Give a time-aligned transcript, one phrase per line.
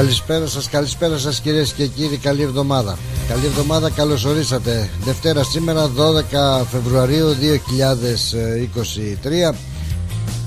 [0.00, 2.98] Καλησπέρα σας, καλησπέρα σας κυρίες και κύριοι, καλή εβδομάδα.
[3.28, 4.90] Καλή εβδομάδα, καλώς ορίσατε.
[5.04, 9.54] Δευτέρα σήμερα, 12 Φεβρουαρίου 2023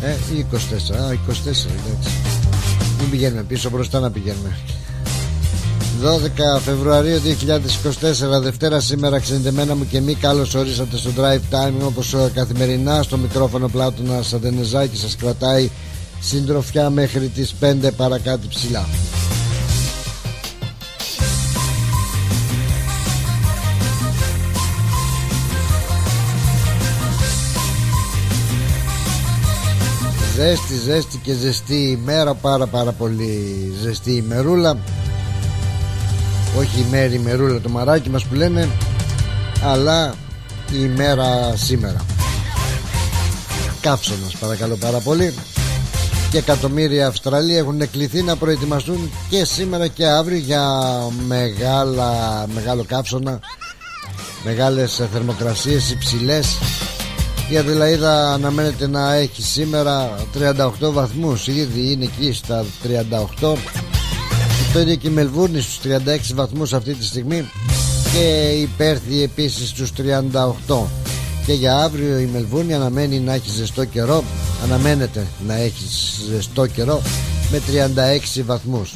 [0.02, 2.10] Ε, 24, α, 24 εντάξει.
[3.00, 4.58] Μην πηγαίνουμε πίσω, μπροστά να πηγαίνουμε.
[6.02, 12.16] 12 Φεβρουαρίου 2024 Δευτέρα σήμερα ξενιτεμένα μου και μη καλώς ορίσατε στο Drive Time όπως
[12.34, 15.70] καθημερινά στο μικρόφωνο Πλάτωνας Αντενεζάκης σας κρατάει
[16.20, 18.86] συντροφιά μέχρι τις 5 παρακάτω ψηλά
[30.36, 34.78] Ζέστη, ζέστη και ζεστή ημέρα Πάρα πάρα πολύ ζεστή ημερούλα
[36.58, 38.70] Όχι η μέρη ημερούλα το μαράκι μας που λένε
[39.64, 40.14] Αλλά
[40.72, 42.06] η ημέρα σήμερα.
[43.82, 45.34] Καύσωνας παρακαλώ πάρα πολύ.
[46.32, 50.64] Και εκατομμύρια Αυστραλοί έχουν κληθεί να προετοιμαστούν και σήμερα και αύριο για
[51.28, 53.40] μεγάλα, μεγάλο καύσωνα
[54.44, 56.58] μεγάλες θερμοκρασίες υψηλές
[57.50, 60.16] η Αδελαίδα αναμένεται να έχει σήμερα
[60.80, 61.48] 38 βαθμούς.
[61.48, 62.66] Ήδη είναι εκεί στα
[63.42, 63.56] 38
[64.74, 67.50] Το ίδιο και η Μελβούρνη στους 36 βαθμούς αυτή τη στιγμή.
[68.14, 69.92] Και η Πέρθη επίσης στους
[70.68, 70.88] 38
[71.46, 74.24] Και για αύριο η Μελβούρνη αναμένει να έχει ζεστό καιρό.
[74.64, 75.84] Αναμένεται να έχει
[76.30, 77.02] ζεστό καιρό
[77.52, 77.62] Με
[78.38, 78.94] 36 βαθμούς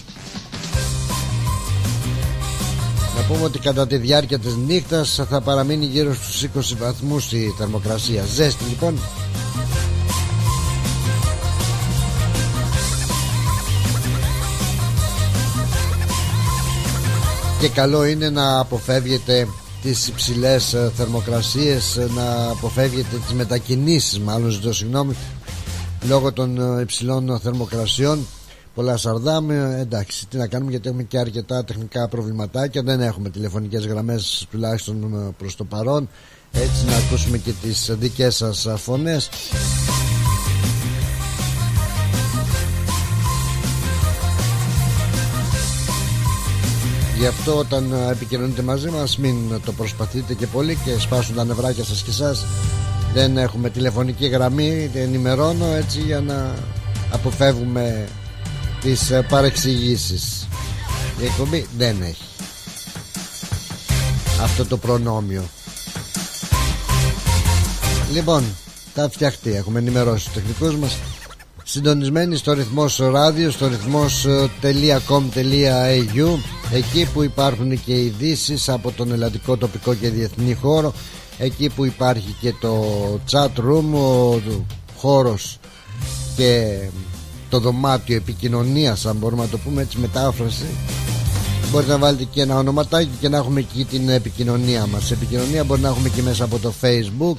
[3.18, 7.54] να πούμε ότι κατά τη διάρκεια της νύχτας θα παραμείνει γύρω στους 20 βαθμούς η
[7.58, 8.24] θερμοκρασία.
[8.34, 9.00] Ζέστη λοιπόν.
[17.60, 19.48] Και καλό είναι να αποφεύγετε
[19.82, 25.16] τις υψηλές θερμοκρασίες Να αποφεύγετε τις μετακινήσεις μάλλον ζητώ συγγνώμη
[26.08, 28.26] Λόγω των υψηλών θερμοκρασιών
[28.78, 32.82] πολλά σαρδάμε εντάξει τι να κάνουμε γιατί έχουμε και αρκετά τεχνικά προβληματάκια.
[32.84, 36.10] Δεν έχουμε τηλεφωνικές γραμμές τουλάχιστον ε, προς το παρόν.
[36.52, 39.30] Έτσι να ακούσουμε και τις δικές σας φωνές.
[47.18, 49.36] Γι' αυτό όταν επικοινωνείτε μαζί μας μην
[49.66, 52.46] το προσπαθείτε και πολύ και σπάσουν τα νευράκια σας και εσάς.
[53.14, 56.56] Δεν έχουμε τηλεφωνική γραμμή ενημερώνω έτσι για να
[57.12, 58.08] αποφεύγουμε
[58.82, 60.48] τις ε, παρεξηγήσεις.
[61.22, 62.24] Η εκπομπή δεν έχει
[64.42, 65.44] αυτό το προνόμιο.
[68.12, 68.44] Λοιπόν
[68.94, 69.56] τα φτιαχτεί.
[69.56, 70.98] Έχουμε ενημερώσει τους τεχνικούς μας.
[71.64, 76.38] Συντονισμένοι στο ρυθμός ράδιο στο ρυθμός.com.au
[76.72, 80.94] εκεί που υπάρχουν και ειδήσει από τον ελλαδικό τοπικό και διεθνή χώρο
[81.38, 82.86] εκεί που υπάρχει και το
[83.32, 84.42] chat room ο
[84.98, 85.60] χώρος
[86.36, 86.80] και
[87.50, 90.66] το δωμάτιο επικοινωνίας αν μπορούμε να το πούμε έτσι μετάφραση.
[91.72, 95.12] Μπορείτε να βάλετε και ένα ονοματάκι και να έχουμε εκεί την επικοινωνία μας.
[95.12, 97.38] Επικοινωνία μπορεί να έχουμε και μέσα από το facebook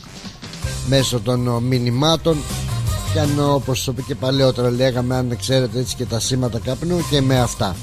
[0.88, 2.36] Μέσω των μηνυμάτων.
[3.12, 7.20] Και αν όπως είπε και παλαιότερα λέγαμε αν ξέρετε έτσι και τα σήματα καπνού και
[7.20, 7.76] με αυτά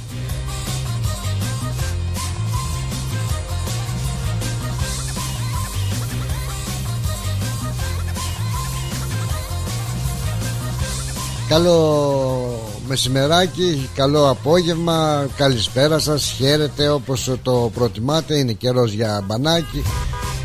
[11.55, 19.83] Καλό μεσημεράκι, καλό απόγευμα, καλησπέρα σας, χαίρετε όπως το προτιμάτε, είναι καιρός για μπανάκι.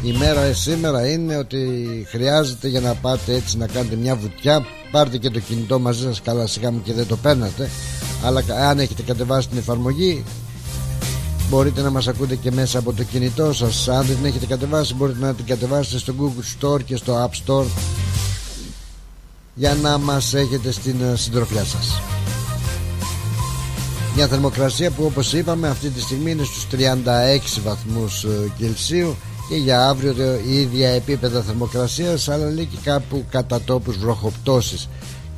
[0.02, 1.58] Η μέρα σήμερα είναι ότι
[2.08, 4.66] χρειάζεται για να πάτε έτσι να κάνετε μια βουτιά.
[4.90, 7.70] Πάρτε και το κινητό μαζί σας, καλά σιγά μου και δεν το παίρνατε.
[8.24, 10.24] Αλλά αν έχετε κατεβάσει την εφαρμογή
[11.48, 13.88] Μπορείτε να μας ακούτε και μέσα από το κινητό σας.
[13.88, 17.46] Αν δεν την έχετε κατεβάσει μπορείτε να την κατεβάσετε στο Google Store και στο App
[17.46, 17.66] Store
[19.60, 22.00] για να μας έχετε στην ε, συντροφιά σας.
[24.14, 29.16] Μια θερμοκρασία που όπως είπαμε αυτή τη στιγμή είναι στους 36 βαθμούς ε, Κελσίου
[29.48, 34.88] και για αύριο η ίδια επίπεδα θερμοκρασίας αλλά λέει και κάπου κατά τόπους βροχοπτώσεις.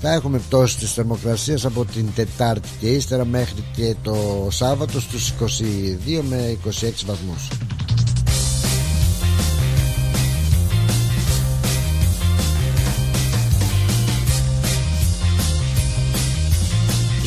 [0.01, 5.33] Θα έχουμε πτώση της θερμοκρασίας από την Τετάρτη και ύστερα μέχρι και το Σάββατο στους
[5.41, 6.71] 22 με 26
[7.07, 7.49] βαθμούς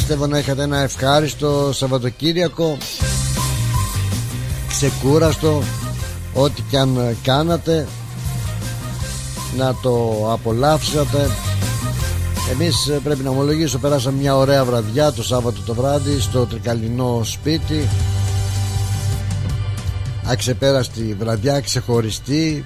[0.07, 2.78] Πιστεύω να είχατε ένα ευχάριστο Σαββατοκύριακο.
[4.68, 5.63] Ξεκούραστο
[6.34, 7.88] Ό,τι και αν κάνατε
[9.57, 11.30] Να το απολαύσατε.
[12.52, 17.90] Εμείς πρέπει να ομολογήσω Περάσαμε μια ωραία βραδιά το Σάββατο το βράδυ Στο τρικαλινό σπίτι.
[20.25, 22.66] Αξεπέραστη βραδιά Ξεχωριστή.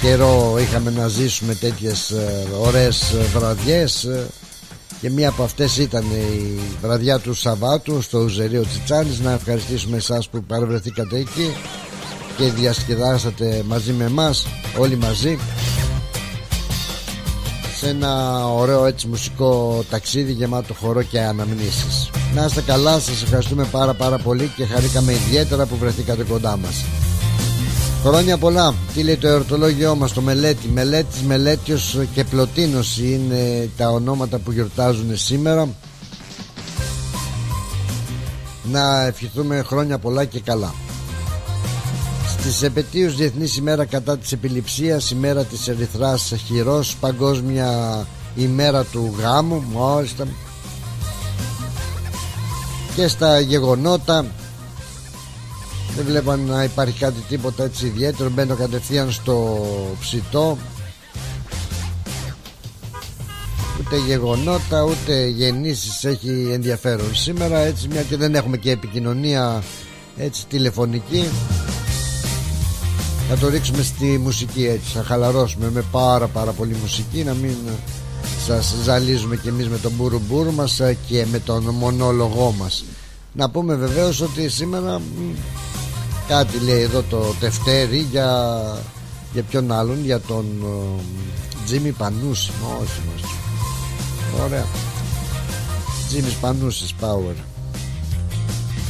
[0.00, 4.08] Καιρό είχαμε να ζήσουμε τέτοιες ε, ωραίες βραδιές
[5.02, 9.20] και μία από αυτές ήταν η βραδιά του Σαββάτου στο Ουζερίο Τσιτσάνης.
[9.20, 11.54] Να ευχαριστήσουμε εσάς που παρευρεθήκατε εκεί
[12.36, 14.46] και διασκεδάσατε μαζί με εμάς
[14.78, 15.38] όλοι μαζί
[17.78, 22.10] σε ένα ωραίο έτσι μουσικό ταξίδι γεμάτο χορό και αναμνήσεις.
[22.34, 26.84] Να είστε καλά, σας ευχαριστούμε πάρα πάρα πολύ και χαρήκαμε ιδιαίτερα που βρεθήκατε κοντά μας
[28.04, 30.68] Χρόνια πολλά, τι λέει το εορτολόγιό μας, το μελέτη.
[30.68, 35.68] Μελέτης, μελέτιος και πλωτίνος είναι τα ονόματα που γιορτάζουν σήμερα.
[38.62, 40.74] Να ευχηθούμε χρόνια πολλά και καλά.
[42.28, 48.06] Στις επαιτίους Διεθνής ημέρα κατά της επιληψίας ημέρα της ερυθράς χειρός Παγκόσμια
[48.36, 50.26] ημέρα του γάμου Μάλιστα.
[52.96, 54.26] Και στα γεγονότα
[55.96, 58.30] δεν βλέπω να υπάρχει κάτι τίποτα έτσι ιδιαίτερο.
[58.30, 59.66] Μπαίνω κατευθείαν στο
[60.00, 60.58] ψητό.
[63.80, 67.58] Ούτε γεγονότα ούτε γεννήσεις έχει ενδιαφέρον Σήμερα.
[67.58, 69.62] Έτσι μια και δεν έχουμε και επικοινωνία
[70.16, 71.24] έτσι τηλεφωνική.
[73.28, 74.90] Θα το ρίξουμε στη μουσική έτσι.
[74.92, 77.56] Θα χαλαρώσουμε με πάρα πάρα πολύ μουσική Να μην
[78.46, 79.92] σας ζαλίζουμε και εμείς με τον
[80.28, 82.84] μπουρου μας Και με τον μονόλογό μας.
[83.32, 85.00] Να πούμε βεβαίως ότι σήμερα
[86.28, 88.58] Κάτι λέει εδώ το Τευτέρι για,
[89.32, 90.46] για ποιον άλλον, για τον
[91.64, 92.52] Τζίμι Πανούση.
[92.80, 93.34] Όχι, όχι.
[94.44, 94.66] Ωραία.
[96.08, 97.34] Τζίμις Πανούσης Power.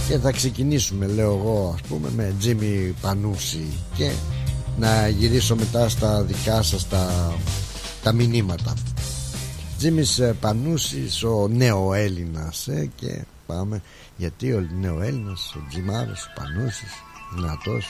[0.08, 4.10] Και θα ξεκινήσουμε, λέω εγώ, ας πούμε, με Τζίμι Πανούση και
[4.78, 7.32] να γυρίσω μετά στα δικά σας τα,
[8.02, 8.74] τα μηνύματα.
[9.78, 13.82] Τζίμις Πανούσης, ο νέο Έλληνας ε, και πάμε
[14.16, 16.92] γιατί ο νέο Έλληνας, ο Τζιμάρος, ο Πανούσης
[17.34, 17.86] Δυνατός.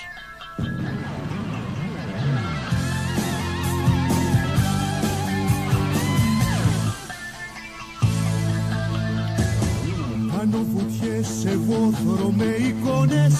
[10.36, 13.34] Κάνω βουτιές σε βόθρο με εικόνες.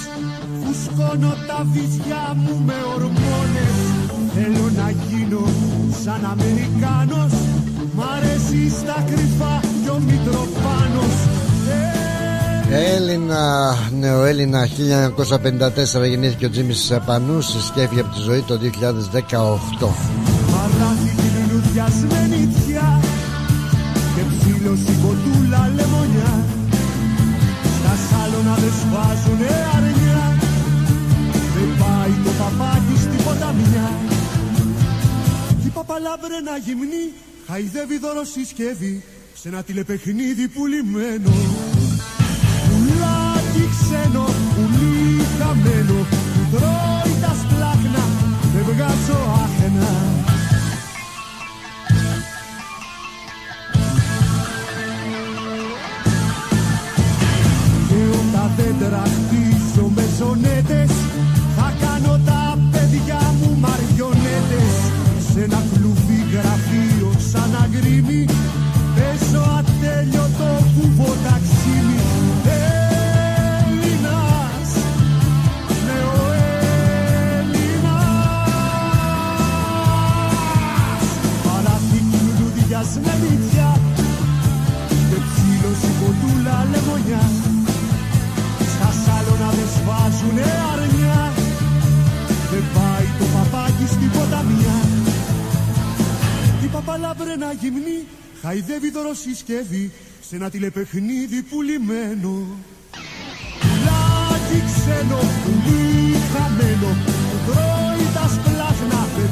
[0.62, 3.76] Φουσκώνω τα βυζιά μου με ορμόνες.
[4.35, 5.47] Θέλω να γίνω
[6.02, 7.32] σαν Αμερικάνος.
[7.94, 11.31] Μ' αρέσει στα κρυφά κι ο Μητροπάνος
[12.74, 14.68] Έλληνα, νεοέλληνα
[16.04, 19.88] 1954 γεννήθηκε ο Τζίμις Πανούσης και έφυγε από τη ζωή το 2018
[20.52, 23.00] Παράθηκη λουλουδιασμένη τιά
[24.14, 26.44] και ψήλωση κοτούλα λεμονιά.
[27.78, 30.24] Στα σάλωνα δεν σφάζουνε αρνιά.
[31.54, 33.90] Δεν πάει το παπάκι στην ποταμιά.
[35.66, 37.04] Η παπαλάβρενα γυμνή
[37.46, 39.02] χαϊδεύει δώρο συσκευή
[39.34, 41.30] σε ένα τηλεπαιχνίδι πουλημένο.
[41.30, 41.71] πουλάκι
[43.92, 45.99] ξένο, πουλί χαμένο
[46.32, 48.04] που τρώει τα σπλάχνα,
[48.52, 49.92] δεν βγάζω άχνα.
[57.88, 60.92] Και όταν δεν τραχτίζω με ζωνέτες,
[61.56, 64.75] θα κάνω τα παιδιά μου μαριονέτες
[65.32, 68.25] σε ένα κλουβί γραφείο σαν αγκρίμι
[68.94, 71.12] παίζω ατέλειωτο κουβό
[99.12, 99.92] χαϊδεύει δωροσυσκευή
[100.28, 102.47] σε ένα τηλεπαιχνίδι πουλημένο.
[103.61, 106.90] Πουλάκι ξένο, πουλί χαμένο,
[107.28, 109.31] που τρώει τα σπλάχνα, δεν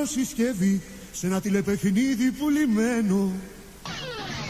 [0.00, 0.80] χαϊδεύει δωροσυσκευή
[1.12, 3.32] σε ένα τηλεπαιχνίδι πουλημένο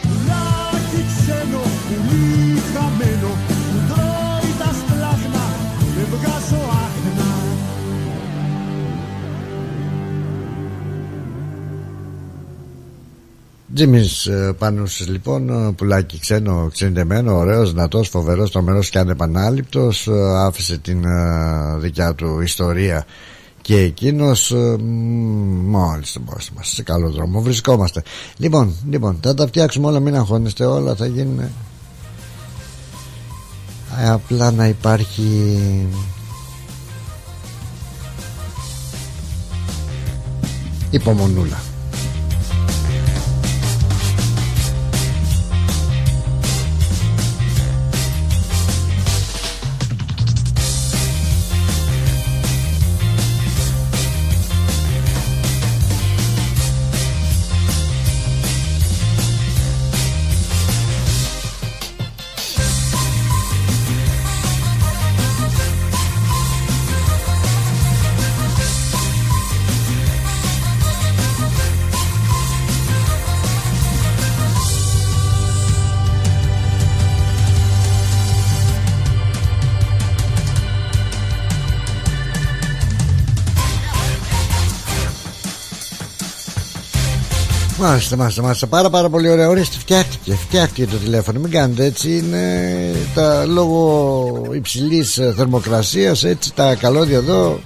[0.01, 5.45] Πουλάκι ξένο, πουλί χαμένο που τρώει τα σπλάχνα
[5.95, 7.29] δεν βγάζω άχνα
[13.73, 20.07] Τζίμι ε, πάνω λοιπόν, ε, πουλάκι ξένο, ξεντεμένο, ωραίος, δυνατός, φοβερός, τρομερός και ανεπανάληπτος.
[20.07, 20.11] Ε,
[20.45, 21.03] άφησε την
[21.79, 23.05] δικιά του ιστορία
[23.61, 24.51] και εκείνος
[25.65, 26.23] μόλι τον
[26.55, 28.03] μα σε καλό δρόμο βρισκόμαστε.
[28.37, 31.49] Λοιπόν, λοιπόν, θα τα φτιάξουμε όλα, μην αγχώνεστε, όλα θα γίνουν.
[34.05, 35.57] Απλά να υπάρχει
[40.89, 41.70] υπομονούλα.
[87.81, 88.67] Μάλιστα, μάλιστα, μάλιστα.
[88.67, 89.49] Πάρα πάρα πολύ ωραία.
[89.49, 90.33] Ορίστε, φτιάχτηκε.
[90.33, 91.39] Φτιάχτηκε το τηλέφωνο.
[91.39, 92.17] Μην κάνετε έτσι.
[92.17, 96.23] Είναι τα λόγω υψηλής ε, θερμοκρασίας.
[96.23, 97.59] Έτσι τα καλώδια εδώ.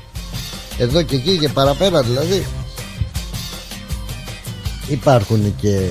[0.77, 2.45] Εδώ και εκεί και παραπέρα δηλαδή.
[4.87, 5.89] Υπάρχουν και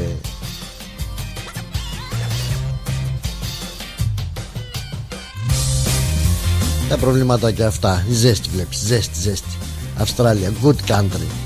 [6.88, 8.04] τα προβλήματα και αυτά.
[8.10, 8.78] Η ζέστη βλέπεις.
[8.78, 9.48] Ζέστη, ζέστη.
[9.98, 11.43] Αυστράλια, good country.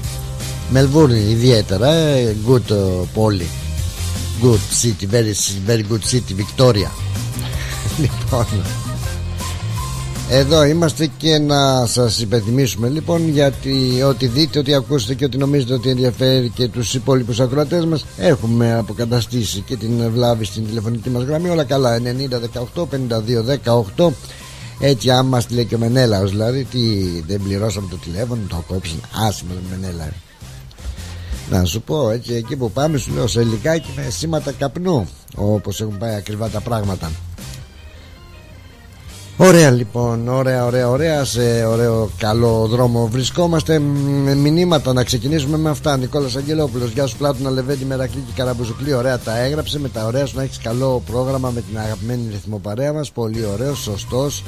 [0.71, 1.91] Μελβούρνη ιδιαίτερα
[2.49, 2.75] Good
[3.15, 3.49] πόλη.
[4.43, 5.35] Good city, very,
[5.67, 6.91] very good city Victoria.
[8.01, 8.47] Λοιπόν
[10.31, 15.73] εδώ είμαστε και να σας υπενθυμίσουμε λοιπόν γιατί ό,τι δείτε, ό,τι ακούσετε και ό,τι νομίζετε
[15.73, 21.23] ότι ενδιαφέρει και τους υπόλοιπους ακροατές μας έχουμε αποκαταστήσει και την βλάβη στην τηλεφωνική μας
[21.23, 21.49] γραμμή.
[21.49, 22.03] Όλα καλά 90
[22.75, 22.87] 18 52
[23.97, 24.09] 18
[24.81, 26.81] έτσι άμα μας λέει και ο Μενέλαος δηλαδή τι
[27.27, 30.13] δεν πληρώσαμε το τηλέφωνο το κόψουν άσχημα το Μενέλα
[31.51, 35.81] να σου πω έτσι εκεί που πάμε σου λέω σε λιγάκι με σήματα καπνού Όπως
[35.81, 37.11] έχουν πάει ακριβά τα πράγματα.
[39.41, 43.79] Ωραία λοιπόν, ωραία, ωραία, ωραία Σε ωραίο καλό δρόμο βρισκόμαστε.
[43.79, 45.97] Με μηνύματα να ξεκινήσουμε με αυτά.
[45.97, 50.27] Νικόλας Αγγελόπουλος, γεια σου Πλάτωνα Λεβέντη Μερακλή και Καραμπουζουκλή Ωραία τα έγραψε, με τα ωραία
[50.27, 53.11] σου να έχεις καλό πρόγραμμα Με την αγαπημένη ρυθμοπαρέα μας.
[53.11, 54.45] Πολύ ωραίο, σωστός.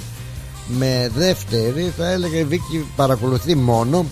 [0.78, 4.04] Με δεύτερη θα έλεγα η Βίκη παρακολουθεί μόνο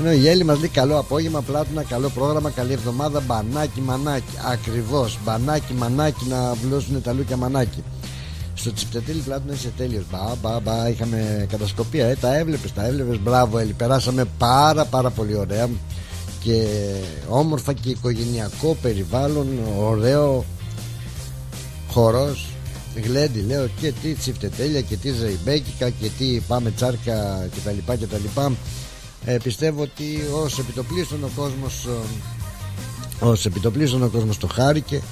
[0.00, 3.20] ενώ η Έλλη μας λέει καλό απόγευμα, πλάτωνα, καλό πρόγραμμα, καλή εβδομάδα.
[3.20, 4.34] Μπανάκι, μανάκι.
[4.50, 5.18] Ακριβώς.
[5.24, 7.82] Μπανάκι, μανάκι να βλώσουν τα λούκια μανάκι.
[8.54, 10.04] Στο τσιπτετήλι πλάτωνα είσαι τέλειος.
[10.10, 10.88] Μπα, μπα, μπα.
[10.88, 13.18] Είχαμε κατασκοπία, ε, τα έβλεπες, τα έβλεπες.
[13.18, 13.72] Μπράβο, Έλλη.
[13.72, 15.68] Περάσαμε πάρα, πάρα πολύ ωραία
[16.42, 16.66] και
[17.28, 19.46] όμορφα και οικογενειακό περιβάλλον.
[19.78, 20.44] Ωραίο
[21.90, 22.48] χορός.
[23.04, 27.92] Γλέντι λέω και τι τσιφτετέλια και τι ζεϊμπέκικα και τι πάμε τσάρκα κτλ.
[27.92, 28.40] κτλ
[29.24, 30.04] ε, πιστεύω ότι
[30.44, 35.02] ως επιτοπλίστων ο κόσμος ε, ως επιτοπλίστων ο κόσμος το χάρηκε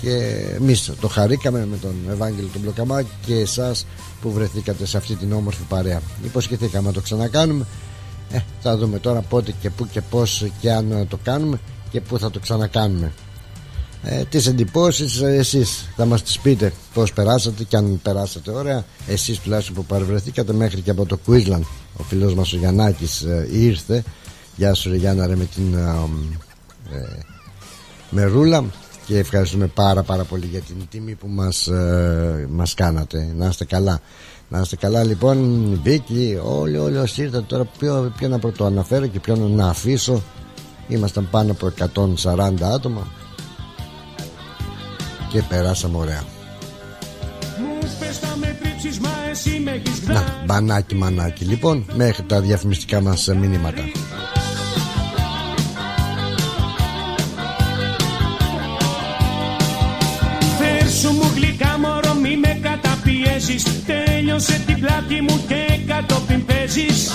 [0.00, 0.16] και
[0.56, 3.86] εμείς το χαρήκαμε με τον Ευάγγελο τον Μπλοκαμάκη και εσάς
[4.20, 6.00] που βρεθήκατε σε αυτή την όμορφη παρέα.
[6.24, 7.66] Υποσχεθήκαμε να το ξανακάνουμε.
[8.30, 12.18] Ε, θα δούμε τώρα πότε και πού και πώς και αν το κάνουμε και πού
[12.18, 13.12] θα το ξανακάνουμε
[14.08, 18.84] ε, τις εντυπώσεις ε, εσείς θα μας τις πείτε πως περάσατε και αν περάσατε ωραία
[19.06, 21.62] εσείς τουλάχιστον που παρευρεθήκατε μέχρι και από το Queensland
[21.96, 24.02] ο φίλος μας ο Γιαννάκης ε, ήρθε.
[24.56, 27.18] Γεια σου ρε Γιάννα ρε με την ε, ε,
[28.10, 28.64] Μερούλα
[29.06, 33.32] και ευχαριστούμε πάρα πάρα πολύ για την τιμή που μας, ε, μας κάνατε.
[33.36, 34.00] Να είστε καλά.
[34.48, 35.80] Να είστε καλά λοιπόν.
[35.82, 40.22] Βίκη όλοι όλοι όσοι ήρθατε τώρα ποιο, ποιο να πρωτοαναφέρω και ποιο να αφήσω.
[40.88, 41.72] Ήμασταν πάνω από
[42.24, 43.06] 140 άτομα
[45.36, 46.22] και περάσαμε ωραία.
[50.06, 53.82] Να, μπανάκι μανάκι λοιπόν μέχρι τα διαφημιστικά μας μηνύματα.
[60.58, 63.62] Φέρσου μου γλυκά μωρό μη με καταπιέζεις.
[63.86, 67.10] Τέλειωσε την πλάτη μου και κατόπιν παίζεις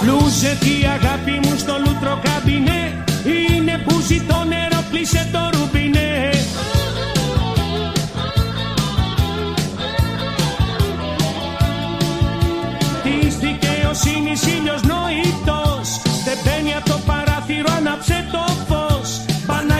[0.00, 3.04] Πρόσεχε η αγάπη μου στο λούτρο καμπινέ.
[3.24, 6.30] Είναι που ζητώ νερό πλήσε το ρουμπινέ
[13.02, 14.82] Της δικαιοσύνης ήλιος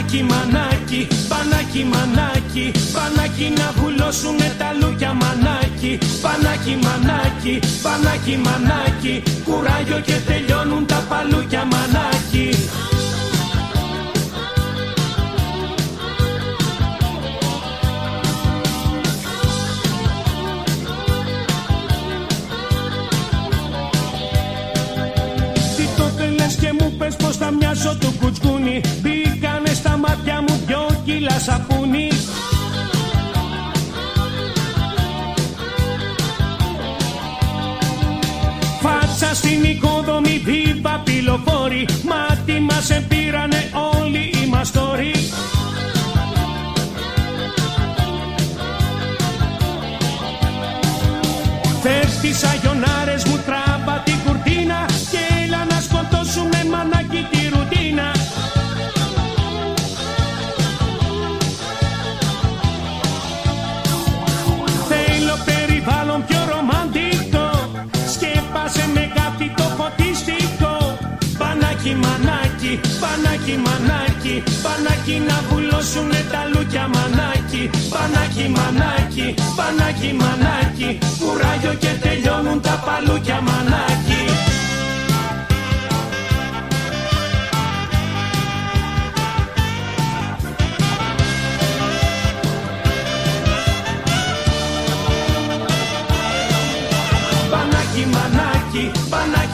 [0.09, 5.99] Πανάκι μανάκι, πανάκι μανάκι Πανάκι να βουλώσουνε τα λούκια μανάκι.
[6.23, 12.51] Πανάκι μανάκι, πανάκι μανάκι Κουράγιο και τελειώνουν τα παλούκια μανάκι
[31.39, 32.09] δυο κιλά σαπούνι.
[38.81, 41.89] Φάτσα στην οικοδομή βίβα πυλοφόρη.
[42.03, 43.71] Μάτι μας επήρανε
[44.01, 45.13] όλοι οι μαστόροι
[51.83, 53.68] Φεύγεις αγιονάρες μου τράβα
[73.01, 77.71] πανάκι μανάκι Πανάκι να βουλώσουνε τα λούκια μανάκι.
[77.93, 80.99] Πανάκι μανάκι, πανάκι μανάκι.
[81.19, 84.28] Κουράγιο και τελειώνουν τα παλούκια μανάκι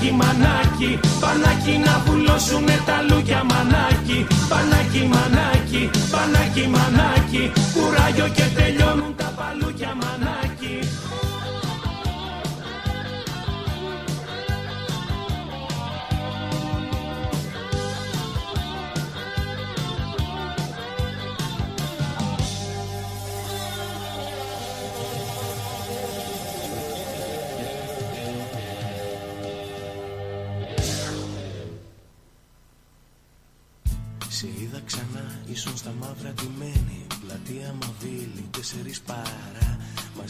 [0.04, 4.26] πανάκι μανάκι Πανάκι να βουλώσουνε τα λούκια μανάκι.
[4.48, 7.52] Πανάκι μανάκι, πανάκι μανάκι.
[7.74, 9.63] Κουράγιο και τελειώνουν τα παλούκια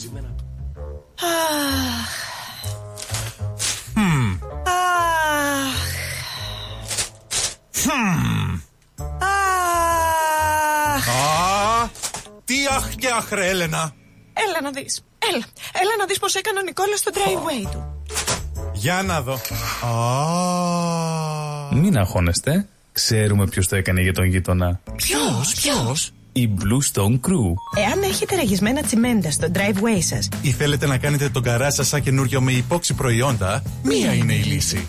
[0.05, 0.35] Μαζί με ένα
[1.21, 2.13] Αχ.
[4.67, 5.85] Αχ.
[10.95, 11.09] Αχ.
[11.09, 11.89] Α,
[12.45, 13.93] τι αχ και αχ ρε Έλενα.
[14.33, 15.03] Έλα να δεις.
[15.33, 15.45] Έλα.
[15.73, 18.03] Έλα να δεις πως έκανε ο Νικόλας στο driveway του.
[18.73, 19.39] Για να δω.
[19.87, 19.93] Α,
[21.75, 22.69] Μην αγχώνεστε.
[22.93, 24.81] Ξέρουμε ποιος το έκανε για τον γείτονα.
[24.97, 27.55] Ποιος, ποιος; Η Blue Stone Crew.
[27.77, 32.03] Εάν έχετε ραγισμένα τσιμέντα στο driveway σας, ή θέλετε να κάνετε τον καρά σας σαν
[32.03, 34.89] καινούριο με υπόξι προϊόντα, μία είναι η λύση.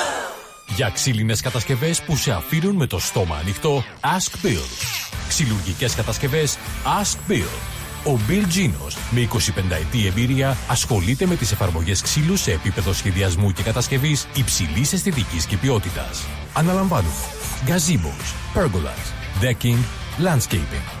[0.75, 4.65] Για ξύλινες κατασκευές που σε αφήνουν με το στόμα ανοιχτό, Ask Bill.
[5.27, 6.57] Ξυλουργικές κατασκευές
[7.01, 7.49] Ask Bill.
[8.05, 13.51] Ο Bill Genos, με 25 ετή εμπειρία, ασχολείται με τις εφαρμογές ξύλου σε επίπεδο σχεδιασμού
[13.51, 16.25] και κατασκευής υψηλής αισθητικής και ποιότητας.
[16.53, 17.13] Αναλαμβάνουμε
[17.65, 19.79] gazebos, pergolas, decking,
[20.17, 21.00] landscaping.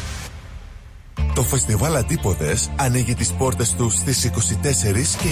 [1.41, 5.27] Το φεστιβάλ Αντίποδες ανοίγει τις πόρτες του στις 24 και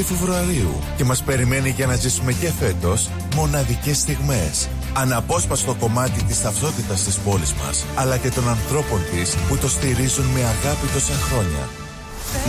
[0.00, 4.68] 25 Φεβρουαρίου και μας περιμένει για να ζήσουμε και φέτος μοναδικές στιγμές.
[4.92, 10.24] Αναπόσπαστο κομμάτι της ταυτότητας της πόλης μας, αλλά και των ανθρώπων της που το στηρίζουν
[10.24, 11.68] με αγάπη τόσα χρόνια.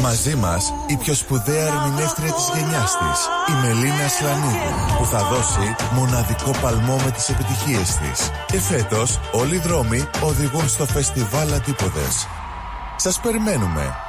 [0.02, 3.20] Μαζί μας η πιο σπουδαία ερμηνεύτρια της γενιάς της,
[3.52, 8.30] η Μελίνα Σλανίδου, που θα δώσει μοναδικό παλμό με τις επιτυχίες της.
[8.46, 12.28] Και φέτος όλοι οι δρόμοι οδηγούν στο φεστιβάλ Αντίποδες.
[13.06, 14.05] Σας περιμένουμε.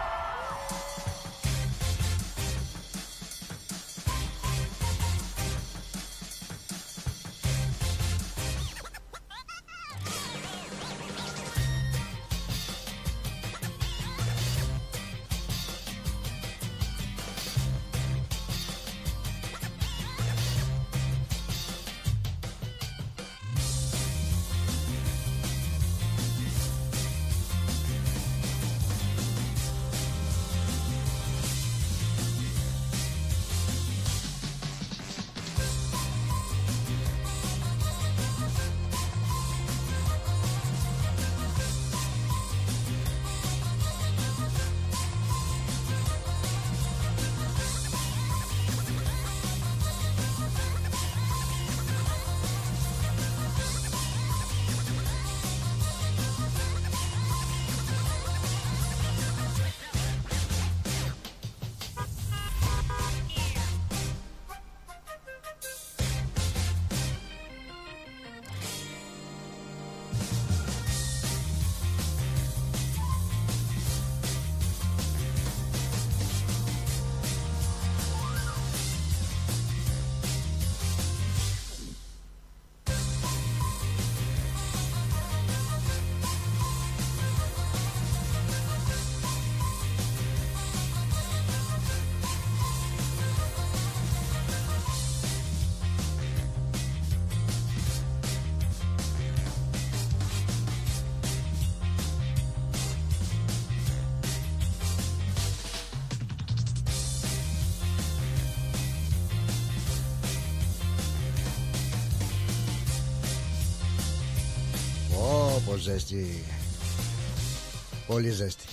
[118.26, 118.64] Πολύ ζέστη.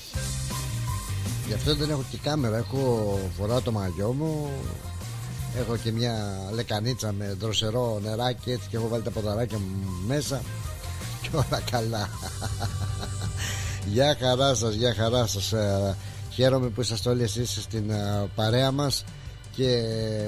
[1.48, 2.58] Γι' αυτό δεν έχω και κάμερα.
[2.58, 4.50] Έχω φοράω το μαγιό μου.
[5.60, 6.14] Έχω και μια
[6.54, 9.66] λεκανίτσα με δροσερό νεράκι έτσι και έχω βάλει τα ποδαράκια μου
[10.08, 10.42] μέσα.
[11.22, 12.10] Και όλα καλά.
[13.94, 15.52] Γεια χαρά σας, γεια χαρά σας.
[15.54, 15.96] Ε,
[16.30, 19.04] Χαίρομαι που είσαστε όλοι εσείς στην ε, παρέα μας.
[19.56, 19.84] Και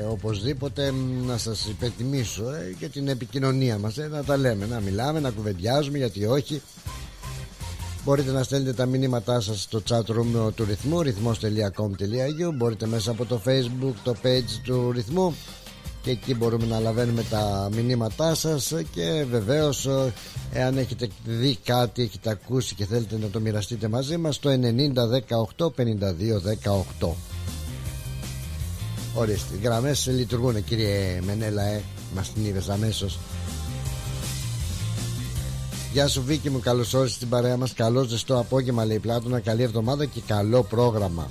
[0.10, 0.94] οπωσδήποτε
[1.26, 3.96] να σας υπενθυμίσω ε, για την επικοινωνία μας.
[3.96, 6.62] Να τα λέμε, να μιλάμε, να κουβεντιάζουμε γιατί όχι
[8.06, 13.26] Μπορείτε να στέλνετε τα μηνύματά σας στο chat room του ρυθμού ρυθμός.com.au Μπορείτε μέσα από
[13.26, 15.36] το facebook το page του ρυθμού.
[16.02, 18.74] Και εκεί μπορούμε να λαβαίνουμε τα μηνύματά σας.
[18.92, 19.90] Και βεβαίως
[20.54, 24.54] εάν έχετε δει κάτι, έχετε ακούσει και θέλετε να το μοιραστείτε μαζί μας το 90
[25.58, 25.72] 18 52
[27.00, 27.08] 18
[29.16, 31.82] Ορίστε, οι γραμμές λειτουργούν κύριε Μενέλα ε,
[32.16, 33.20] μας την είδες αμέσως
[35.96, 37.74] Γεια σου Βίκη μου, καλώς όρισες στην παρέα μας.
[37.74, 39.40] Καλό ζεστό απόγευμα λέει Πλάτωνα.
[39.40, 41.30] Καλή εβδομάδα και καλό πρόγραμμα.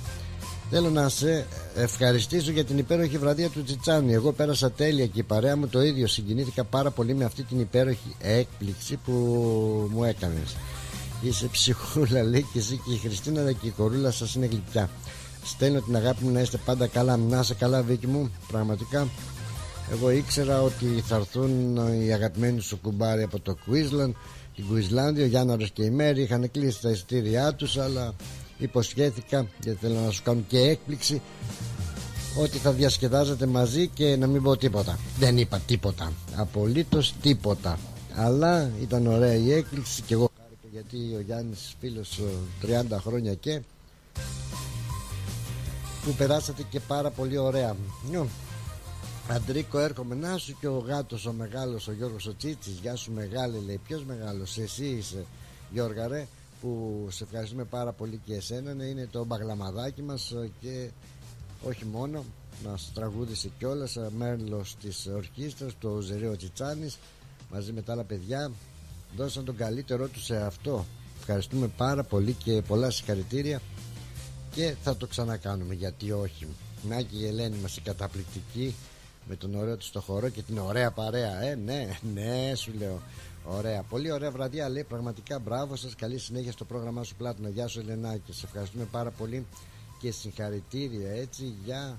[0.69, 5.23] Θέλω να σε ευχαριστήσω για την υπέροχη βραδία του Τσιτσάνι Εγώ πέρασα τέλεια και η
[5.23, 6.07] παρέα μου το ίδιο.
[6.07, 9.11] Συγκινήθηκα πάρα πολύ με αυτή την υπέροχη έκπληξη που
[9.91, 10.55] μου έκανες.
[11.21, 14.89] Είσαι ψυχούλα λέει και εσύ και η Χριστίνα αλλά και η κορούλα σας είναι γλυκιά.
[15.43, 17.17] Στέλνω την αγάπη μου να είστε πάντα καλά.
[17.17, 18.29] Να είσαι καλά Βίκη μου.
[18.47, 19.07] Πραγματικά
[19.91, 24.11] εγώ ήξερα ότι θα έρθουν οι αγαπημένοι σου κουμπάροι από το Queensland
[24.55, 28.13] την Κουισλάνδη, ο Γιάνναρος και η Μέρη είχαν κλείσει τα ειστήριά τους αλλά
[28.57, 31.21] υποσχέθηκα γιατί θέλω να σου κάνω και έκπληξη
[32.37, 34.99] ότι θα διασκεδάζετε μαζί και να μην πω τίποτα.
[35.19, 36.11] Δεν είπα τίποτα.
[36.35, 37.79] Απολύτως τίποτα.
[38.15, 42.21] Αλλά ήταν ωραία η έκπληξη και εγώ χάρηκα γιατί ο Γιάννης φίλος
[42.91, 43.61] 30 χρόνια και
[46.03, 47.75] που περάσατε και πάρα πολύ ωραία
[49.29, 50.15] Αντρίκο έρχομαι.
[50.15, 52.79] Να σου και ο γάτος ο μεγάλος ο Γιώργος ο Τσίτσης.
[52.81, 53.79] Γεια σου μεγάλη λέει.
[53.87, 55.25] Ποιος μεγάλος εσύ είσαι
[55.71, 56.27] Γιώργα ρε
[56.61, 58.73] που σε ευχαριστούμε πάρα πολύ και εσένα.
[58.73, 60.89] Ναι, είναι το μπαγλαμαδάκι μας και
[61.63, 62.25] όχι μόνο.
[62.65, 66.97] Μας τραγούδισε κιόλας μέλος της ορχήστρας το Ζερίο Τσιτσάνης
[67.51, 68.51] μαζί με τα άλλα παιδιά.
[69.15, 70.85] Δώσαν τον καλύτερό τους σε αυτό.
[71.19, 73.61] Ευχαριστούμε πάρα πολύ και πολλά συγχαρητήρια.
[74.51, 76.47] Και θα το ξανακάνουμε γιατί όχι.
[76.89, 78.75] Να και η Ελένη μας η καταπληκτική
[79.27, 81.41] με τον ωραίο του στο χώρο και την ωραία παρέα.
[81.41, 83.01] Ε, ναι, ναι, σου λέω.
[83.45, 84.83] Ωραία, πολύ ωραία βραδιά λέει.
[84.83, 85.95] Πραγματικά μπράβο σας.
[85.95, 87.49] Καλή συνέχεια στο πρόγραμμά σου Πλάτωνα.
[87.49, 88.33] Γεια σου, Ελενάκη.
[88.33, 89.45] Σε ευχαριστούμε πάρα πολύ
[89.99, 91.97] και συγχαρητήρια έτσι για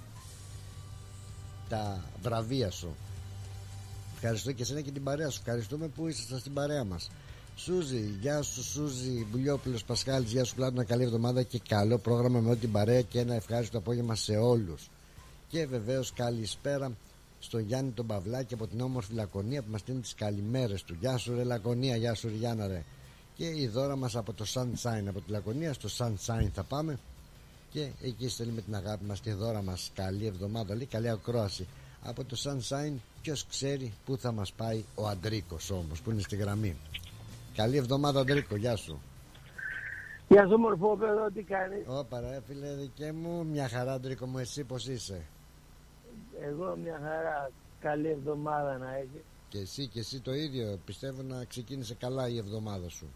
[1.69, 2.95] τα βραβεία σου.
[4.15, 5.41] Ευχαριστώ και εσένα και την παρέα σου.
[5.41, 7.11] Ευχαριστούμε που ήσασταν στην παρέα μας.
[7.57, 10.85] Σούζη, γεια σου Σούζη Μπουλιόπουλος Πασχάλης, γεια σου Πλάτωνα.
[10.85, 14.91] Καλή εβδομάδα και καλό πρόγραμμα με όλη την παρέα και ένα ευχάριστο απόγευμα σε όλους.
[15.49, 16.93] Και βεβαίως καλησπέρα
[17.39, 20.97] στο Γιάννη τον Παυλάκη από την όμορφη Λακωνία που μας στείλει τις καλημέρες του.
[21.01, 22.83] Γεια σου ρε Λακωνία, γεια σου Γιάννα ρε.
[23.35, 26.99] Και η δώρα μας από το Sunshine από τη Λακωνία στο Sunshine θα πάμε.
[27.71, 29.91] Και εκεί στέλνουμε την αγάπη μας τη δώρα μας.
[29.95, 31.67] Καλή εβδομάδα λέει καλή ακρόαση.
[32.03, 36.37] Από το Sunshine ποιος ξέρει που θα μας πάει ο Αντρίκος όμως που είναι στη
[36.37, 36.77] γραμμή.
[37.55, 39.01] Καλή εβδομάδα Αντρίκο γεια σου.
[40.29, 44.39] Γεια σου μορφό παιδό τι κάνεις; Ωπα ρε φίλε δικέ μου μια χαρά Αντρίκο μου
[44.39, 45.23] εσύ πως είσαι;
[46.41, 49.23] Εγώ μια χαρά καλή εβδομάδα να έχει.
[49.49, 50.79] Και εσύ και εσύ το ίδιο.
[50.85, 53.07] Πιστεύω να ξεκίνησε καλά η εβδομάδα σου.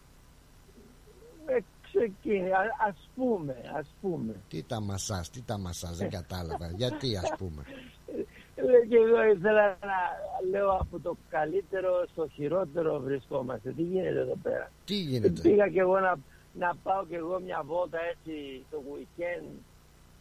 [1.47, 2.55] Ε, ξεκίνησε,
[2.89, 4.35] ας πούμε, ας πούμε.
[4.49, 6.71] Τι τα μασάς, τι τα μασάς, δεν κατάλαβα.
[6.71, 7.63] Γιατί ας πούμε;
[8.57, 9.99] Λέω και εγώ ήθελα να
[10.51, 13.73] λέω από το καλύτερο στο χειρότερο βρισκόμαστε.
[13.73, 16.19] Τι γίνεται εδώ πέρα; Τι γίνεται; Πήγα και εγώ να,
[16.53, 19.47] να πάω και εγώ μια βόλτα έτσι το weekend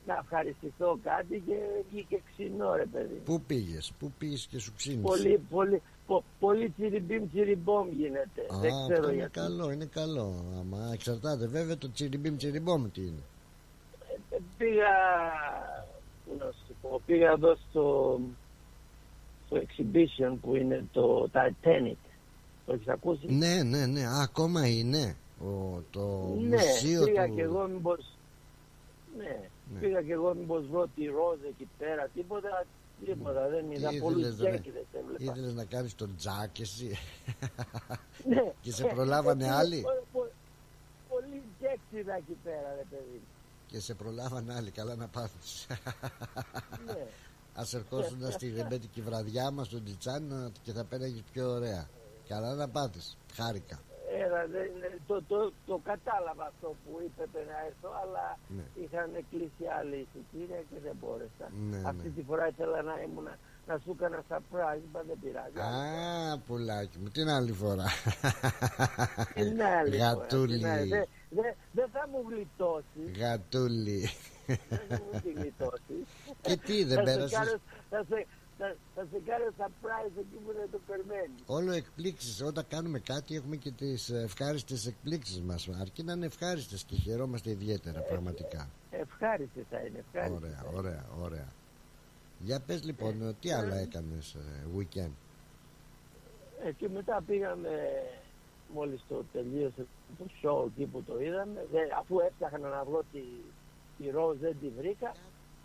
[0.07, 1.55] να ευχαριστηθώ κάτι και
[1.91, 3.21] βγήκε ξινό ρε παιδί.
[3.25, 5.01] Πού πήγες, πού πήγες και σου ξύνησε.
[5.01, 8.41] Πολύ, πολύ, πο, πολύ τσιριμπίμ τσιριμπόμ γίνεται.
[8.53, 9.31] Α, Δεν ξέρω αυτό είναι γιατί.
[9.31, 10.43] καλό, είναι καλό.
[10.59, 13.23] Άμα εξαρτάται βέβαια το τσιριμπίμ τσιριμπόμ τι είναι.
[14.29, 14.93] Ε, Πήγα,
[16.25, 18.19] πού να σου πω, πήγα εδώ στο,
[19.47, 21.95] στο exhibition που είναι το Titanic.
[22.65, 25.15] Το έχεις ακούσει; Ναι, ναι, ναι, Α, ακόμα είναι.
[25.41, 27.35] Ο, το ναι, μουσείο πήγα του...
[27.35, 28.05] και εγώ μήπως,
[29.17, 29.39] ναι,
[29.73, 29.79] Ναι.
[29.79, 32.65] πήγα και εγώ μήπως βρω τη ροζ εκεί πέρα, τίποτα,
[33.05, 35.23] τίποτα, δεν είδα, Τι πολλούς ήθελες, ρε; τσέκιδες έβλεπα.
[35.23, 36.97] Ήθελες να κάνεις τον τζακ εσύ;
[38.25, 38.53] Ναι.
[38.61, 40.31] Και σε προλάβανε Ε, άλλοι; πο- πο-
[41.09, 43.21] Πολύ τζέξιδα εκεί πέρα, ρε παιδί.
[43.67, 45.67] Και σε προλάβαν άλλοι, καλά να πάθεις.
[46.85, 47.07] Ναι.
[47.53, 51.89] Ας ερχόσουν στη ρεμπέτικη βραδιά μας στον Τιτσάν και θα πέραγες πιο ωραία.
[52.27, 53.17] Καλά να πάθεις.
[53.33, 53.79] Χάρηκα.
[54.23, 54.71] Έλα, δεν-
[55.07, 58.25] το, το, το κατάλαβα αυτό που είπε πριν να έρθω, αλλά
[58.57, 58.63] Ναι.
[58.83, 61.45] είχαν κλείσει άλλοι εισιτήρια και δεν μπόρεσα.
[61.69, 62.13] Ναι, Αυτή ναι.
[62.15, 63.27] τη φορά ήθελα να ήμουν
[63.67, 65.59] να σου έκανα surprise, είπα δεν πειράζει.
[65.59, 67.87] Α, πουλάκι μου, την άλλη φορά.
[69.33, 70.57] Την άλλη φορά, Γατούλη.
[70.57, 70.89] την άλλη.
[70.89, 73.07] Δεν δεν- δεν θα μου γλιτώσεις.
[73.19, 74.09] Γατούλη.
[74.69, 76.03] Δεν θα μου τη γλιτώσεις.
[76.41, 78.25] Και τι, δεν Θα σε πέρασες; κάνω- Θα σε,
[78.59, 81.35] θα, θα σε κάνω surprise εκεί που δεν το περιμένει.
[81.45, 82.41] Όλο εκπλήξεις.
[82.41, 85.69] Όταν κάνουμε κάτι έχουμε και τις ευχάριστες εκπλήξεις μας.
[85.81, 88.69] Αρκεί να είναι ευχάριστες και χαιρόμαστε ιδιαίτερα πραγματικά.
[88.91, 90.43] Ευχάριστη θα είναι, ευχάριστη.
[90.43, 91.47] Ωραία, ωραία, ωραία.
[92.39, 95.11] Για πες λοιπόν, τι άλλο έκανες ε, weekend;
[96.63, 97.69] Ε, και μετά πήγαμε,
[98.73, 99.85] μόλις το τελείωσε
[100.17, 103.21] το show εκεί που το είδαμε, δεν, αφού έψαχνα να βρω τη,
[103.97, 105.11] τη Rose δεν τη βρήκα,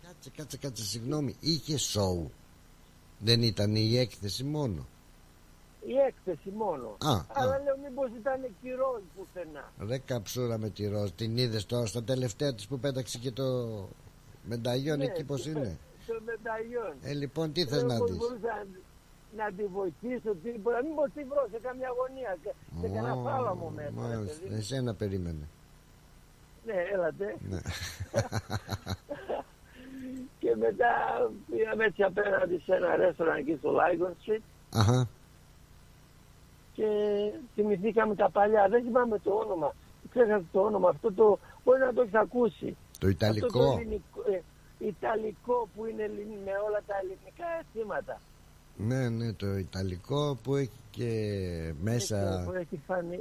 [0.07, 2.29] Κάτσε, κάτσε, κάτσε, συγγνώμη Είχε show
[3.19, 4.85] Δεν ήταν η έκθεση μόνο
[5.87, 6.87] η έκθεση μόνο.
[6.89, 7.59] Α, Αλλά α.
[7.63, 9.71] λέω μήπως ήταν και η Rose πουθενά.
[9.87, 13.43] Ρε καψούρα με τη Ροζ Την είδες τώρα στα τελευταία της που πέταξε και το
[14.43, 16.93] μενταγιόν Ναι, εκεί πως το- είναι; Το μεταγιόν.
[17.01, 18.65] Ε λοιπόν τι θες Λέω, να πώς δεις; μπορούσα
[19.35, 20.83] να, να τη βοηθήσω, τίποτα.
[20.83, 23.89] Μήπως τη βρω σε καμιά γωνία, σε, σε κανένα Ω, φάλαμο μέσα.
[23.89, 24.39] ρε μάλιστα.
[24.39, 24.57] παιδί μου.
[24.57, 25.47] Εσένα περίμενε
[26.65, 27.35] Ναι, έλατε.
[27.49, 27.59] ναι.
[30.45, 30.91] Και μετά
[31.49, 34.41] πήγαμε έτσι απέναντι σε ένα ρέστοραν εκεί στο Lygon Street
[34.73, 35.07] Αχα
[36.73, 36.87] και
[37.55, 38.67] θυμηθήκαμε τα παλιά.
[38.69, 39.75] Δεν θυμάμαι το όνομα.
[40.09, 40.89] Ξέχασα το όνομα.
[40.89, 42.65] Αυτό το μπορεί να το έχεις ακούσει.
[42.99, 44.41] Το Αυτό Ιταλικό το ελληνικό, ε,
[44.79, 48.21] Ιταλικό που είναι ελλην- με όλα τα ελληνικά αισθήματα.
[48.77, 51.09] Ναι, ναι, το Ιταλικό που έχει και
[51.81, 52.43] μέσα.
[52.45, 53.19] Που έχει φάνει,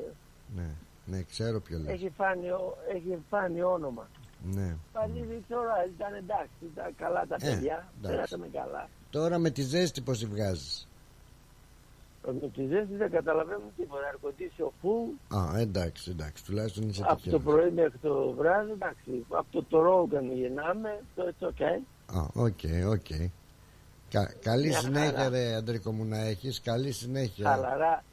[0.56, 0.68] Ναι,
[1.06, 1.92] ναι, ξέρω ποιο λες.
[1.92, 4.08] έχει φάνει, ο- έχει φάνει όνομα.
[4.52, 4.76] Ναι.
[4.92, 7.74] Πάλι τώρα ήταν εντάξει, ήταν καλά τα Ε, παιδιά.
[7.98, 8.14] εντάξει.
[8.16, 8.88] Περάσαμε καλά.
[9.10, 10.88] Τώρα με τη ζέστη πώς τη βγάζεις;
[12.26, 14.08] Με τη ζέστη δεν καταλαβαίνουμε τίποτα.
[14.08, 17.42] Αρκοντήσιο φου, Α, εντάξει, εντάξει, τουλάχιστον είσαι από το τυχερός.
[17.42, 19.24] πρωί μέχρι το βράδυ, εντάξει.
[19.28, 21.78] Από το Τορόγκαν γεννάμε, το it's okay.
[22.18, 23.30] Α, οκ, οκ.
[24.10, 25.28] Κα- καλή Μια συνέχεια χαρά.
[25.28, 27.48] ρε Αντρίκο μου να έχεις, καλή συνέχεια.
[27.50, 28.04] Χαλαρά,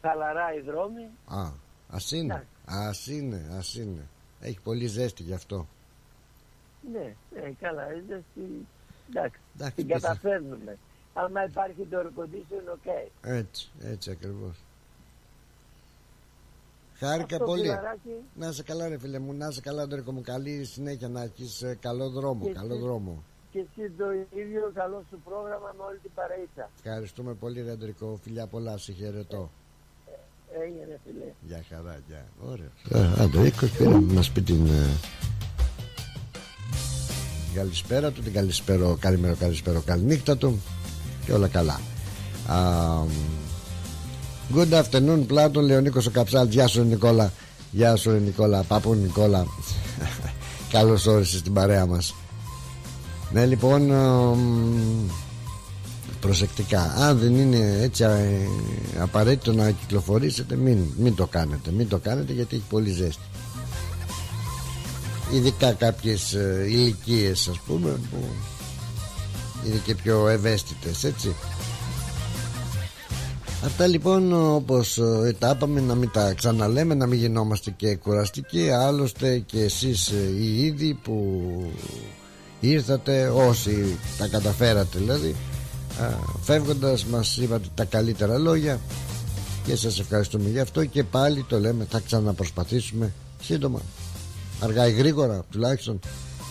[0.00, 1.02] χαλαρά οι δρόμοι.
[1.26, 1.50] Α,
[1.88, 2.48] ας είναι, Εντάξει.
[2.88, 4.08] ας είναι, ας είναι.
[4.40, 5.66] Έχει πολύ ζέστη γι' αυτό.
[6.92, 8.66] Ναι, ναι, καλά, η ζέστη,
[9.10, 10.78] εντάξει, Εντάξει, την πες- καταφέρνουμε.
[11.14, 12.86] άμα υπάρχει το air condition, OK.
[13.22, 14.56] Έτσι, έτσι ακριβώς.
[16.98, 17.60] Χάρηκα Αυτό, πολύ.
[17.62, 20.20] φιλαράκι, Να είσαι καλά ρε φίλε μου, να είσαι καλά Αντρίκο μου.
[20.20, 22.82] Καλή συνέχεια να έχεις ε, καλό δρόμο, Και καλό εσύ.
[22.82, 23.22] δρόμο.
[23.52, 24.04] και εσύ το
[24.40, 26.70] ίδιο καλό σου πρόγραμμα με όλη την παρεΐτσα.
[26.84, 28.18] Ευχαριστούμε πολύ ρε Αντρικό.
[28.22, 29.50] Φιλιά πολλά, σε χαιρετώ.
[30.62, 31.32] Έγινε φίλε.
[31.40, 32.24] Γεια χαρά, γεια.
[32.40, 32.70] Ωραία.
[32.90, 34.66] Ε, Αντρίκο, πήρε να μας πει την...
[37.56, 40.60] ε, Καλησπέρα του, την καλησπέρα, καλημέρα, καλησπέρα, καληνύχτα του
[41.24, 41.80] και όλα καλά.
[42.46, 42.58] Α,
[44.54, 46.48] good afternoon, Πλάτων, Λεωνίκος ο Καψάλ.
[46.48, 47.32] Γεια σου, ρε Νικόλα.
[47.70, 48.62] Γεια σου, ρε Νικόλα.
[48.62, 49.46] Παππού Νικόλα.
[50.72, 52.14] Καλώς όρισες στην παρέα μας.
[53.32, 55.10] Ναι, λοιπόν, α, μ,
[56.20, 56.94] προσεκτικά.
[56.98, 58.48] Αν δεν είναι έτσι ε,
[59.00, 61.70] απαραίτητο να κυκλοφορήσετε, μην, μην το κάνετε.
[61.70, 63.22] Μην το κάνετε γιατί έχει πολύ ζέστη.
[65.32, 68.24] Ειδικά κάποιες ε, ηλικίες ας πούμε που
[69.66, 71.34] είναι και πιο ευαίσθητες έτσι.
[73.64, 78.70] Αυτά λοιπόν όπως ε, τα είπαμε να μην τα ξαναλέμε να μην γινόμαστε και κουραστικοί.
[78.70, 81.42] Άλλωστε και εσείς ε, οι ίδιοι που
[82.60, 85.34] ήρθατε όσοι τα καταφέρατε δηλαδή
[86.00, 86.06] α,
[86.42, 88.80] φεύγοντας μας είπατε τα καλύτερα λόγια.
[89.66, 93.12] Και σας ευχαριστούμε γι' αυτό και πάλι το λέμε θα ξαναπροσπαθήσουμε
[93.42, 93.80] σύντομα
[94.60, 95.98] αργά ή γρήγορα τουλάχιστον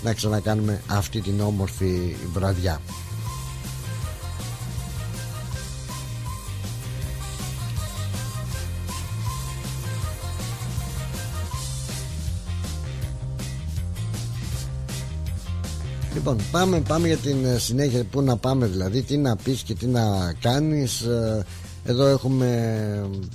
[0.04, 2.82] να ξανακάνουμε αυτή την όμορφη βραδιά.
[16.13, 18.04] Λοιπόν πάμε, πάμε για την ε, συνέχεια.
[18.04, 21.02] Πού να πάμε δηλαδή Τι να πεις και τι να κάνεις.
[21.02, 21.46] Ε,
[21.84, 22.46] Εδώ έχουμε
[23.04, 23.26] ε,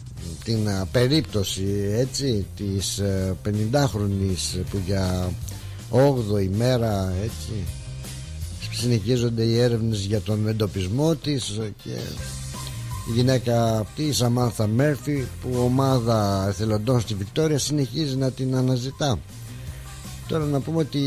[0.45, 5.33] την ε, περίπτωση έτσι Της ε, 50χρονης Που για
[5.91, 7.53] 8η μέρα έτσι
[8.73, 11.91] Συνεχίζονται οι έρευνες για τον εντοπισμό της ε, Και
[13.11, 19.19] η γυναίκα αυτή η Σαμάνθα Μέρφυ Που ομάδα εθελοντών στη Βικτόρια Συνεχίζει να την αναζητά.
[20.31, 20.99] Τώρα να πούμε ότι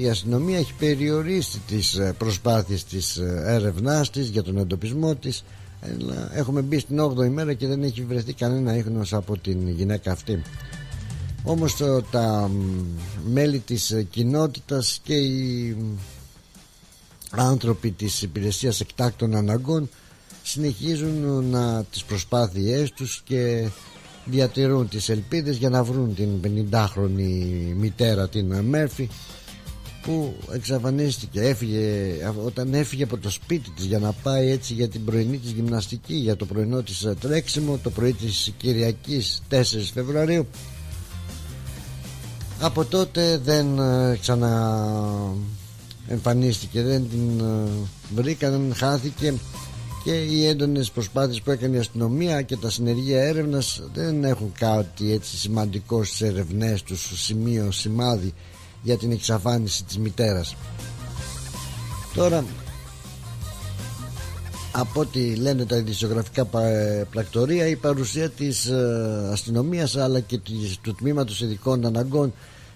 [0.00, 5.44] η αστυνομία έχει περιορίσει τις ε, προσπάθειες της ε, έρευνάς της για τον εντοπισμό της
[5.80, 10.12] αλλά έχουμε μπει στην 8η μέρα και δεν έχει βρεθεί κανένα ίχνος από την γυναίκα
[10.12, 10.42] αυτή.
[11.42, 15.98] Όμως ε, τα μ, μέλη της ε, κοινότητας και οι μ,
[17.30, 19.88] άνθρωποι της υπηρεσίας εκτάκτων αναγκών
[20.42, 23.68] συνεχίζουν να τις προσπάθειές τους και
[24.24, 26.28] διατηρούν τις ελπίδες για να βρουν την
[26.70, 29.08] 50χρονη μητέρα την Μέρφη
[30.02, 35.04] που εξαφανίστηκε έφυγε, όταν έφυγε από το σπίτι της για να πάει έτσι για την
[35.04, 39.62] πρωινή της γυμναστική για το πρωινό της τρέξιμο το πρωί της Κυριακής 4
[39.94, 40.46] Φεβρουαρίου
[42.60, 44.82] από τότε δεν ε, ξανά
[46.08, 47.68] εμφανίστηκε δεν την ε,
[48.14, 49.34] βρήκαν χάθηκε
[50.04, 55.12] και οι έντονες προσπάθειες που έκανε η αστυνομία και τα συνεργεία έρευνας δεν έχουν κάτι
[55.12, 58.34] έτσι σημαντικό στις ερευνές τους σημείο σημάδι
[58.82, 60.56] για την εξαφάνιση της μητέρας.
[62.14, 62.44] Τώρα
[64.72, 66.44] από ό,τι λένε τα ειδησιογραφικά
[67.10, 70.40] πρακτορία η παρουσία της ε, αστυνομίας αλλά και
[70.82, 72.32] του τμήματος ειδικών αναγκών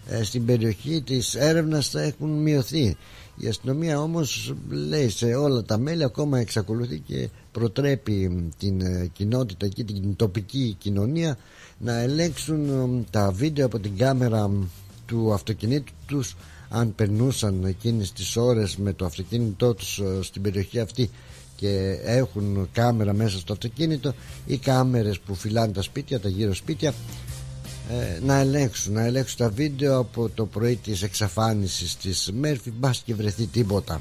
[0.08, 2.96] ε, στην περιοχή της έρευνας θα έχουν μειωθεί.
[3.36, 9.68] Η αστυνομία όμως λέει σε όλα τα μέλη ακόμα εξακολουθεί και προτρέπει την ε, κοινότητα
[9.68, 11.38] και την τοπική κοινωνία
[11.78, 14.50] να ελέγξουν τα βίντεο από την κάμερα
[15.06, 16.36] του αυτοκινήτου τους
[16.68, 21.10] αν περνούσαν εκείνες τις ώρες με το αυτοκίνητό τους ε, στην περιοχή αυτή
[21.56, 24.14] και έχουν κάμερα μέσα στο αυτοκίνητο
[24.46, 26.94] ή κάμερες που φυλάνε τα σπίτια, τα γύρω σπίτια
[27.90, 33.02] ε, να ελέγξουν, να ελέγξουν τα βίντεο από το πρωί της εξαφάνισης της Μέρφη μπας
[33.04, 34.00] και βρεθεί τίποτα.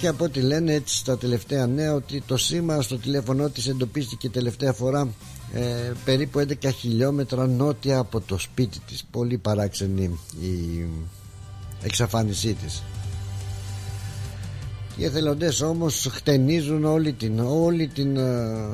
[0.00, 4.30] Και από ό,τι λένε έτσι στα τελευταία νέα ότι το σήμα στο τηλέφωνο της εντοπίστηκε
[4.30, 5.08] τελευταία φορά
[5.54, 9.04] ε, περίπου 11 χιλιόμετρα νότια από το σπίτι της.
[9.10, 10.86] Πολύ παράξενη η
[11.82, 12.82] εξαφάνισή της.
[14.96, 18.68] Οι εθελοντές όμως χτενίζουν όλη την, όλη την, ε,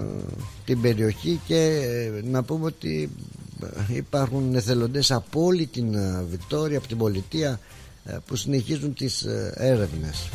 [0.65, 3.11] την περιοχή και ε, να πούμε ότι
[3.89, 5.97] υπάρχουν εθελοντές από όλη την
[6.31, 7.61] Βικτόρια, από την πολιτεία
[8.27, 9.25] που συνεχίζουν τις
[9.55, 10.29] έρευνες.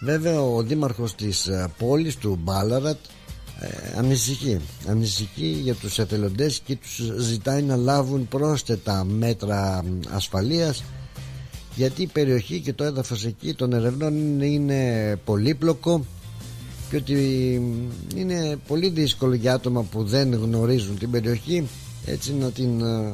[0.00, 2.96] Βέβαια ο δήμαρχος της πόλης του Μπάλαρατ
[3.60, 10.84] ε, ανησυχεί ανησυχεί για τους εθελοντές και τους ζητάει να λάβουν πρόσθετα μέτρα ασφαλείας
[11.76, 16.04] γιατί η περιοχή και το έδαφος εκεί των ερευνών είναι πολύπλοκο
[16.90, 17.14] και ότι
[18.16, 21.68] είναι πολύ δύσκολο για άτομα που δεν γνωρίζουν την περιοχή
[22.06, 23.12] έτσι να την ε,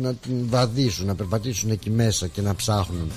[0.00, 3.10] να την βαδίσουν, να περπατήσουν εκεί μέσα και να ψάχνουν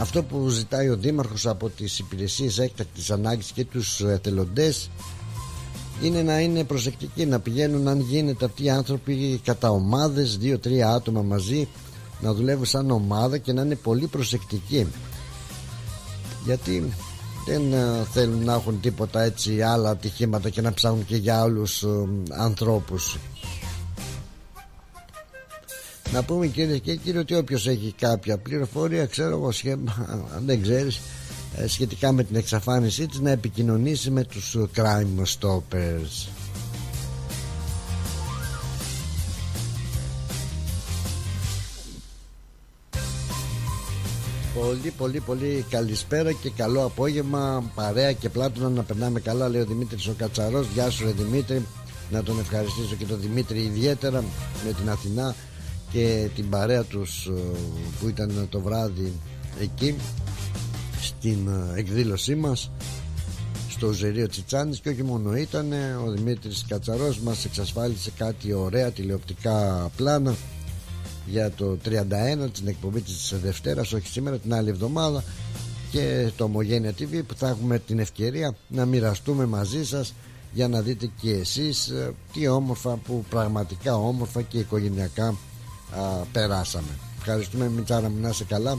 [0.00, 4.90] αυτό που ζητάει ο Δήμαρχος από τις υπηρεσίες έκτακτης ανάγκης και τους εθελοντές
[6.02, 11.22] είναι να είναι προσεκτικοί να πηγαίνουν αν γίνεται αυτοί οι άνθρωποι κατά ομάδες δύο-τρία άτομα
[11.22, 11.68] μαζί
[12.20, 14.86] να δουλεύουν σαν ομάδα και να είναι πολύ προσεκτικοί.
[16.44, 16.92] Γιατί
[17.46, 21.82] δεν ε, θέλουν να έχουν τίποτα έτσι άλλα ατυχήματα και να ψάχνουν και για άλλους
[21.82, 21.88] ε,
[22.30, 23.18] ανθρώπους
[26.12, 29.52] να πούμε κύριε και κύριε ότι όποιος έχει κάποια πληροφορία, ξέρω εγώ,
[30.36, 31.00] αν δεν ξέρεις,
[31.56, 36.28] ε, σχετικά με την εξαφάνισή της να επικοινωνήσει με τους crime stoppers.
[44.54, 49.64] Πολύ πολύ πολύ καλησπέρα και καλό απόγευμα παρέα και πλάτωνα να περνάμε καλά λέει ο
[49.64, 50.66] Δημήτρης ο Κατσαρός.
[50.74, 51.66] Γεια σου ρε Δημήτρη.
[52.10, 54.24] Να τον ευχαριστήσω και τον Δημήτρη ιδιαίτερα
[54.64, 55.34] με την Αθηνά
[55.92, 57.58] και την παρέα τους ε,
[58.00, 59.12] που ήταν το βράδυ
[59.60, 59.96] εκεί
[61.00, 62.70] στην ε, εκδήλωσή μας
[63.68, 65.72] στο Ζερίο Τσιτσάνης και όχι μόνο ήταν
[66.06, 70.34] ο Δημήτρης Κατσαρός μας εξασφάλισε κάτι ωραία τηλεοπτικά πλάνα
[71.26, 71.98] για το 31
[72.52, 75.24] την εκπομπή της Δευτέρας όχι σήμερα την άλλη εβδομάδα
[75.90, 80.14] και το Ομογένεια TV που θα έχουμε την ευκαιρία να μοιραστούμε μαζί σας
[80.52, 85.34] για να δείτε και εσείς ε, τι όμορφα που πραγματικά όμορφα και οικογενειακά
[85.96, 86.98] α, περάσαμε.
[87.18, 88.78] Ευχαριστούμε Μητσάρα μου να είσαι καλά.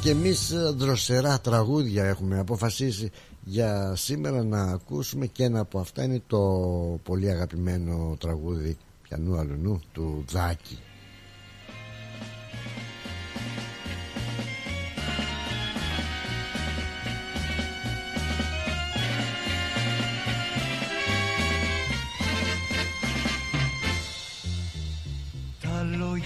[0.00, 3.10] Και εμείς ε, δροσερά τραγούδια έχουμε αποφασίσει
[3.44, 6.38] για σήμερα να ακούσουμε και ένα από αυτά είναι το
[7.02, 10.24] πολύ αγαπημένο τραγούδι πιανού αλουνού του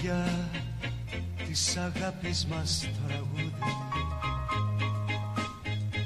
[0.01, 3.53] Δάκη αγάπης μας τραγούδι.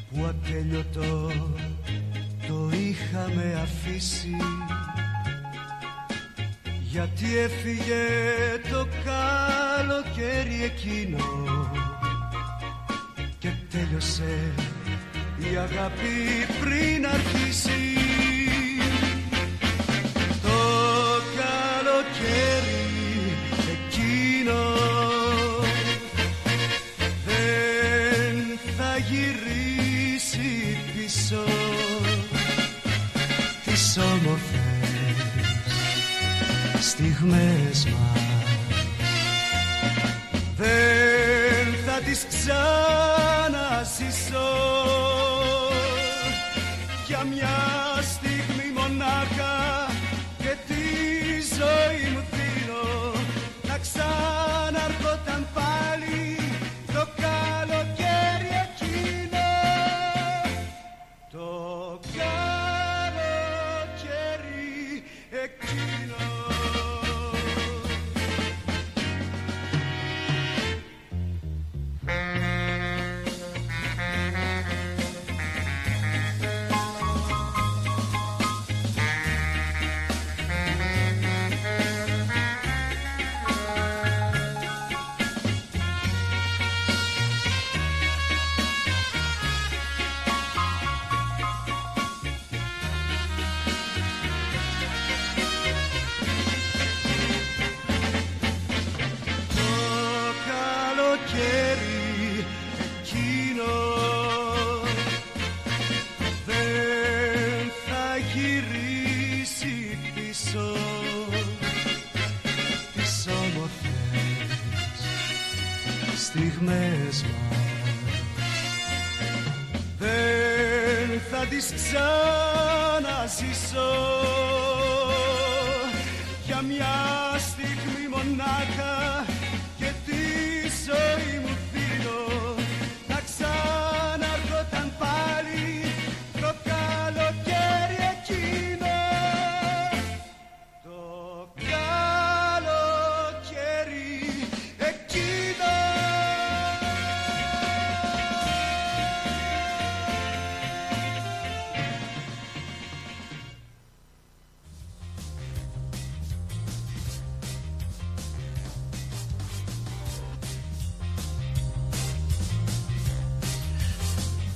[0.09, 1.31] Που ατέλειωτο
[2.47, 4.35] το είχαμε αφήσει.
[6.81, 8.05] Γιατί έφυγε
[8.69, 11.25] το καλοκαίρι εκείνο
[13.39, 14.53] και τέλειωσε
[15.39, 17.93] η αγάπη πριν αρχίσει.
[20.41, 20.57] Το
[21.35, 22.84] καλοκαίρι
[33.65, 34.55] τις όμορφες
[36.79, 38.23] στιγμές μας.
[40.57, 43.43] Δεν θα τις ξαναζήσω
[47.07, 47.57] Για μια
[48.01, 49.87] στιγμή μονάχα
[50.37, 50.83] Και τη
[51.57, 53.13] ζωή μου δίνω.
[53.67, 55.84] Να ξαναρχόταν πάλι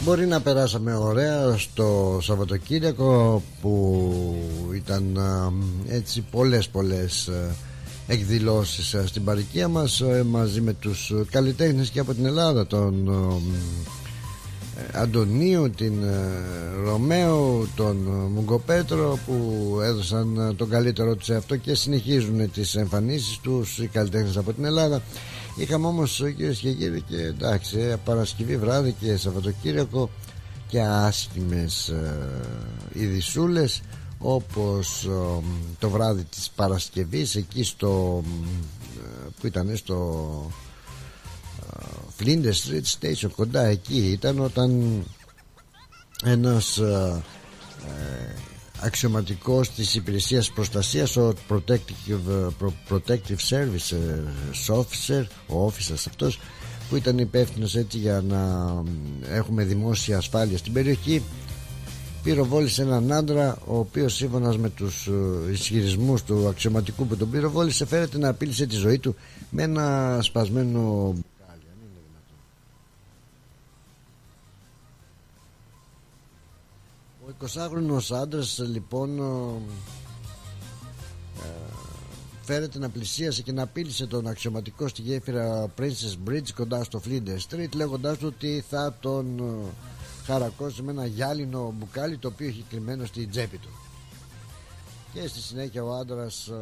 [0.09, 4.35] Μπορεί να περάσαμε ωραία στο Σαββατοκύριακο που
[4.75, 5.51] ήταν α,
[5.87, 7.55] έτσι πολλές πολλές α,
[8.07, 13.09] εκδηλώσεις α, στην παροικία μας α, μαζί με τους καλλιτέχνες και από την Ελλάδα τον
[13.09, 13.35] α,
[14.79, 16.29] ε, Αντωνίου, την ε,
[16.83, 22.75] Ρωμαίο, τον ε, Μουγκοπέτρο που έδωσαν ε, τον καλύτερο τους σε αυτό και συνεχίζουν τις
[22.75, 25.01] εμφανίσεις τους οι καλλιτέχνες από την Ελλάδα
[25.59, 30.09] είχαμε όμως κυρίες και κύριοι και εντάξει ε, Παρασκευή βράδυ και Σαββατοκύριακο
[30.67, 32.17] και άσχημες ε,
[32.93, 33.81] ειδισούλες
[34.17, 35.43] όπως ε,
[35.79, 38.23] το βράδυ της Παρασκευής εκεί στο
[38.97, 40.51] ε, που ήταν στο
[42.19, 45.03] Flinders Street Station κοντά εκεί ήταν όταν
[46.23, 47.23] ένας ε,
[47.87, 48.35] ε,
[48.81, 56.39] αξιωματικός της υπηρεσίας προστασίας ο Protective, Pro- Protective Service ε, Officer ο officer αυτός
[56.89, 58.73] που ήταν υπεύθυνος έτσι για να
[59.29, 61.23] έχουμε δημόσια ασφάλεια στην περιοχή
[62.23, 65.07] πυροβόλησε έναν άντρα ο οποίος σύμφωνας με τους
[65.47, 69.15] ε, ισχυρισμούς του αξιωματικού που τον πυροβόλησε φέρεται να απείλησε τη ζωή του
[69.49, 71.13] με ένα σπασμένο
[77.47, 79.61] 20χρονος άντρας λοιπόν ο,
[81.37, 81.73] ε,
[82.41, 87.47] φέρεται να πλησίασε και να απείλησε τον αξιωματικό στη γέφυρα Princess Bridge κοντά στο Flinders
[87.49, 89.71] Street λέγοντάς του ότι θα τον ε,
[90.25, 93.69] χαρακώσει με ένα γυάλινο μπουκάλι το οποίο έχει κρυμμένο στη τσέπη του.
[95.13, 96.53] Και στη συνέχεια ο άντρας ε,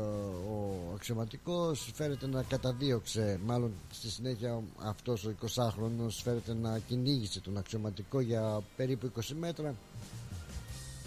[0.51, 3.39] ο αξιωματικός φέρεται να καταδίωξε.
[3.45, 9.75] Μάλλον στη συνέχεια αυτός ο 20χρονος φέρεται να κυνήγησε τον αξιωματικό για περίπου 20 μέτρα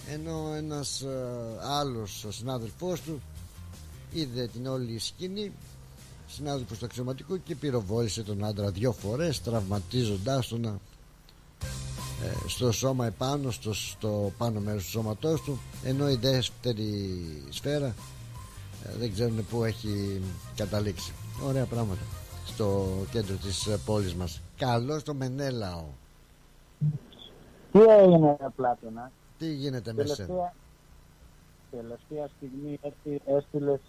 [0.08, 1.08] ενώ ένας ε,
[1.62, 3.20] άλλος ο συνάδελφός του
[4.12, 5.52] είδε την όλη σκηνή
[6.28, 10.78] συνάδελφος του αξιωματικού και πυροβόλησε τον άντρα δύο φορές τραυματίζοντάς τον ε,
[12.46, 17.94] στο σώμα επάνω στο, στο πάνω μέρος του σώματός του ενώ η δεύτερη σφαίρα
[18.84, 20.22] ε, δεν ξέρουν πού έχει
[20.56, 21.12] καταλήξει
[21.46, 22.02] ωραία πράγματα
[22.46, 25.84] στο κέντρο της ε, πόλης μας καλώς το Μενέλαο
[27.72, 29.10] Τι έγινε, Πλάτωνα;
[29.40, 30.52] Τι γίνεται με σένα; Τελευταία,
[31.70, 33.80] τελευταία στιγμή έτσι έστειλες,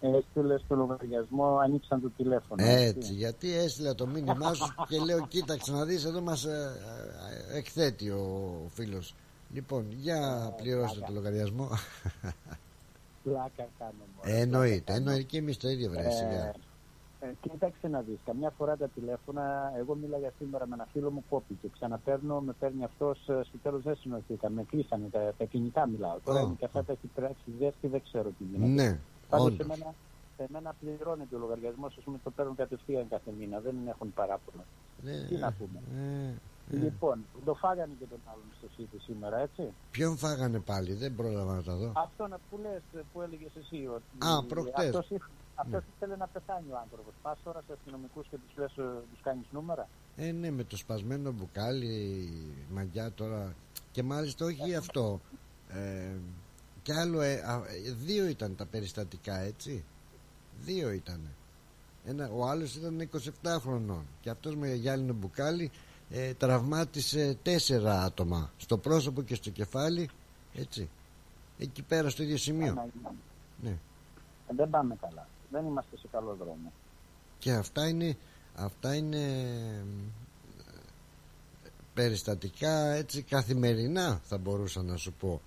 [0.00, 2.64] έστειλες το λογαριασμό, ανοίξαν το τηλέφωνο.
[2.64, 6.72] έτσι γιατί έστειλα το μήνυμά σου και λέω κοίταξε να δεις εδώ μας ε,
[7.52, 9.14] ε, εκθέτει ο φίλος
[9.52, 11.68] λοιπόν για πληρώστε το λογαριασμό
[13.22, 14.36] Πλάκα κάνω μόνο.
[14.36, 16.52] Ε, εννοείται εννοείται και εμείς το ίδιο βρε σιγά Ε,
[17.40, 21.68] κοίταξε να δεις, καμιά φορά τα τηλέφωνα, εγώ μίλαγα σήμερα με ένα φίλο μου κόπηκε,
[21.72, 26.18] ξαναπαίρνω, με παίρνει αυτός, ε, στο τέλος δεν συνοηθήκαμε, κλείσανε, τα, τα κινητά μιλάω.
[26.24, 26.44] Τώρα Ω.
[26.46, 28.82] είναι και αυτά τα έχει πράξει, δεν δεν ξέρω τι γίνεται.
[28.82, 28.98] ναι
[29.28, 29.66] Πάντως Όντως.
[29.66, 29.94] σε μένα,
[30.36, 33.60] σε μένα πληρώνεται ο λογαριασμός, ας πούμε, το παίρνουν κατευθείαν κάθε μήνα.
[33.60, 34.64] Δεν έχουν παράπονο.
[35.02, 35.78] Ναι, Τι να πούμε.
[35.96, 36.76] ε, ε.
[36.76, 39.72] Λοιπόν, το φάγανε και τον άλλον στο σπίτι σήμερα, έτσι.
[39.90, 41.92] Ποιον φάγανε πάλι, δεν πρόλαβα να τα δω.
[41.96, 44.04] Αυτό να που λες, που έλεγες εσύ ότι.
[44.18, 45.20] Α, προχτές.
[45.54, 45.94] Αυτός, ήθ- αυτός Ναι.
[45.96, 47.12] ήθελε να πεθάνει ο άνθρωπος.
[47.22, 48.72] Πας τώρα σε αστυνομικούς και τους λες,
[49.12, 49.88] τους κάνεις νούμερα.
[50.16, 52.28] Ε, ναι, με το σπασμένο μπουκάλι,
[52.70, 53.54] μαγιά τώρα.
[53.92, 55.20] Και μάλιστα όχι αυτό.
[55.68, 56.10] Ε,
[56.82, 57.54] κι άλλο, ε, α,
[57.86, 59.84] ε, δύο ήταν τα περιστατικά, έτσι.
[60.60, 61.20] Δύο ήταν.
[62.06, 65.70] Ένα, ο άλλος ήταν 27 χρονών και αυτός με γυάλινο μπουκάλι
[66.10, 70.08] ε, τραυμάτισε τέσσερα άτομα στο πρόσωπο και στο κεφάλι
[70.54, 70.88] έτσι
[71.58, 73.08] εκεί πέρα στο ίδιο σημείο Άμα είναι.
[73.62, 73.70] ναι.
[74.48, 75.26] Ε, δεν πάμε καλά.
[75.50, 76.72] Δεν είμαστε σε καλό δρόμο.
[77.38, 78.16] και αυτά είναι
[78.54, 79.84] αυτά είναι ε,
[81.94, 85.40] περιστατικά έτσι καθημερινά θα μπορούσα να σου πω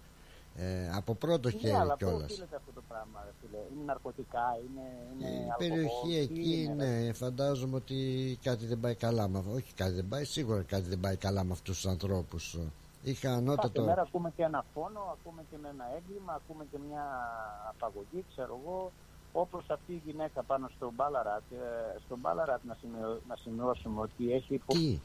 [0.60, 3.84] ε, από πρώτο Ναι, χέρι αλλά πού κιόλας οφείλεται αυτό το πράγμα, ρε φίλε; Είναι
[3.86, 4.82] ναρκωτικά, είναι.
[5.14, 7.00] είναι Η αλκοόλ, περιοχή τι εκεί είναι, ρε.
[7.06, 7.98] ναι, φαντάζομαι ότι
[8.44, 11.52] κάτι δεν πάει καλά με Όχι κάτι δεν πάει, σίγουρα κάτι δεν πάει καλά με
[11.52, 12.58] αυτούς τους ανθρώπους
[13.04, 16.78] Είχα Κάθε ανώτατο μέρα ακούμε και ένα φόνο, ακούμε και με ένα έγκλημα, ακούμε και
[16.88, 17.06] μια
[17.70, 18.92] απαγωγή, ξέρω εγώ.
[19.40, 21.52] Όπως αυτή η γυναίκα πάνω στο Μπάλαρατ.
[21.52, 25.02] Ε, στο Μπάλαρατ να, σημειώ- να σημειώσουμε ότι έχει, πο- Τι,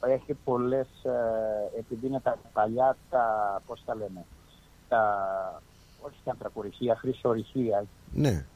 [0.00, 4.26] έχει πολλές, ε, επειδή είναι τα παλιά, τα, πώς τα λένε,
[4.88, 5.62] τα,
[6.00, 8.46] όχι τα ανθρακοριχεία, χρυσορυχεία, ναι,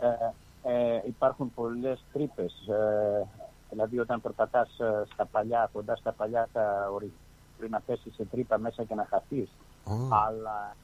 [0.00, 2.68] ε, ε, υπάρχουν πολλές τρύπες.
[2.68, 3.28] Ε,
[3.70, 7.18] δηλαδή όταν περπατάς ε, στα παλιά, κοντά στα παλιά τα ορυχεία,
[7.56, 9.50] μπορεί να πέσεις σε τρύπα μέσα και να χαθείς.
[9.84, 10.76] Ω, Αλλά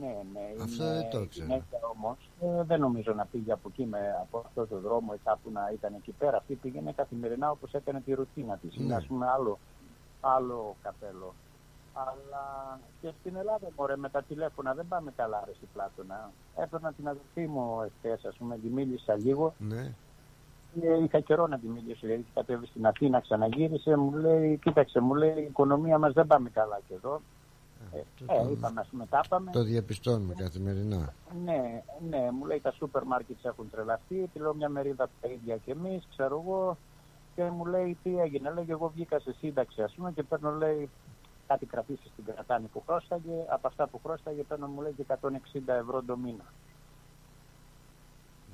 [0.00, 0.62] ναι, ναι.
[0.62, 1.46] Αυτό είναι δεν το η ξέρω.
[1.46, 5.20] γυναίκα όμως ε, δεν νομίζω να πήγε από εκεί με, από αυτό το δρόμο ή
[5.24, 6.36] κάπου να ήταν εκεί πέρα.
[6.36, 8.76] Αυτή πήγαινε καθημερινά όπως έκανε τη ρουτίνα της.
[8.76, 8.94] Είναι Ναι.
[8.94, 9.58] ας πούμε άλλο,
[10.20, 11.34] άλλο καπέλο.
[11.94, 16.30] Αλλά και στην Ελλάδα μωρέ, με τα τηλέφωνα δεν πάμε καλά ρε στην Πλάτωνα.
[16.56, 19.92] Έπαιρνα την αδελφή μου εχθές, ας πούμε, τη μίλησα λίγο ναι,
[20.80, 25.14] και είχα καιρό να τη μιλήσω, γιατί κατέβη στην Αθήνα, ξαναγύρισε, μου λέει, κοίταξε, μου
[25.14, 27.20] λέει, η οικονομία μας δεν πάμε καλά και εδώ.
[27.92, 29.50] Ε, το- ε, το- είπαμε, ας πούμε, τα είπαμε.
[29.52, 31.14] το διαπιστώνουμε καθημερινά
[31.44, 35.56] Ναι, ναι, μου λέει τα σούπερ μάρκετς έχουν τρελαθεί, τη λέω μια μερίδα τα ίδια
[35.56, 36.78] και εμείς, ξέρω εγώ.
[37.34, 40.90] Και μου λέει τι έγινε, λέει εγώ βγήκα σε σύνταξη ας πούμε και παίρνω λέει
[41.46, 45.74] κάτι κρατήσεις στην κρατάνη που χρώσταγε, από αυτά που χρώσταγε παίρνω μου λέει και 160
[45.74, 46.44] ευρώ το μήνα.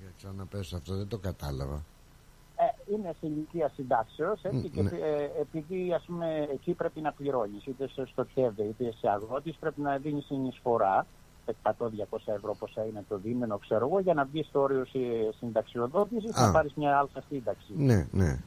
[0.00, 1.93] Για ξαναπες αυτό δεν το κατάλαβα Ε,
[2.90, 4.90] είναι σε ηλικία συντάξεως, έτσι, Μ, και ναι.
[4.90, 9.56] ε, επειδή ας πούμε εκεί πρέπει να πληρώνεις, είτε σε στο ΤΕΒΕ είτε σε αγρότης,
[9.56, 11.06] πρέπει να δίνεις συνεισφορά,
[11.62, 11.72] 100-200
[12.24, 16.46] ευρώ πόσα είναι το δίμηνο, ξέρω εγώ, για να βγεις στο όριο συ- συνταξιοδότησης, Α.
[16.46, 17.72] να πάρεις μια άλλη σύνταξη.
[17.76, 18.38] ναι, ναι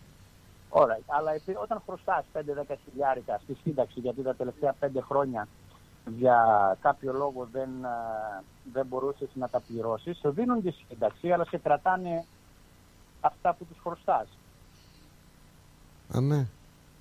[0.69, 0.99] Ωραία.
[1.05, 5.47] Αλλά επί- όταν χρωστάς 5-10 χιλιάρικα στη σύνταξη, γιατί τα τελευταία 5 χρόνια
[6.17, 6.37] για
[6.81, 7.95] κάποιο λόγο δεν, α,
[8.73, 12.25] δεν μπορούσες να τα πληρώσεις, σου δίνουν τη σύνταξη, αλλά σε κρατάνε
[13.27, 14.27] αυτά που τους χρωστάς.
[16.15, 16.47] Α, ναι,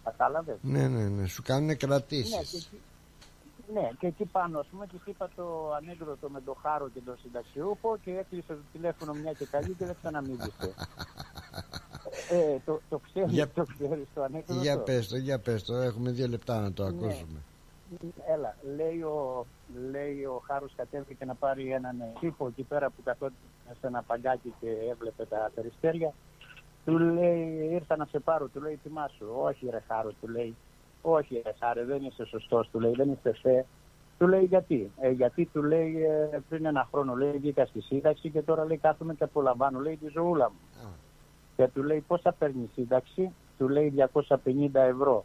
[0.04, 2.80] Κατάλαβες; ναι, ναι, ναι, σου κάνουν Ναι, και κρατήσεις εκεί,
[3.72, 7.16] ναι, και εκεί πάνω, ας πούμε, της είπα το ανέκδοτο με το χάρο και τον
[7.22, 10.74] συνταξιούχο και έκλεισε το τηλέφωνο μια και καλή και δεν ξαναμίλησε.
[12.30, 15.74] ε, το, το ξέρεις, Για- το ξέρεις το ανέκδοτο; Για πες το, για πες το,
[15.74, 16.88] έχουμε δύο λεπτά να το Ναι.
[16.88, 17.38] ακούσουμε
[18.28, 19.46] Έλα, λέει ο,
[19.90, 23.32] λέει ο Χάρος κατέβηκε να πάρει έναν τύπο εκεί πέρα που καθόταν
[23.80, 26.12] σε ένα παγκάκι και έβλεπε τα περιστέρια.
[26.84, 29.26] Του λέει, ήρθα να σε πάρω, του λέει, θυμάσου.
[29.42, 30.56] Όχι ρε Χάρο, του λέει,
[31.02, 33.64] όχι ρε Χάρε, δεν είσαι σωστός, του λέει, δεν είσαι φε.
[34.18, 38.30] Του λέει γιατί; Ε, γιατί του λέει ε, πριν ένα χρόνο λέει βγήκα στη σύνταξη
[38.30, 40.88] και τώρα λέει κάθομαι και απολαμβάνω λέει τη ζωούλα μου.
[40.88, 40.90] Α.
[41.56, 44.28] Και του λέει πόσα παίρνει η σύνταξη, του λέει 250
[44.72, 45.24] ευρώ.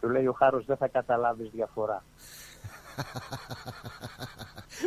[0.00, 2.02] Του λέει ο Χάρος δεν θα καταλάβεις διαφορά.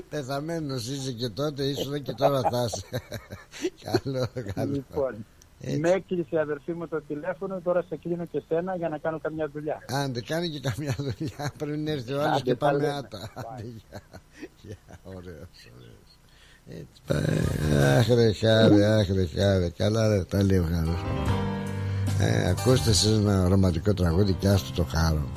[0.10, 2.86] Πεθαμένος είσαι και τότε ήσουν και τώρα θα είσαι
[3.84, 5.26] Καλό, καλό Λοιπόν,
[5.60, 5.78] Έτσι.
[5.80, 9.20] με έκλεισε η αδερφή μου το τηλέφωνο, τώρα σε κλείνω και σένα για να κάνω
[9.20, 9.80] καμιά δουλειά.
[9.89, 12.93] Άντε κάνει και καμιά δουλειά πριν έρθει ο άλλος Άντε, και τα πάμε λέμε.
[12.93, 13.41] άτα Bye.
[13.53, 14.01] Άντε, γεια.
[14.62, 15.99] Γεια, ωραίος, ωραίος.
[16.68, 17.97] Έτσι πάει.
[17.97, 21.01] Αχ ρε χάρη, αχ ρε χάρη Καλά ρε, τα λέει ο Χάρος
[22.20, 25.30] ε, Ακούστε εσείς ένα ρομαντικό τραγούδι και άστο το χάρο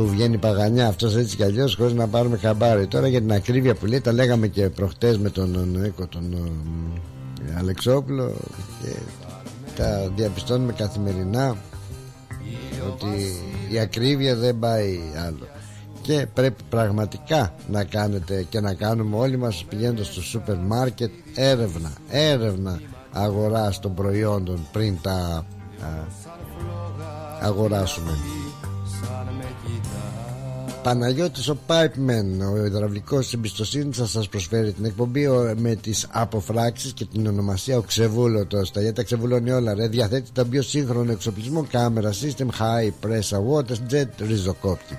[0.00, 2.86] που βγαίνει παγανιά αυτός έτσι κι αλλιώς χωρίς να πάρουμε χαμπάρι.
[2.86, 7.58] Τώρα για την ακρίβεια που λέει τα λέγαμε και προχτές με τον Νίκο τον ε,
[7.58, 8.32] Αλεξόπουλο
[8.82, 8.88] και
[9.76, 11.56] τα διαπιστώνουμε καθημερινά
[12.86, 13.08] ότι
[13.70, 15.46] η ακρίβεια δεν πάει άλλο.
[16.02, 21.92] Και πρέπει πραγματικά να κάνετε και να κάνουμε όλοι μας πηγαίνοντας στο σούπερ μάρκετ έρευνα,
[22.08, 22.80] έρευνα
[23.12, 25.44] αγοράς των προϊόντων πριν τα α,
[27.40, 28.12] αγοράσουμε.
[28.14, 28.49] σαν με κοιτάς
[30.82, 37.04] Παναγιώτης ο Pipeman Ο υδραυλικός εμπιστοσύνης θα σας προσφέρει την εκπομπή Με τις αποφράξεις και
[37.04, 38.70] την ονομασία Ο Ξεβούλωτος.
[38.70, 39.88] Τα τα ξεβουλώνει όλα ρε.
[39.88, 44.98] Διαθέτει τον πιο σύγχρονο εξοπλισμό Κάμερα, system, high pressure, water, jet, ριζοκόπτη.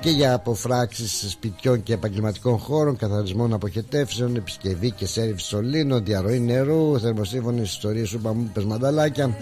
[0.00, 7.00] Και για αποφράξεις σπιτιών και επαγγελματικών χώρων, καθαρισμών αποχετεύσεων, επισκευή και σέρβις σωλήνων, διαρροή νερού,
[7.00, 9.36] θερμοσύμφωνες ιστορίες σου μου μανταλάκια.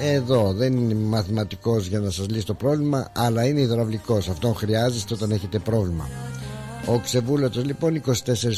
[0.00, 4.28] Εδώ δεν είναι μαθηματικός για να σας λύσει το πρόβλημα, αλλά είναι υδραυλικός.
[4.28, 6.08] Αυτόν χρειάζεστε όταν έχετε πρόβλημα.
[6.86, 8.12] Ο Ξεβούλατος λοιπόν 24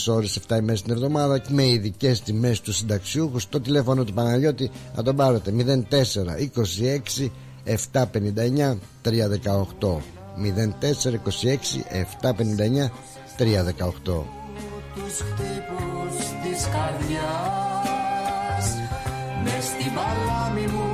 [0.09, 5.03] ώρες 7 ημέρες την εβδομάδα με ειδικές τιμές του συνταξιούχους στο τηλέφωνο του Παναγιώτη να
[5.03, 5.53] τον πάρετε
[5.91, 5.95] 04
[7.20, 7.30] 26
[7.64, 9.18] 759 318
[10.41, 10.59] 0426
[12.22, 12.91] 759
[13.39, 14.22] 318
[14.95, 17.47] τους χτύπους της καρδιάς
[19.45, 20.93] μες στην παλάμη μου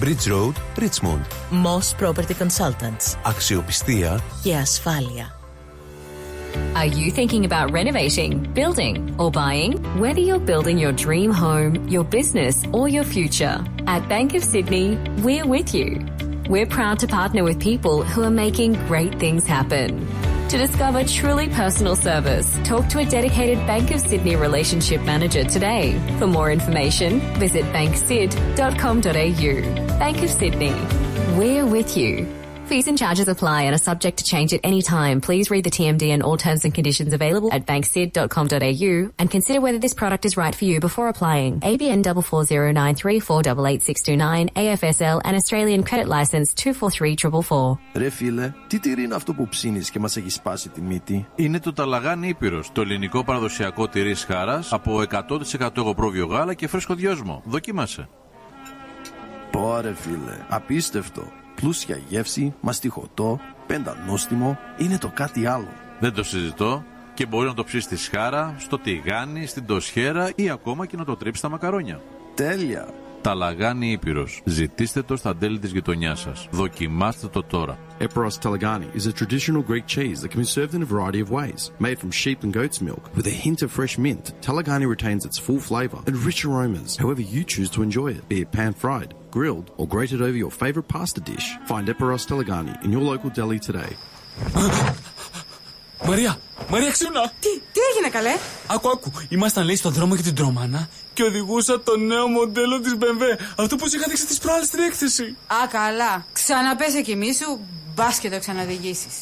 [0.00, 1.24] Bridge Road, Richmond.
[1.52, 3.16] Moss Property Consultants.
[3.22, 5.34] Αξιοπιστία και ασφάλεια.
[6.74, 9.72] Are you thinking about renovating, building, or buying?
[10.02, 13.56] Whether you're building your dream home, your business, or your future,
[13.94, 14.88] at Bank of Sydney,
[15.24, 15.88] we're with you.
[16.52, 19.90] We're proud to partner with people who are making great things happen.
[20.49, 25.99] To discover truly personal service, talk to a dedicated Bank of Sydney relationship manager today.
[26.19, 29.99] For more information, visit banksid.com.au.
[29.99, 30.75] Bank of Sydney.
[31.35, 32.44] We're with you.
[32.70, 35.20] Fees and charges apply and are subject to change at any time.
[35.20, 39.80] Please read the TMD and all terms and conditions available at banksid.com.au and consider whether
[39.80, 41.58] this product is right for you before applying.
[41.70, 47.78] ABN 44093488629 AFSL and Australian Credit License 243444.
[47.94, 51.26] Ρε φίλε, τι τυρί είναι αυτό που ψήνεις και μας έχει σπάσει τη μύτη.
[51.34, 55.02] Είναι το Ταλαγάν Ήπειρος, το ελληνικό παραδοσιακό τυρί σχάρας από
[55.58, 57.42] 100% εγωπρόβιο γάλα και φρέσκο δυόσμο.
[57.44, 58.08] Δοκίμασε.
[59.50, 61.22] Πόρε φίλε, απίστευτο
[61.55, 65.67] Πλούσια γεύση, μαστιχωτό, πεντανόστιμο, είναι το κάτι άλλο.
[65.99, 66.83] Δεν το συζητώ
[67.13, 71.05] και μπορεί να το ψήσει στη σχάρα, στο τηγάνι, στην τοσχέρα ή ακόμα και να
[71.05, 72.01] το τρίψεις στα μακαρόνια.
[72.35, 72.87] Τέλεια!
[73.21, 74.41] Ταλαγάνι Ήπειρος.
[74.43, 76.47] Ζητήστε το στα τέλη της γειτονιάς σας.
[76.51, 77.77] Δοκιμάστε το τώρα.
[77.98, 81.30] Eperos Talagani is a traditional Greek cheese that can be served in a variety of
[81.30, 81.70] ways.
[81.78, 85.38] Made from sheep and goat's milk, with a hint of fresh mint, Talagani retains its
[85.38, 89.70] full flavour and rich aromas, however you choose to enjoy it, be it pan-fried, grilled,
[89.76, 91.46] or grated over your favourite pasta dish.
[91.66, 93.96] Find Eperos Talagani in your local deli today.
[96.06, 96.38] Μαρία,
[96.68, 97.32] Μαρία ξύπνα!
[97.40, 98.36] Τι, τι έγινε καλέ?
[98.66, 102.94] Άκου, άκου, ήμασταν λέει στον δρόμο για την Τρομάνα και οδηγούσα το νέο μοντέλο της
[102.98, 105.36] BMW, αυτό που σου είχα δείξει τις προάλλες στην έκθεση.
[105.46, 106.24] Α, καλά.
[106.32, 107.60] Ξαναπέσε κι εμείς σου,
[107.95, 109.21] Μπας και το ξαναδηγήσεις.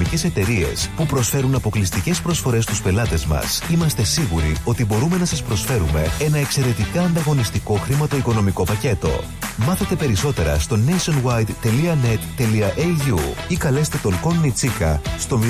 [0.00, 5.42] οικονομικές εταιρείες που προσφέρουν αποκλειστικές προσφορές στους πελάτες μας, είμαστε σίγουροι ότι μπορούμε να σας
[5.42, 9.20] προσφέρουμε ένα εξαιρετικά ανταγωνιστικό χρηματοοικονομικό πακέτο.
[9.56, 13.18] Μάθετε περισσότερα στο nationwide.net.au
[13.48, 15.42] ή καλέστε τον Κον Τσίκα στο 03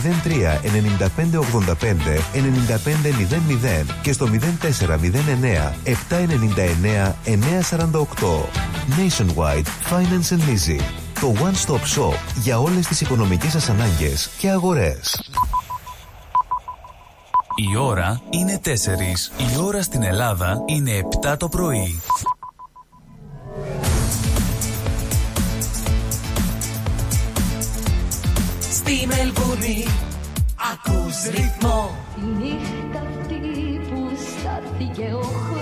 [0.99, 1.42] 95 85
[3.82, 4.28] 95 και στο
[4.61, 7.36] 0409 799 948.
[8.99, 14.51] Nationwide Finance and Leasing το One Stop Shop για όλες τις οικονομικές σας ανάγκες και
[14.51, 15.31] αγορές.
[17.55, 19.31] Η ώρα είναι 4.
[19.39, 20.91] Η ώρα στην Ελλάδα είναι
[21.23, 22.01] 7 το πρωί.
[28.71, 29.87] Στη Μελβούνι
[30.73, 34.09] ακούς ρυθμό Τη νύχτα αυτή που
[34.39, 35.58] στάθηκε ο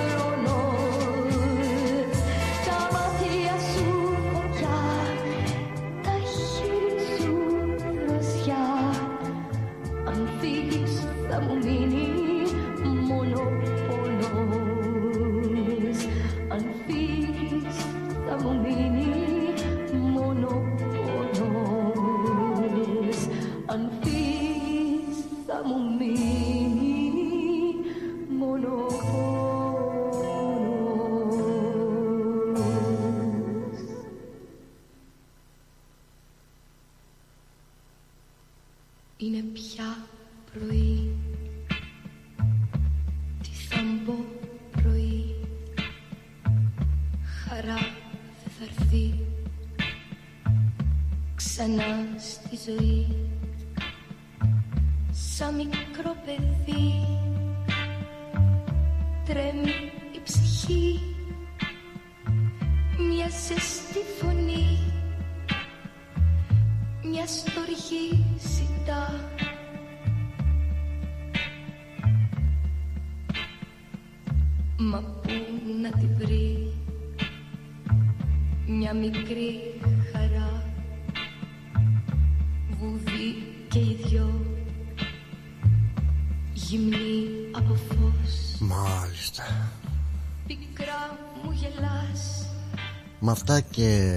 [93.26, 94.12] Με αυτά και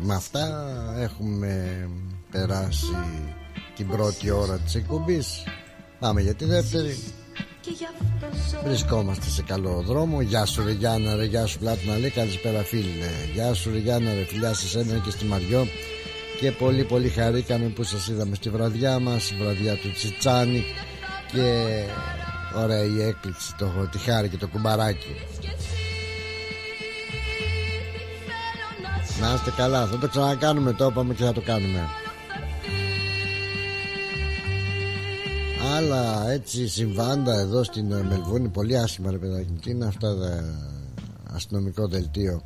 [0.00, 0.64] με αυτά
[0.98, 1.88] έχουμε
[2.30, 2.96] περάσει
[3.76, 5.44] την πρώτη ώρα της εκπομπής.
[5.98, 6.98] Πάμε για τη δεύτερη.
[7.60, 8.62] Και γι' αυτό ζω.
[8.64, 10.20] Βρισκόμαστε σε καλό δρόμο.
[10.20, 13.10] Γεια σου ρε Γιάννα ρε Γεια σου Πλάτωνα λέει Καλησπέρα φίλε.
[13.34, 15.66] Γεια σου ρε Γιάννα ρε Φιλιά σε σένα και στη Μαριό.
[16.40, 20.64] Και πολύ πολύ χαρήκαμε που σας είδαμε στη βραδιά μας Η βραδιά του Τσιτσάνι
[21.32, 21.64] Και
[22.56, 25.16] ωραία η έκπληξη το, Τη χάρη και το κουμπαράκι
[29.22, 29.86] Να είστε καλά.
[29.86, 30.72] Θα το ξανακάνουμε.
[30.72, 31.88] Το είπαμε και θα το κάνουμε.
[35.76, 38.48] Άλλα έτσι συμβάντα εδώ στην ε, Μελβούνη.
[38.48, 40.44] Πολύ άσχημα ρε παιδάκι Τι είναι αυτά τα
[41.34, 42.42] αστυνομικό δελτίο.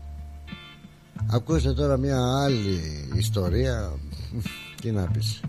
[1.31, 2.81] Ακούστε τώρα μια άλλη
[3.15, 3.93] ιστορία.
[4.81, 5.41] Τι να πεις.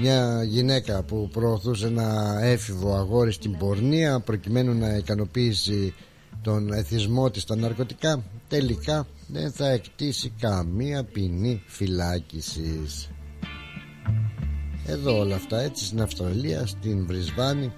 [0.00, 5.94] Μια γυναίκα που προωθούσε ένα έφηβο αγόρι στην πορνεία προκειμένου να ικανοποιήσει
[6.44, 13.10] τον εθισμό της στα ναρκωτικά τελικά δεν θα εκτίσει καμία ποινή φυλάκισης.
[14.86, 17.72] Εδώ όλα αυτά έτσι στην Αυστραλία στην Βρισβάνη.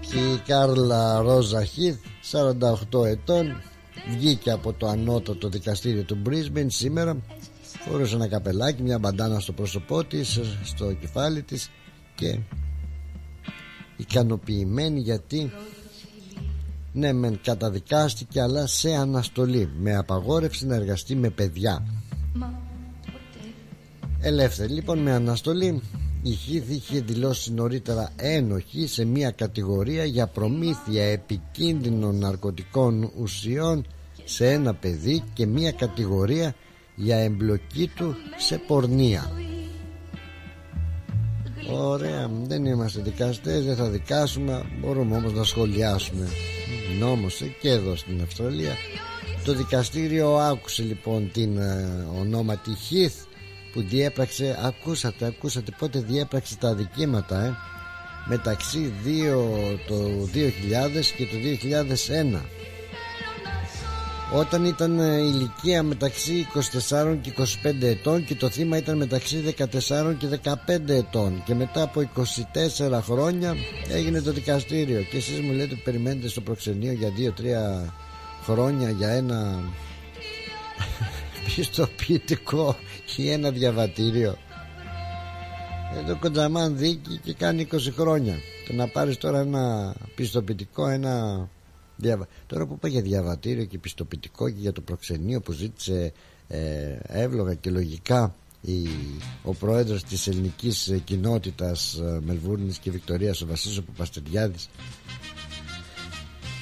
[0.00, 1.98] Η Κάρλα Ρόζα Χιθ
[2.92, 3.62] 48 ετών
[4.16, 7.16] βγήκε από το ανώτατο δικαστήριο του Brisbane σήμερα.
[7.88, 11.70] Φορούσε ένα καπελάκι μια μπαντάνα στο πρόσωπό της στο κεφάλι της
[12.14, 12.38] και
[13.96, 15.52] ικανοποιημένη γιατί
[16.96, 21.86] ναι μεν καταδικάστηκε αλλά σε αναστολή με απαγόρευση να εργαστεί με παιδιά.
[24.20, 25.82] Ελεύθερη λοιπόν με αναστολή.
[26.22, 33.86] Η Χίθ είχε δηλώσει νωρίτερα ένοχη σε μια κατηγορία για προμήθεια επικίνδυνων ναρκωτικών ουσιών
[34.24, 36.54] σε ένα παιδί και μια κατηγορία
[36.94, 39.30] για εμπλοκή του σε πορνεία
[41.70, 46.28] Ωραία, δεν είμαστε δικαστές, δεν θα δικάσουμε Μπορούμε όμως να σχολιάσουμε.
[46.98, 48.76] Νόμος και εδώ στην Αυστραλία.
[49.44, 53.14] Το δικαστήριο άκουσε λοιπόν την ε, ονόματι Χίθ
[53.72, 57.54] που διέπραξε ακούσατε ακούσατε πότε διέπραξε τα δικήματα ε,
[58.28, 59.08] μεταξύ 2,
[59.88, 59.94] το
[60.34, 61.36] 2000 και το
[62.34, 62.40] 2001
[64.32, 66.46] όταν ήταν ε, ηλικία μεταξύ
[66.90, 71.42] 24 και 25 ετών και το θύμα ήταν μεταξύ 14 και 15 ετών.
[71.44, 72.10] Και μετά από
[72.88, 73.54] 24 χρόνια
[73.88, 75.02] έγινε το δικαστήριο.
[75.02, 77.12] Και εσείς μου λέτε περιμένετε στο προξενείο για
[77.86, 77.90] 2-3
[78.44, 79.62] χρόνια για ένα
[81.56, 82.76] πιστοποιητικό
[83.16, 84.36] ή ένα διαβατήριο.
[85.98, 88.34] Εδώ κοντζαμάν δίκη και κάνει 20 χρόνια.
[88.66, 91.48] Το να πάρεις τώρα ένα πιστοποιητικό ένα
[91.96, 92.26] διαβα...
[92.46, 96.12] τώρα που πάει για διαβατήριο και πιστοποιητικό και για το προξενείο που ζήτησε
[96.48, 98.88] ε, εύλογα και λογικά η,
[99.42, 104.68] ο πρόεδρος της ελληνικής κοινότητας ε, Μελβούρνης και Βικτορίας ο Βασίλης Παπαστεριάδης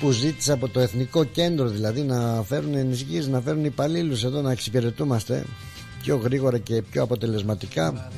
[0.01, 4.51] που ζήτησε από το Εθνικό Κέντρο δηλαδή να φέρουν ενισχύσεις, να φέρουν υπαλλήλους εδώ να
[4.53, 5.45] εξυπηρετούμαστε
[6.03, 8.11] πιο γρήγορα και πιο αποτελεσματικά.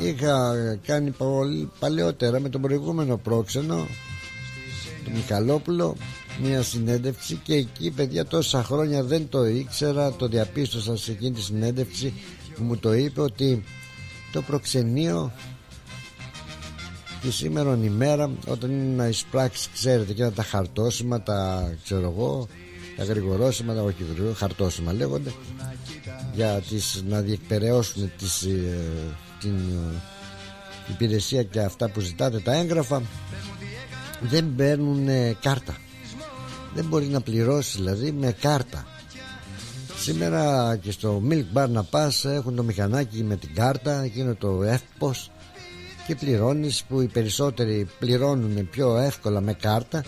[0.00, 0.54] Είχα
[0.86, 3.86] κάνει πολύ παλαιότερα με τον προηγούμενο πρόξενο τον
[5.14, 5.96] Μιχαλόπουλο
[6.42, 11.42] μια συνέντευξη και εκεί παιδιά τόσα χρόνια δεν το ήξερα το διαπίστωσα σε εκείνη τη
[11.42, 12.12] συνέντευξη
[12.54, 13.64] που μου το είπε ότι
[14.32, 15.32] το προξενείο
[17.20, 22.48] τη σήμερα ημέρα όταν είναι να εισπράξει ξέρετε και τα χαρτόσημα τα ξέρω εγώ
[22.96, 25.32] τα γρηγορόσημα τα όχι γρηγορό, χαρτόσημα λέγονται
[26.34, 28.78] για τις, να διεκπαιρεώσουν τις, ε,
[29.40, 29.94] την ε,
[30.90, 33.02] υπηρεσία και αυτά που ζητάτε τα έγγραφα
[34.20, 35.76] δεν παίρνουν ε, κάρτα.
[36.74, 38.86] Δεν μπορεί να πληρώσεις δηλαδή με κάρτα.
[39.96, 44.62] Σήμερα και στο Milk Bar να πας έχουν το μηχανάκι με την κάρτα εκείνο το
[44.62, 45.30] εύπος
[46.06, 50.04] και πληρώνεις που οι περισσότεροι πληρώνουν πιο εύκολα με κάρτα.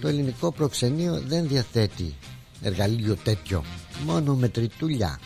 [0.00, 2.14] Το ελληνικό προξενείο δεν διαθέτει
[2.62, 3.64] εργαλείο τέτοιο
[4.06, 5.18] μόνο με τριτούλια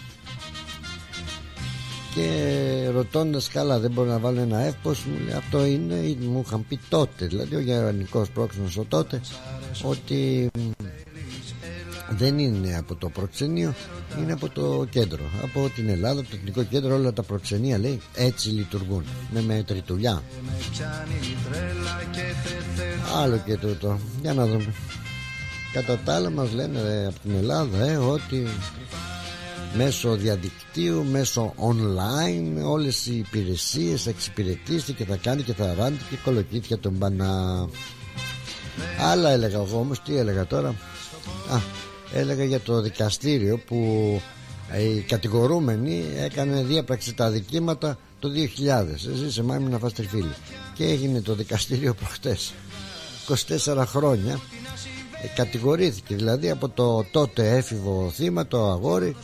[2.15, 6.65] και ρωτώντας καλά δεν μπορεί να βάλω ένα εύπος μου λέει αυτό είναι μου είχαν
[6.69, 9.21] πει τότε δηλαδή ο γερμανικός πρόξενος ο τότε
[9.83, 10.51] ότι
[12.11, 13.75] δεν είναι από το προξενείο
[14.19, 18.49] είναι από το κέντρο από την Ελλάδα, το εθνικό κέντρο όλα τα προξενία λέει έτσι
[18.49, 20.23] λειτουργούν με μετρητουλιά
[23.17, 24.75] άλλο και τούτο για να δούμε.
[25.73, 28.47] Κατά τα άλλα μας λένε από την Ελλάδα ε, ότι
[29.75, 35.97] μέσω διαδικτύου, μέσω online όλες οι υπηρεσίες θα εξυπηρετήσει και θα κάνει και θα ράνει
[36.11, 37.69] και κολοκύθια τον μπανά
[39.01, 40.69] άλλα έλεγα εγώ όμως τι έλεγα τώρα;
[41.49, 41.59] Α,
[42.13, 43.77] έλεγα για το δικαστήριο που
[44.79, 50.35] οι κατηγορούμενοι έκανε διέπραξη τα δικήματα το 2000 εσύ σε μάμη να φας τριφύλι.
[50.75, 52.53] Και έγινε το δικαστήριο προχτές.
[53.67, 54.41] 24 χρόνια
[55.23, 56.15] ε, κατηγορήθηκε.
[56.15, 59.17] Δηλαδή από το τότε έφηβο θύμα το αγόρι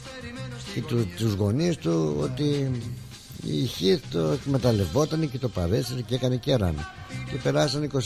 [0.77, 2.71] και του, τους γονείς του ότι
[3.43, 6.75] η Χίθ το εκμεταλλευόταν και το παρέσυρε και έκανε κέραν
[7.31, 7.99] και περάσαν 20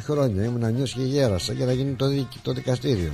[0.00, 0.44] χρόνια.
[0.44, 2.06] Ήμουν νιώσει και γέρασα για να γίνει το,
[2.42, 3.10] το δικαστήριο.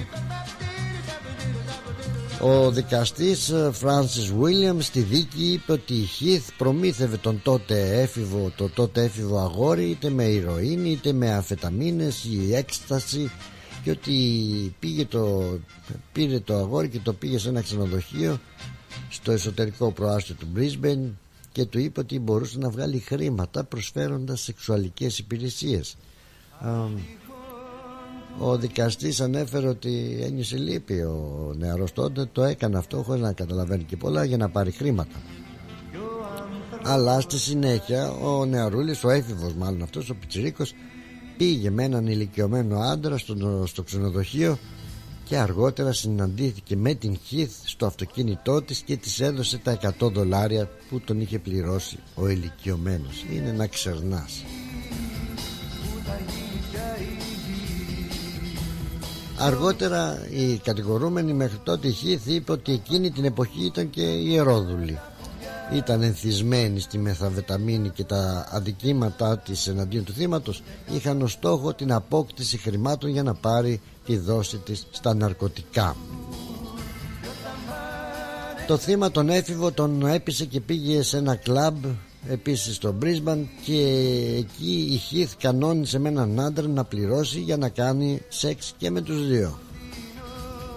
[2.41, 8.69] Ο δικαστής Φράνσις Βίλιαμ στη δίκη είπε ότι η Χίθ προμήθευε τον τότε έφηβο, το
[8.69, 13.31] τότε έφηβο αγόρι είτε με ηρωίνη είτε με αφεταμίνες ή έκσταση
[13.87, 15.59] και ότι πήγε το,
[16.13, 18.39] πήρε το αγόρι και το πήγε σε ένα ξενοδοχείο
[19.09, 21.11] στο εσωτερικό προάστιο του Brisbane
[21.53, 25.97] και του είπε ότι μπορούσε να βγάλει χρήματα προσφέροντας σεξουαλικές υπηρεσίες.
[28.39, 31.01] Ο δικαστής ανέφερε ότι ένιωσε λύπη.
[31.01, 35.17] Ο νεαρός τότε το έκανε αυτό χωρίς να καταλαβαίνει και πολλά για να πάρει χρήματα.
[36.83, 40.75] Αλλά στη συνέχεια ο νεαρούλης ο έφηβος μάλλον αυτός ο πιτσιρίκος
[41.37, 44.59] πήγε με έναν ηλικιωμένο άντρα στο, στο ξενοδοχείο
[45.25, 50.71] και αργότερα συναντήθηκε με την Χιθ στο αυτοκίνητό της και της έδωσε τα 100 δολάρια
[50.89, 54.43] που τον είχε πληρώσει ο ηλικιωμένος είναι να ξερνάς
[59.39, 64.99] Αργότερα η κατηγορούμενη μέχρι τότε η Χίθ είπε ότι εκείνη την εποχή ήταν και ιερόδουλη.
[65.73, 70.63] Ήταν ενθισμένη στη μεθαβεταμίνη και τα αδικήματά της εναντίον του θύματος
[70.95, 75.97] είχαν ως στόχο την απόκτηση χρημάτων για να πάρει τη δόση της στα ναρκωτικά.
[78.67, 81.85] Το θύμα τον έφηβο τον έπεισε και πήγε σε ένα κλαμπ
[82.29, 83.81] επίσης στο Brisbane και
[84.37, 89.01] εκεί η Χίθ κανόνισε με έναν άντρα να πληρώσει για να κάνει σεξ και με
[89.01, 89.59] τους δύο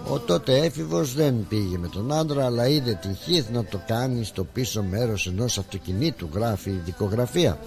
[0.08, 4.24] ο τότε έφηβος δεν πήγε με τον άντρα αλλά είδε την Χίθ να το κάνει
[4.24, 7.58] στο πίσω μέρος ενός αυτοκινήτου γράφει η δικογραφία.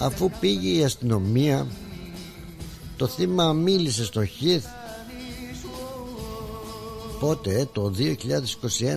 [0.00, 1.66] Αφού πήγε η αστυνομία
[2.96, 4.64] το θύμα μίλησε στον Χίθ
[7.20, 7.92] πότε το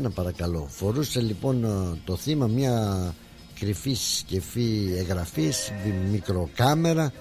[0.06, 0.68] 2021 παρακαλώ.
[0.70, 1.66] Φορούσε λοιπόν
[2.06, 3.14] το θύμα μια
[3.60, 5.72] κρυφή συσκευή εγγραφής
[6.12, 7.12] μικροκάμερα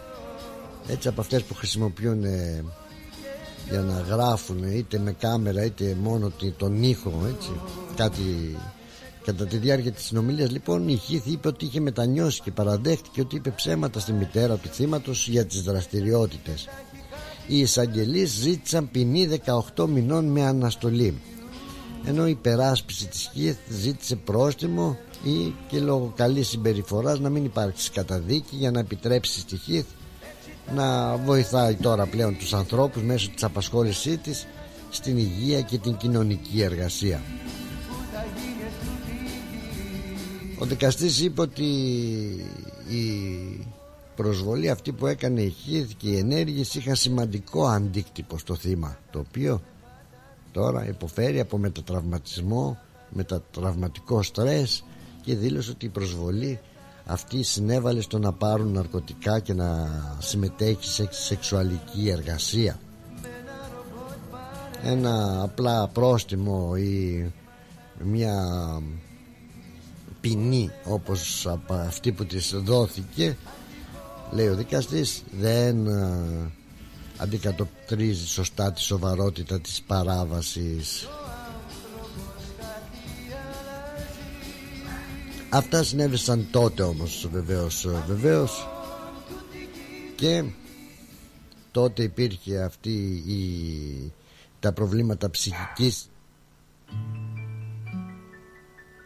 [0.89, 2.65] έτσι από αυτές που χρησιμοποιούν ε,
[3.71, 7.51] για να γράφουν είτε με κάμερα είτε μόνο τον ήχο έτσι.
[7.97, 8.57] Κάτι
[9.25, 13.37] κατά τη διάρκεια της συνομιλίας λοιπόν η Χίθ είπε ότι είχε μετανιώσει και παραδέχτηκε ότι
[13.37, 16.69] είπε ψέματα στη μητέρα του θύματος για τις δραστηριότητες.
[17.47, 19.41] Οι εισαγγελείς ζήτησαν ποινή
[19.75, 21.21] 18 μηνών με αναστολή.
[22.05, 27.91] Ενώ η υπεράσπιση της Χίθ ζήτησε πρόστιμο ή και λόγω καλής συμπεριφοράς να μην υπάρξει
[27.91, 29.85] καταδίκη για να επιτρέψει στη Χίθ
[30.75, 34.47] να βοηθάει τώρα πλέον τους ανθρώπους μέσω της απασχόλησής της
[34.91, 37.23] στην υγεία και την κοινωνική εργασία.
[40.59, 41.65] Ο δικαστής είπε ότι
[42.89, 43.05] η
[44.17, 49.19] προσβολή αυτή που έκανε η Χίθ και οι ενέργειες είχαν σημαντικό αντίκτυπο στο θύμα το
[49.19, 49.63] οποίο
[50.53, 54.85] τώρα υποφέρει από μετατραυματισμό μετατραυματικό στρες
[55.23, 56.61] και δήλωσε ότι η προσβολή
[57.05, 59.89] αυτή συνέβαλε στο να πάρουν ναρκωτικά και να
[60.19, 62.79] συμμετέχει σε σεξουαλική εργασία.
[64.83, 67.33] Ένα απλά πρόστιμο ή
[68.05, 68.35] μια
[70.21, 73.37] ποινή όπως αυτή που της δόθηκε
[74.31, 76.19] λέει ο δικαστής δεν α,
[77.17, 81.09] αντικατοπτρίζει σωστά τη σοβαρότητα της παράβασης
[85.55, 88.69] Αυτά συνέβησαν τότε όμως βεβαίως, βεβαίως.
[90.17, 90.45] Και
[91.71, 94.13] τότε υπήρχε αυτή η,
[94.61, 96.11] τα προβλήματα ψυχικής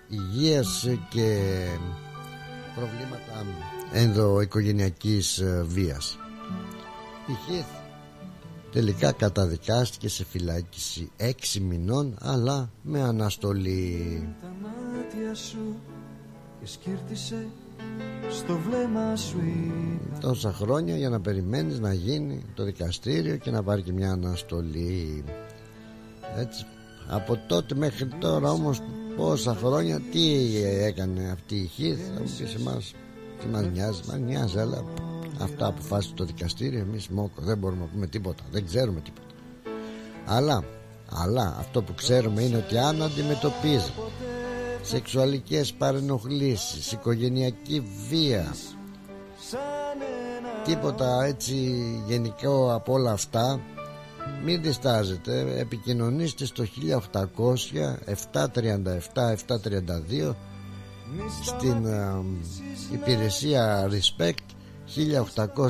[0.09, 1.41] υγείας και
[2.75, 3.47] προβλήματα
[3.93, 6.19] ενδοοικογενειακής βίας.
[7.27, 7.67] Η Χίθ
[8.73, 14.29] τελικά καταδικάστηκε σε φυλάκιση έξι μηνών αλλά με αναστολή.
[14.43, 15.77] Τα μάτια σου
[16.61, 17.47] και σκύρτησε
[18.31, 19.41] στο βλέμμα σου
[20.21, 25.25] τόσα χρόνια για να περιμένεις να γίνει το δικαστήριο και να πάρει και μια αναστολή.
[26.37, 26.67] Έτσι
[27.09, 28.83] από τότε μέχρι τώρα όμως
[29.17, 32.95] πόσα χρόνια τι έκανε αυτή η Χίθ θα μου πεις εμάς
[33.41, 34.85] τι μας νοιάζει μας νοιάζει αλλά
[35.41, 39.27] αυτά αποφάσισε το δικαστήριο εμείς μόκο δεν μπορούμε να πούμε τίποτα δεν ξέρουμε τίποτα.
[40.27, 40.65] Αλλά
[41.11, 43.93] αλλά αυτό που ξέρουμε είναι ότι αν αντιμετωπίζει
[44.89, 48.55] σεξουαλικές παρενοχλήσεις οικογενειακή βία.
[50.65, 51.55] Τίποτα έτσι
[52.07, 53.61] γενικό από όλα αυτά.
[54.45, 55.55] Μην διστάζετε.
[55.59, 56.65] Επικοινωνήστε στο
[57.13, 57.27] 1800
[58.33, 60.35] 737 732
[61.45, 62.25] στην uh,
[62.93, 64.49] υπηρεσία Respect
[64.97, 65.69] 1800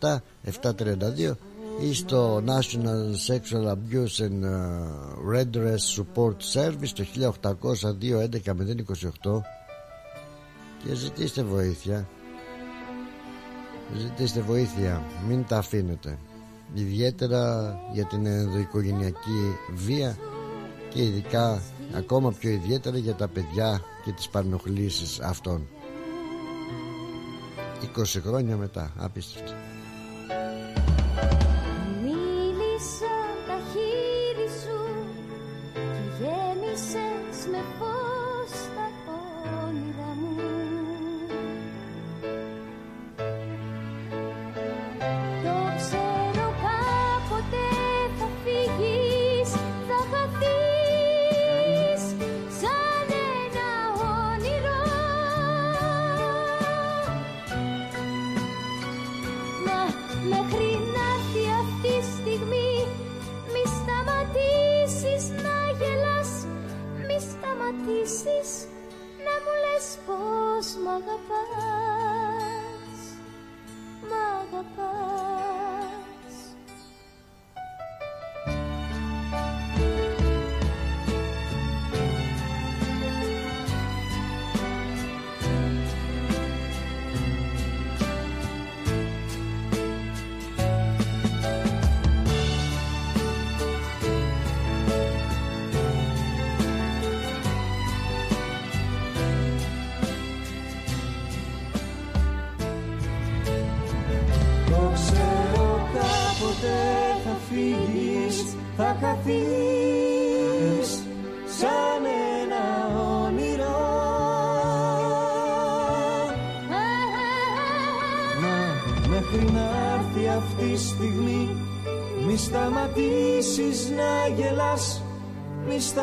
[0.00, 0.16] 737
[0.62, 1.32] 732
[1.80, 7.04] ή στο National Sexual Abuse and uh, Redress Support Service το
[7.42, 7.54] 1800
[8.00, 8.38] 211
[9.24, 9.40] 028
[10.84, 12.08] και ζητήστε βοήθεια.
[13.96, 15.02] Ζητήστε βοήθεια.
[15.28, 16.18] Μην τα αφήνετε.
[16.74, 20.18] Ιδιαίτερα για την ενδοοικογενειακή βία
[20.90, 21.62] και ειδικά
[21.96, 25.66] ακόμα πιο ιδιαίτερα για τα παιδιά και τις παρνοχλήσεις αυτών.
[27.96, 28.92] 20 χρόνια μετά.
[28.96, 29.65] Απίστευτο
[37.46, 37.95] γέμισες με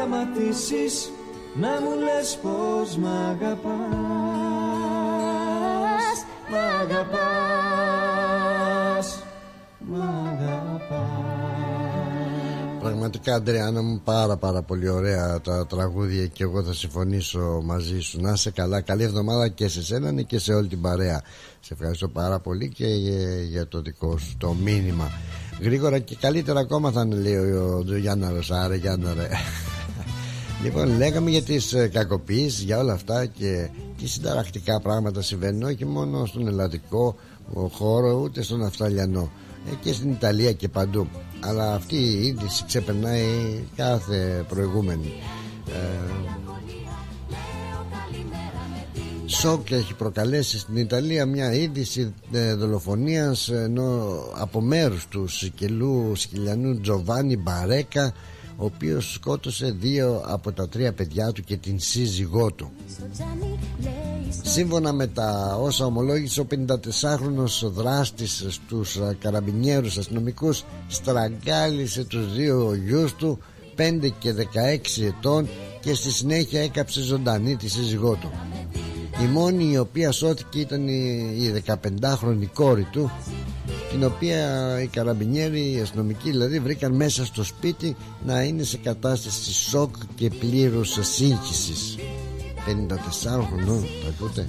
[0.04, 1.12] σταματήσεις
[1.56, 3.64] να μου λες πως μ' αγαπάς.
[6.50, 7.48] Μ' αγαπάς.
[9.80, 10.92] Μ' αγαπάς.
[12.80, 18.22] Πραγματικά Αντρέανα μου πάρα πάρα πολύ ωραία τα τραγούδια και εγώ θα συμφωνήσω μαζί σου.
[18.22, 21.22] Να είσαι καλά, καλή εβδομάδα και σε σένα και σε όλη την παρέα.
[21.60, 25.12] Σε ευχαριστώ πάρα πολύ και για, για το δικό σου το μήνυμα.
[25.62, 28.52] Γρήγορα και καλύτερα ακόμα θα είναι λέει ο, ο Γιάνναρος.
[28.52, 29.30] Άρε Γιάννα ρε
[30.64, 35.86] Λοιπόν λέγαμε για τις ε, κακοποιήσεις για όλα αυτά και τι συνταρακτικά πράγματα συμβαίνουν όχι
[35.86, 37.16] μόνο στον ελλαδικό
[37.72, 39.32] χώρο ούτε στον αυστραλιανό.
[39.72, 41.08] Ε, και στην Ιταλία και παντού.
[41.40, 43.28] Αλλά αυτή η είδηση ξεπερνάει
[43.76, 45.14] κάθε προηγούμενη.
[45.68, 46.32] Ε,
[49.26, 56.80] σοκ έχει προκαλέσει στην Ιταλία μια είδηση ε, δολοφονίας ενώ από μέρους του Σικελού Σικελιανού
[56.80, 58.14] Τζοβάνι Μπαρέκα
[58.64, 62.72] ο οποίος σκότωσε δύο από τα τρία παιδιά του και την σύζυγό του
[64.42, 73.16] Σύμφωνα με τα όσα ομολόγησε ο 54χρονος δράστης στους καραμπινιέρους αστυνομικούς στραγγάλισε τους δύο γιους
[73.16, 73.40] του
[73.78, 75.48] 5 και 16 ετών
[75.82, 78.32] και στη συνέχεια έκαψε ζωντανή τη σύζυγό του.
[79.24, 83.12] η μόνη η οποία σώθηκε ήταν η 15χρονη κόρη του
[83.94, 87.96] την οποία οι καραμπινιέροι, οι αστυνομικοί δηλαδή βρήκαν μέσα στο σπίτι
[88.26, 91.98] να είναι σε κατάσταση σοκ και πλήρους σύγχυσης
[92.66, 94.48] 54 χρονών το ακούτε.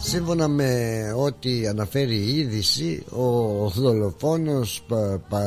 [0.00, 5.42] Σύμφωνα με ό,τι αναφέρει η είδηση ο δολοφόνος πα, πα,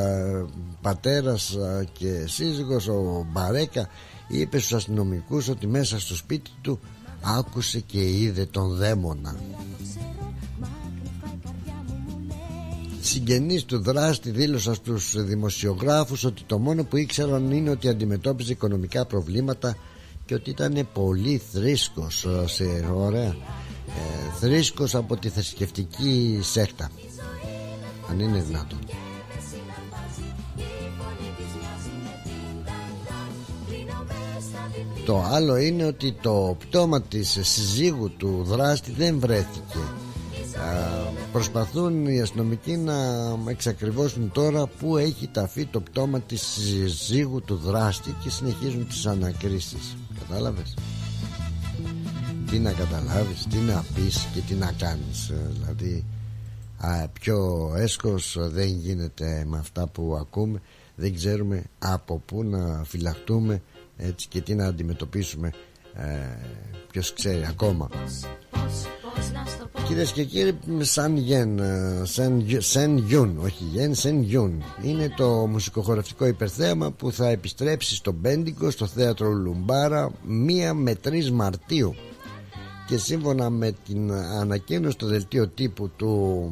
[0.81, 1.57] πατέρας
[1.91, 3.87] και σύζυγος ο Μπαρέκα
[4.27, 6.79] είπε στους αστυνομικούς ότι μέσα στο σπίτι του
[7.21, 9.35] άκουσε και είδε τον δαίμονα.
[13.01, 19.05] Συγγενείς του δράστη δήλωσαν στους δημοσιογράφους ότι το μόνο που ήξεραν είναι ότι αντιμετώπιζε οικονομικά
[19.05, 19.77] προβλήματα
[20.25, 23.35] και ότι ήταν πολύ θρήσκος σε ωραία
[23.87, 26.91] ε, θρήσκος από τη θρησκευτική σέκτα
[28.09, 28.79] αν είναι δυνατόν
[35.05, 39.79] Το άλλο είναι ότι το πτώμα της συζύγου του δράστη δεν βρέθηκε.
[41.31, 42.95] Προσπαθούν οι αστυνομικοί να
[43.47, 49.97] εξακριβώσουν τώρα που έχει ταφεί το πτώμα της συζύγου του δράστη και συνεχίζουν τις ανακρίσεις.
[50.19, 50.73] Κατάλαβες;
[52.49, 56.05] Τι να καταλάβεις, τι να πεις και τι να κάνεις ε, Δηλαδή
[57.13, 60.61] πιο έσχος δεν γίνεται με αυτά που ακούμε.
[60.95, 63.61] Δεν ξέρουμε από πού να φυλαχτούμε
[64.01, 65.51] έτσι και τι να αντιμετωπίσουμε
[65.93, 66.07] ε,
[66.91, 67.89] ποιος ξέρει ακόμα
[69.87, 71.59] Κυρίες και κύριοι, Σαν Γεν,
[72.57, 74.63] Σεν Γιούν, όχι Γεν, Σεν Γιούν.
[74.83, 81.29] Είναι το μουσικοχορευτικό υπερθέαμα που θα επιστρέψει στο Μπέντικο, στο θέατρο Λουμπάρα, 1 με 3
[81.29, 81.95] Μαρτίου.
[82.87, 86.51] Και σύμφωνα με την ανακοίνωση στο δελτίο τύπου του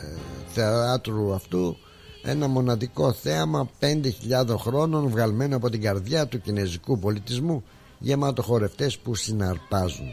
[0.00, 0.06] ε,
[0.46, 1.76] θεάτρου αυτού,
[2.22, 7.64] ένα μοναδικό θέαμα 5.000 χρόνων βγαλμένο από την καρδιά του κινέζικου πολιτισμού
[7.98, 10.06] γεμάτο χορευτές που συναρπάζουν.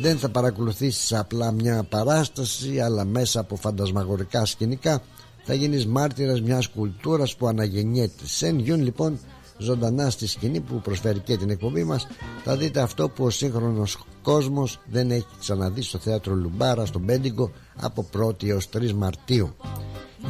[0.00, 5.02] Δεν θα παρακολουθήσεις απλά μια παράσταση αλλά μέσα από φαντασμαγορικά σκηνικά
[5.44, 8.24] θα γίνεις μάρτυρας μιας κουλτούρας που αναγεννιέται.
[8.24, 9.18] Σεν Γιούν λοιπόν
[9.58, 12.06] ζωντανά στη σκηνή που προσφέρει και την εκπομπή μας.
[12.44, 17.50] Θα δείτε αυτό που ο σύγχρονος κόσμος δεν έχει ξαναδεί στο θέατρο Λουμπάρα στο Μπέντιγκο
[17.80, 19.54] από 1η έως 3 Μαρτίου.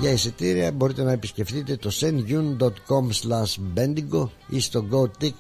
[0.01, 5.33] Για εισιτήρια μπορείτε να επισκεφτείτε το senyun.com slash bendigo ή στο gotix.com.au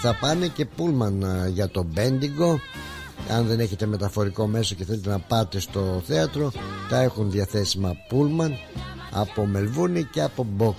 [0.00, 2.58] Θα πάνε και πούλμαν για το Bendigo.
[3.30, 6.52] Αν δεν έχετε μεταφορικό μέσο και θέλετε να πάτε στο θέατρο
[6.88, 8.52] τα έχουν διαθέσιμα πούλμαν
[9.12, 10.74] από Μελβούνι και από Box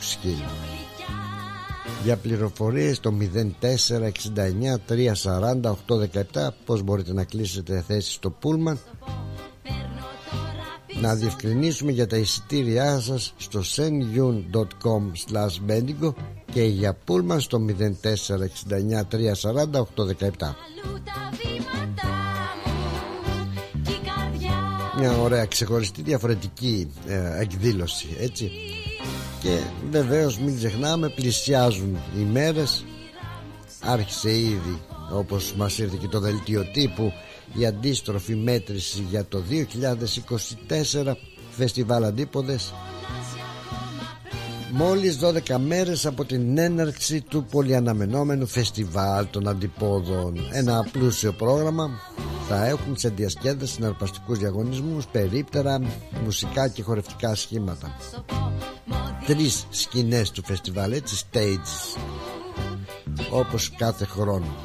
[2.07, 3.13] για πληροφορίες το
[3.61, 3.71] 0469
[5.23, 5.75] 340
[6.33, 8.79] 817 πως μπορείτε να κλείσετε θέση στο Πούλμαν
[11.01, 15.81] να διευκρινίσουμε για τα εισιτήριά σας στο senyun.com slash
[16.53, 17.75] και για πούλμαν στο 0469
[19.41, 20.53] 340 817
[24.99, 28.51] μια ωραία ξεχωριστή διαφορετική ε, εκδήλωση έτσι
[29.41, 29.59] και
[29.89, 32.85] βεβαίως μην ξεχνάμε πλησιάζουν οι μέρες.
[33.81, 34.81] Άρχισε ήδη
[35.11, 37.11] όπως μας ήρθε και το δελτίο τύπου
[37.53, 41.13] η αντίστροφη μέτρηση για το 2024
[41.51, 42.73] Φεστιβάλ Αντίποδες.
[44.71, 50.47] Μόλις 12 μέρες από την έναρξη του πολυαναμενόμενου φεστιβάλ των αντιπόδων.
[50.51, 51.89] Ένα πλούσιο πρόγραμμα.
[52.47, 55.81] Θα έχουν σε διασκέδαση συναρπαστικούς διαγωνισμούς Περίπτερα,
[56.23, 57.95] μουσικά και χορευτικά σχήματα
[59.27, 61.99] Τρεις σκηνές του φεστιβάλ έτσι stages
[63.31, 64.55] Όπως κάθε χρόνο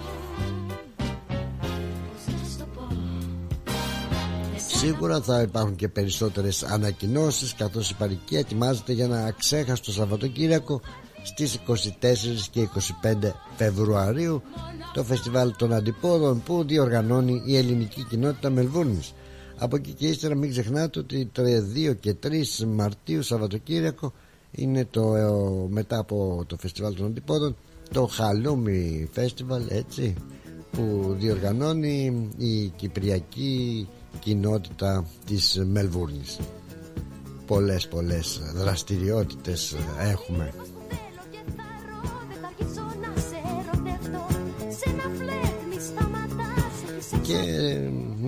[4.56, 10.80] Σίγουρα θα υπάρχουν και περισσότερες ανακοινώσεις καθώς η παροικία ετοιμάζεται για ένα αξέχαστο Σαββατοκύριακο
[11.22, 11.74] στις 24
[12.50, 12.68] και
[13.22, 14.42] 25 Φεβρουαρίου
[14.92, 19.14] το φεστιβάλ των αντιπόδων που διοργανώνει η ελληνική κοινότητα Μελβούρνης.
[19.58, 22.28] Από εκεί και ύστερα μην ξεχνάτε ότι 2 και 3
[22.66, 24.12] Μαρτίου Σαββατοκύριακο
[24.52, 25.30] είναι το, ε,
[25.68, 27.56] μετά από το φεστιβάλ των αντιπόδων
[27.92, 30.14] το Χαλούμι Φεστιβάλ έτσι
[30.70, 33.88] που διοργανώνει η Κυπριακή
[34.18, 36.38] κοινότητα της Μελβούρνης.
[37.46, 40.52] Πολλές πολλές δραστηριότητες έχουμε.
[47.22, 47.78] Και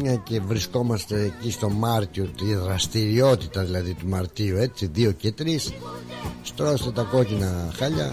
[0.04, 5.44] μια και βρισκόμαστε εκεί στο Μάρτιο τη δραστηριότητα δηλαδή του Μαρτίου έτσι 2 και 3
[6.42, 8.12] στρώστε τα κόκκινα χάλια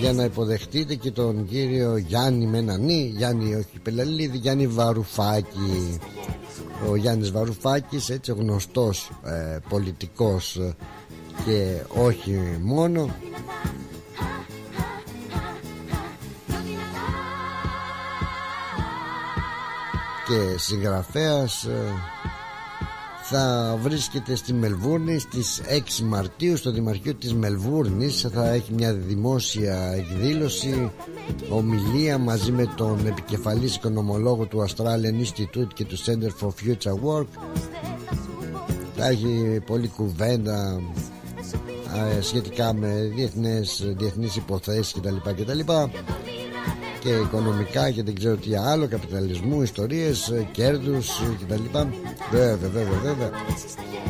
[0.00, 5.98] για να υποδεχτείτε και τον κύριο Γιάννη Μενανή Γιάννη όχι Πελαλίδη Γιάννη Βαρουφάκη.
[6.90, 10.74] Ο Γιάννης Βαρουφάκης έτσι γνωστός ε, πολιτικός ε,
[11.44, 13.14] και όχι μόνο
[20.26, 21.92] και συγγραφέας ε,
[23.22, 25.62] θα βρίσκεται στη Μελβούρνη στις
[26.00, 30.90] 6 Μαρτίου στο Δημαρχείο της Μελβούρνης θα έχει μια δημόσια εκδήλωση
[31.50, 37.26] ομιλία μαζί με τον επικεφαλής οικονομολόγο του Australian Institute και του Center for Future Work
[38.96, 40.80] θα έχει πολλή κουβέντα
[42.20, 45.16] σχετικά με διεθνές, διεθνείς υποθέσεις κτλ.
[45.16, 45.72] κτλ
[47.06, 51.78] και οικονομικά και δεν ξέρω τι άλλο καπιταλισμού, ιστορίες, κέρδους κτλ
[52.30, 53.30] βέβαια βέβαια βέβαια.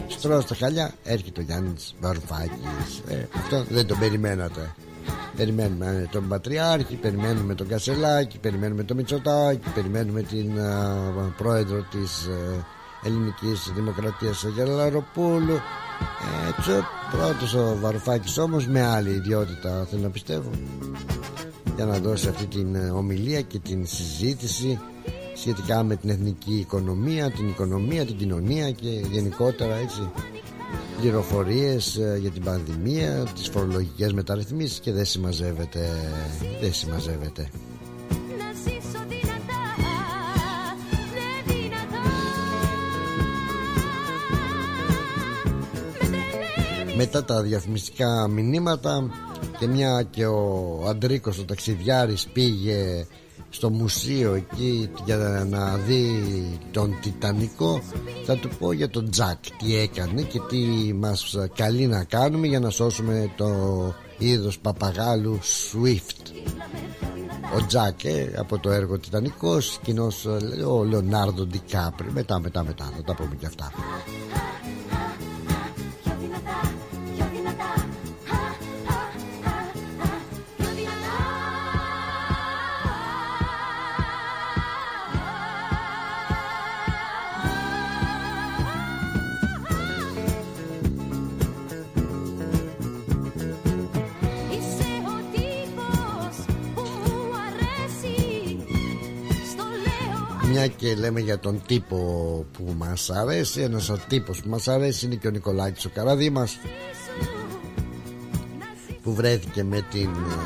[0.09, 3.03] Στρώω στα χαλιά έρχεται ο Γιάννης Βαρουφάκης.
[3.09, 4.75] Ε, αυτό δεν τον περιμένατε.
[5.37, 12.65] Περιμένουμε τον Πατριάρχη, περιμένουμε τον Κασελάκη, περιμένουμε τον Μητσοτάκη, περιμένουμε την uh, πρόεδρο της uh,
[13.05, 15.61] Ελληνικής Δημοκρατίας Αγελαροπούλου.
[16.49, 20.51] Έτσι, ο πρώτος ο Βαρουφάκης όμως με άλλη ιδιότητα θέλω να πιστεύω
[21.77, 24.81] για να δώσει αυτή την ε, ομιλία και την συζήτηση
[25.35, 30.11] σχετικά με την εθνική οικονομία, την οικονομία, την κοινωνία και γενικότερα έτσι
[31.01, 35.89] πληροφορίες ε, για την πανδημία, τις φορολογικές μεταρρυθμίσεις και δεν συμμαζεύεται,
[36.61, 37.49] δεν συμμαζεύεται.
[46.97, 49.11] Μετά τα διαφημιστικά μηνύματα
[49.59, 53.07] και μια και ο Αντρίκος ο ταξιδιάρης πήγε
[53.51, 56.23] στο μουσείο εκεί για να δει
[56.71, 57.81] τον Τιτανικό.
[58.25, 62.61] Θα του πω για τον Τζακ τι έκανε και τι μας καλεί να κάνουμε για
[62.61, 63.49] να σώσουμε το
[64.19, 66.33] είδος παπαγάλου Swift.
[67.57, 72.11] Ο Τζακ ε, από το έργο Τιτανικός κοινός ε, ο Λεωνάρδο Ντικάπρι.
[72.13, 73.73] Μετά μετά μετά θα τα πούμε και αυτά
[100.67, 101.97] μια και λέμε για τον τύπο
[102.53, 103.61] που μας αρέσει.
[103.61, 106.59] Ένας ο τύπος που μας αρέσει είναι και ο Νικολάκης ο Καραδίμας
[109.03, 110.37] Που βρέθηκε με την ε,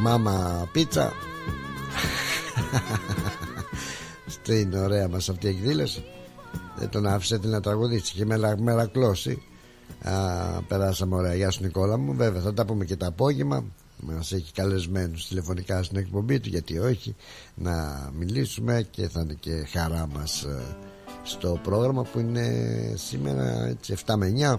[0.00, 1.12] Μάμα Πίτσα.
[4.26, 6.04] Στην ωραία μας αυτή η εκδήλωση.
[6.76, 9.42] Δεν τον άφησε την να τραγουδήσει Είχε μερακλώσει
[10.68, 11.34] Περάσαμε ωραία.
[11.34, 12.14] Γεια σου Νικόλα μου.
[12.14, 13.64] Βέβαια θα τα πούμε και το απόγευμα
[14.02, 17.16] μας έχει καλεσμένους τηλεφωνικά στην εκπομπή του γιατί όχι
[17.54, 20.76] να μιλήσουμε και θα είναι και χαρά μας ε,
[21.22, 22.46] στο πρόγραμμα που είναι
[22.94, 24.56] σήμερα έτσι 7 με 9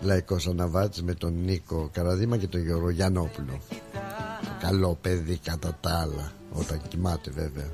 [0.00, 3.60] Λαϊκός Αναβάτης με τον Νίκο Καραδίμα και τον Γιώργο Γιαννόπουλο.
[4.60, 7.72] Καλό παιδί κατά τα άλλα όταν κοιμάται βέβαια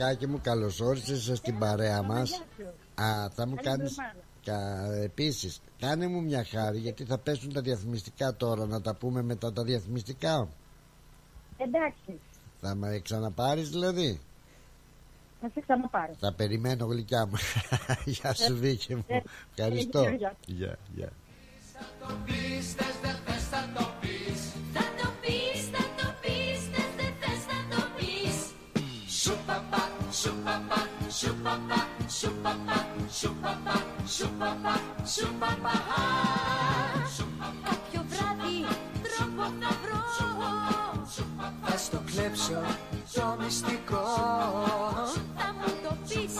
[0.00, 2.42] Βικάκι μου καλώς όρισες στην παρέα μας.
[2.94, 3.96] Α, θα μου κάνεις
[4.44, 9.22] Κα, Επίσης κάνε μου μια χάρη γιατί θα πέσουν τα διαφημιστικά τώρα να τα πούμε
[9.22, 10.48] μετά τα διαφημιστικά.
[11.56, 12.20] Εντάξει.
[12.60, 14.20] Θα με ξαναπάρεις δηλαδή;
[15.40, 16.14] Θα σε ξαναπάρω.
[16.18, 17.34] Θα περιμένω γλυκιά μου.
[18.14, 19.04] Γεια σου Βίκη μου.
[19.54, 20.04] Ευχαριστώ.
[20.46, 21.12] Γεια, γεια
[31.20, 31.80] Shoo-ba-ba,
[32.18, 32.76] shoo-ba-ba,
[33.18, 33.74] shoo-ba-ba,
[34.14, 34.74] shoo-ba-ba,
[35.14, 35.74] shoo-ba-ba.
[37.64, 38.56] Κάποιο βράδυ
[39.04, 40.00] τρόπο θα βρω.
[41.64, 42.60] Θα στο κλέψω
[43.14, 44.04] το μυστικό.
[45.36, 46.34] Θα μου το πεις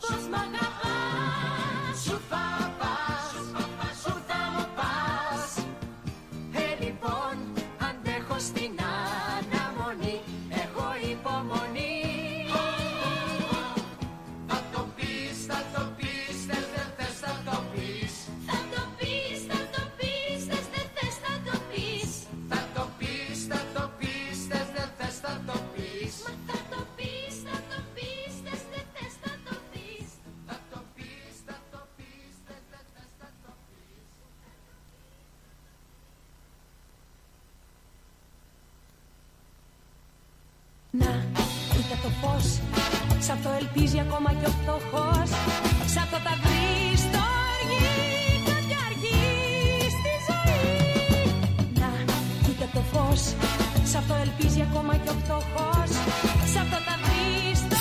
[0.00, 2.00] πως μ' αγαπάς.
[2.04, 2.20] Σου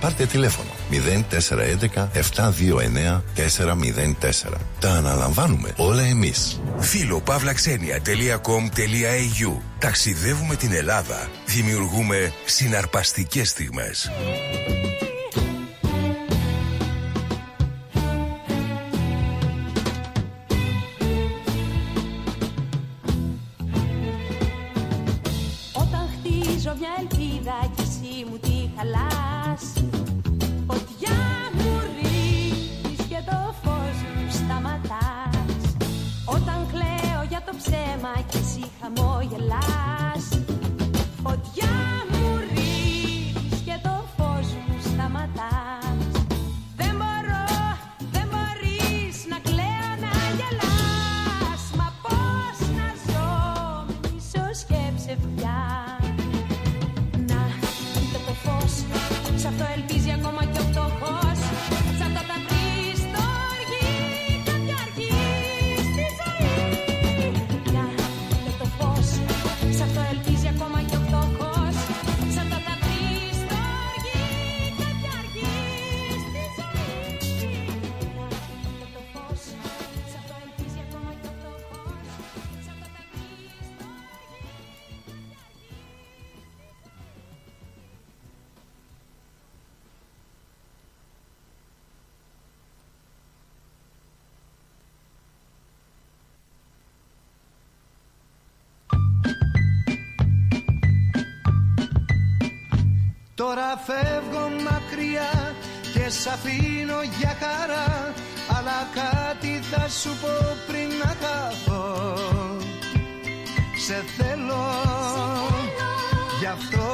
[0.00, 3.52] Πάρτε τηλέφωνο 0411 729 404.
[4.80, 6.60] Τα αναλαμβάνουμε όλα εμείς.
[6.78, 11.28] Φίλο παύλαξενια.com.au Ταξιδεύουμε την Ελλάδα.
[11.46, 14.10] Δημιουργούμε συναρπαστικές στιγμές.
[110.00, 112.16] Σου πω πριν να χαθώ
[113.86, 114.66] Σε θέλω,
[116.40, 116.88] γι' αυτό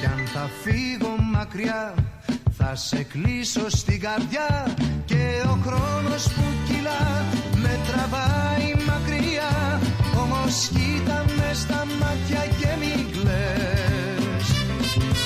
[0.00, 1.94] Κι αν θα φύγω μακριά
[2.58, 7.24] θα σε κλείσω στην καρδιά Και ο χρόνος που κυλά
[7.62, 9.80] με τραβάει μακριά.
[10.22, 14.46] Όμως κοίτα με στα μάτια και μην κλαις.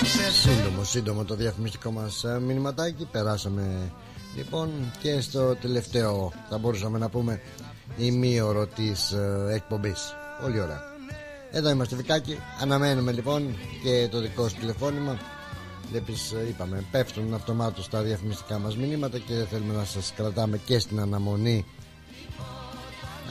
[0.02, 3.08] Σε Σύντομο, σύντομο το διαφημιστικό μας ε, μηνυματάκι.
[3.12, 3.92] Περάσαμε
[4.36, 4.70] λοιπόν
[5.00, 7.40] και στο τελευταίο θα μπορούσαμε να πούμε
[7.96, 10.14] ημίωρο της ε, εκπομπής.
[10.42, 10.82] Πολύ ωραία.
[11.50, 12.38] Εδώ είμαστε Βικάκη.
[12.60, 15.18] Αναμένουμε λοιπόν και το δικό σου τηλεφώνημα.
[15.90, 20.56] Βλέπεις ε, είπαμε πέφτουν αυτομάτως τα διαφημιστικά μας μηνύματα Και δεν θέλουμε να σας κρατάμε
[20.58, 21.66] και στην αναμονή.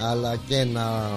[0.01, 1.09] Αλλά και να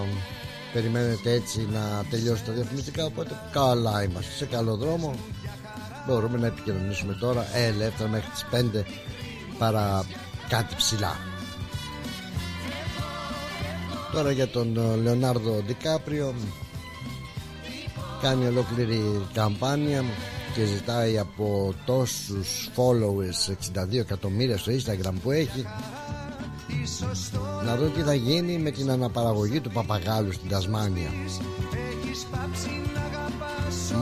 [0.72, 4.32] περιμένετε έτσι να τελειώσει τα διαφημιστικά Οπότε καλά είμαστε.
[4.32, 5.14] Σε καλό δρόμο.
[6.06, 7.46] Μπορούμε να επικοινωνήσουμε τώρα.
[7.54, 8.84] Ελεύθερα μέχρι τις 5
[9.62, 10.04] παρά
[10.48, 11.16] κάτι ψηλά.
[14.12, 16.34] Τώρα για τον ε, Λεωνάρδο Ντικάπριο.
[18.22, 20.04] Κάνει ολόκληρη καμπάνια
[20.54, 23.52] και ζητάει από τόσους followers
[23.92, 25.66] 62 εκατομμύρια στο Instagram που έχει
[27.64, 31.10] να δω τι θα γίνει με την αναπαραγωγή του παπαγάλου στην Τασμάνια.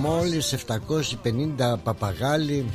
[0.00, 0.54] Μόλις
[1.58, 2.70] 750 παπαγάλοι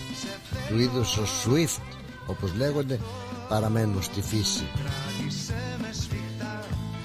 [0.67, 1.94] του είδους ο Swift
[2.25, 2.99] όπως λέγονται
[3.49, 4.67] παραμένουν στη φύση.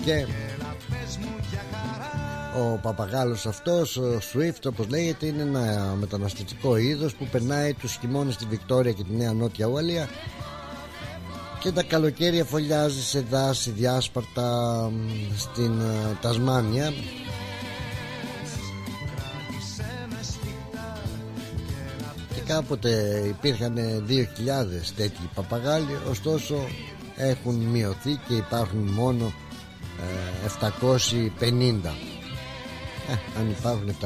[0.04, 0.26] Και
[2.58, 8.34] ο παπαγάλος αυτός ο Swift όπως λέγεται είναι ένα μεταναστευτικό είδος που περνάει τους χειμώνες
[8.34, 10.08] στη Βικτόρια και τη Νέα Νότια Ουαλία
[11.60, 14.90] και τα καλοκαίρια φωλιάζει σε δάση διάσπαρτα
[15.36, 16.92] στην ε, Τασμάνια
[22.50, 23.76] κάποτε υπήρχαν
[24.08, 24.24] 2.000
[24.96, 26.54] τέτοιοι παπαγάλοι ωστόσο
[27.16, 29.32] έχουν μειωθεί και υπάρχουν μόνο
[30.80, 30.92] 750
[31.40, 31.52] ε,
[33.38, 33.96] αν υπάρχουν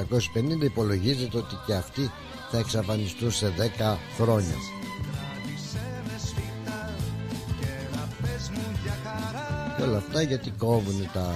[0.61, 2.11] 750 υπολογίζεται ότι και αυτοί
[2.51, 4.55] θα εξαφανιστούν σε 10 χρόνια.
[9.77, 11.35] Και όλα αυτά γιατί κόβουν τα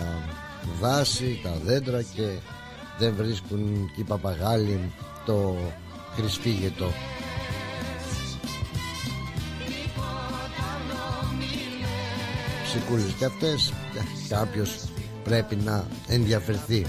[0.81, 2.29] δάση, τα δέντρα και
[2.99, 4.93] δεν βρίσκουν και οι παπαγάλοι
[5.27, 5.57] το
[6.19, 6.93] χρυσφύγετο
[12.65, 13.73] ψυχούλες και αυτές
[14.29, 14.85] κάποιος
[15.25, 16.87] πρέπει να ενδιαφερθεί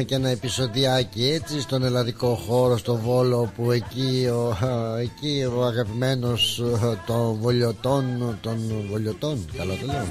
[0.00, 4.56] Είχαμε και ένα επεισοδιάκι έτσι στον ελλαδικό χώρο στο Βόλο που εκεί ο,
[5.00, 8.58] εκεί ο αγαπημένος ε, των βολιωτών των
[8.90, 10.02] βολιωτών καλά το λέω ε,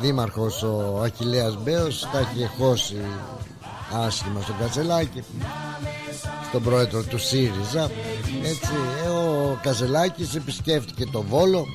[0.00, 2.96] δήμαρχος ο Αχιλέας Μπέος τα έχει χώσει
[4.06, 5.22] άσχημα στον Κασελάκη
[6.48, 7.90] στον πρόεδρο του ΣΥΡΙΖΑ
[8.44, 8.72] έτσι
[9.04, 11.66] ε, ο Κασελάκης επισκέφτηκε το Βόλο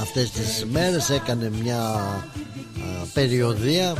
[0.00, 2.24] αυτές τις μέρες έκανε μια α,
[3.14, 3.94] περιοδία.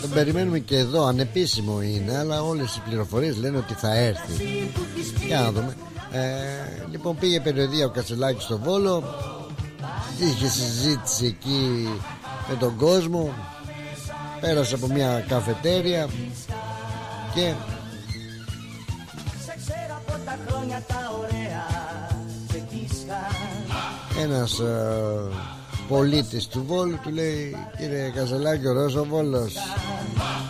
[0.00, 4.32] Τον περιμένουμε και εδώ ανεπίσημο είναι αλλά όλες οι πληροφορίες λένε ότι θα έρθει.
[5.26, 5.76] Για να δούμε.
[6.12, 6.20] Ε,
[6.90, 9.04] λοιπόν πήγε περιοδία ο Κασελάκης στο Βόλο.
[10.18, 11.88] Είχε συζήτηση εκεί
[12.48, 13.34] με τον κόσμο.
[14.40, 16.08] Πέρασε από μια καφετέρια
[17.34, 17.52] και
[19.44, 21.66] Σε ξέρω από τα χρόνια τα ωραία
[22.48, 23.16] ξεκίνησαν
[24.22, 25.59] ένας ε,
[25.90, 29.54] πολίτης του Βόλου του λέει κύριε Κασελάκη ωραίος ο Βόλος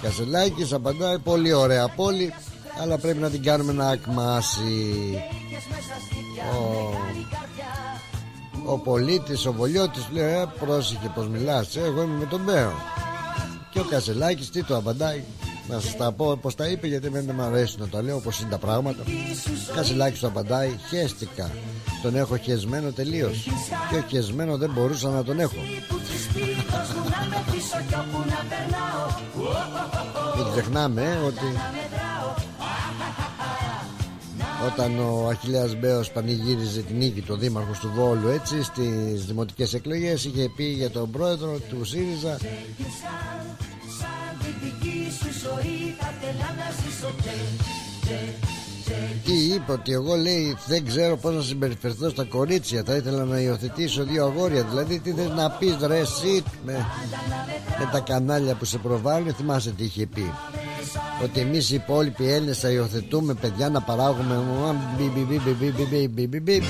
[0.02, 2.32] Κασελάκης απαντάει πολύ ωραία πόλη
[2.82, 4.84] αλλά πρέπει να την κάνουμε να ακμάσει
[6.58, 6.94] ο,
[8.72, 12.40] ο πολίτης ο Βολιώτης του λέει ε, πρόσεχε πως μιλάς ε, εγώ είμαι με τον
[12.44, 12.72] Μπέο
[13.70, 15.22] και ο Κασελάκης τι του απαντάει
[15.70, 18.40] να σας τα πω πως τα είπε γιατί δεν μου αρέσει να τα λέω όπως
[18.40, 19.02] είναι τα πράγματα.
[19.74, 21.50] Κασελάκης του απαντάει χέστηκα
[22.02, 23.48] τον έχω χεσμένο τελείως.
[23.90, 25.60] Και ο χεσμένο δεν μπορούσα να τον έχω
[30.36, 31.46] μην ξεχνάμε ε, ότι
[34.66, 40.24] όταν ο Αχιλέας Μπέος πανηγύριζε την νίκη του δήμαρχου του Βόλου έτσι στις δημοτικές εκλογές
[40.24, 42.38] είχε πει για τον πρόεδρο του ΣΥΡΙΖΑ
[45.10, 45.96] σου ζωή
[49.24, 52.82] τι είπε ότι εγώ λέει δεν ξέρω πώς να συμπεριφερθώ στα κορίτσια.
[52.86, 54.62] Θα ήθελα να υιοθετήσω δύο αγόρια.
[54.62, 56.86] Δηλαδή τι θες να πεις ρε εσύ με,
[57.92, 59.34] τα κανάλια που σε προβάλλουν.
[59.34, 60.32] Θυμάσαι τι είχε πει.
[61.22, 64.44] Ότι εμείς οι υπόλοιποι Έλληνες θα υιοθετούμε παιδιά να παράγουμε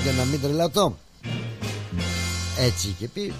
[0.03, 0.97] Για να μην τρελαθώ.
[2.59, 3.33] Έτσι είχε πει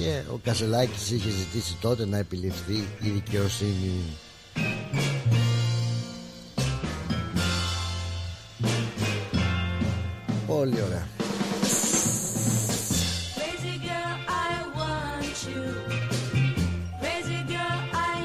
[0.00, 4.02] και ο Κασελάκης είχε ζητήσει τότε να επιληφθεί η δικαιοσύνη.
[10.46, 11.08] Πολύ ωραία.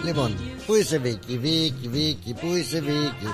[0.06, 0.36] Λοιπόν,
[0.66, 3.28] πού είσαι Βίκη, Βίκη, Βίκη, πού είσαι Βίκη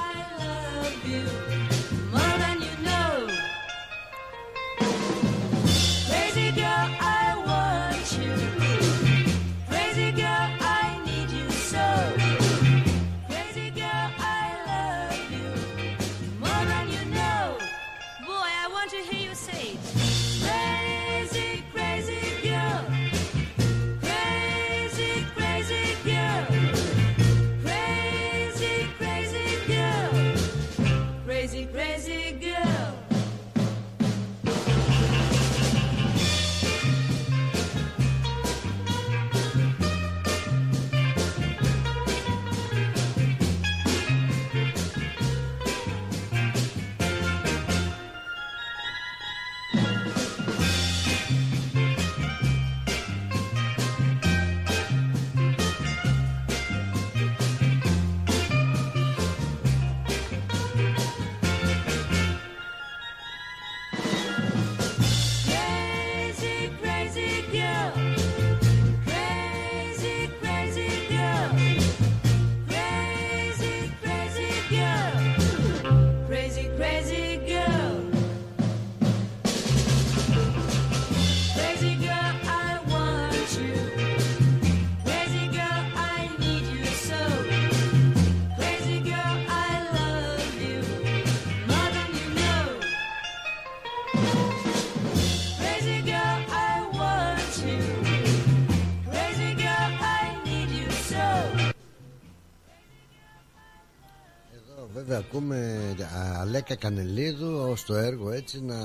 [105.47, 108.75] βέβαια ακούμε α, Αλέκα Κανελίδου ως το έργο έτσι να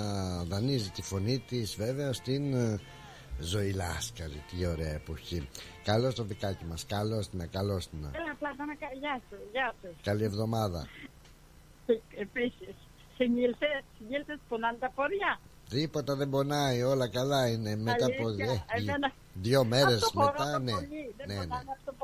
[0.44, 2.80] δανείζει τη φωνή της βέβαια στην ε,
[3.40, 5.48] Ζωή Λάσκαρη Τι ωραία εποχή
[5.84, 9.96] Καλώς το δικάκι μας, καλώς την, καλώς την Έλα, Πλάτωνα, κα- γεια σου, γεια σου.
[10.02, 10.86] Καλή εβδομάδα
[12.18, 12.74] Επίσης,
[13.16, 15.40] συνήλθες, συνήλθες πονάνε τα πόδια.
[15.70, 20.32] Τίποτα δεν πονάει, όλα καλά είναι μετά από Αλήθεια, ε, εμένα- δύο μέρες Αυτό χορό
[20.38, 20.72] μετά το ναι.
[20.72, 21.46] πολύ, Δεν ναι, ναι.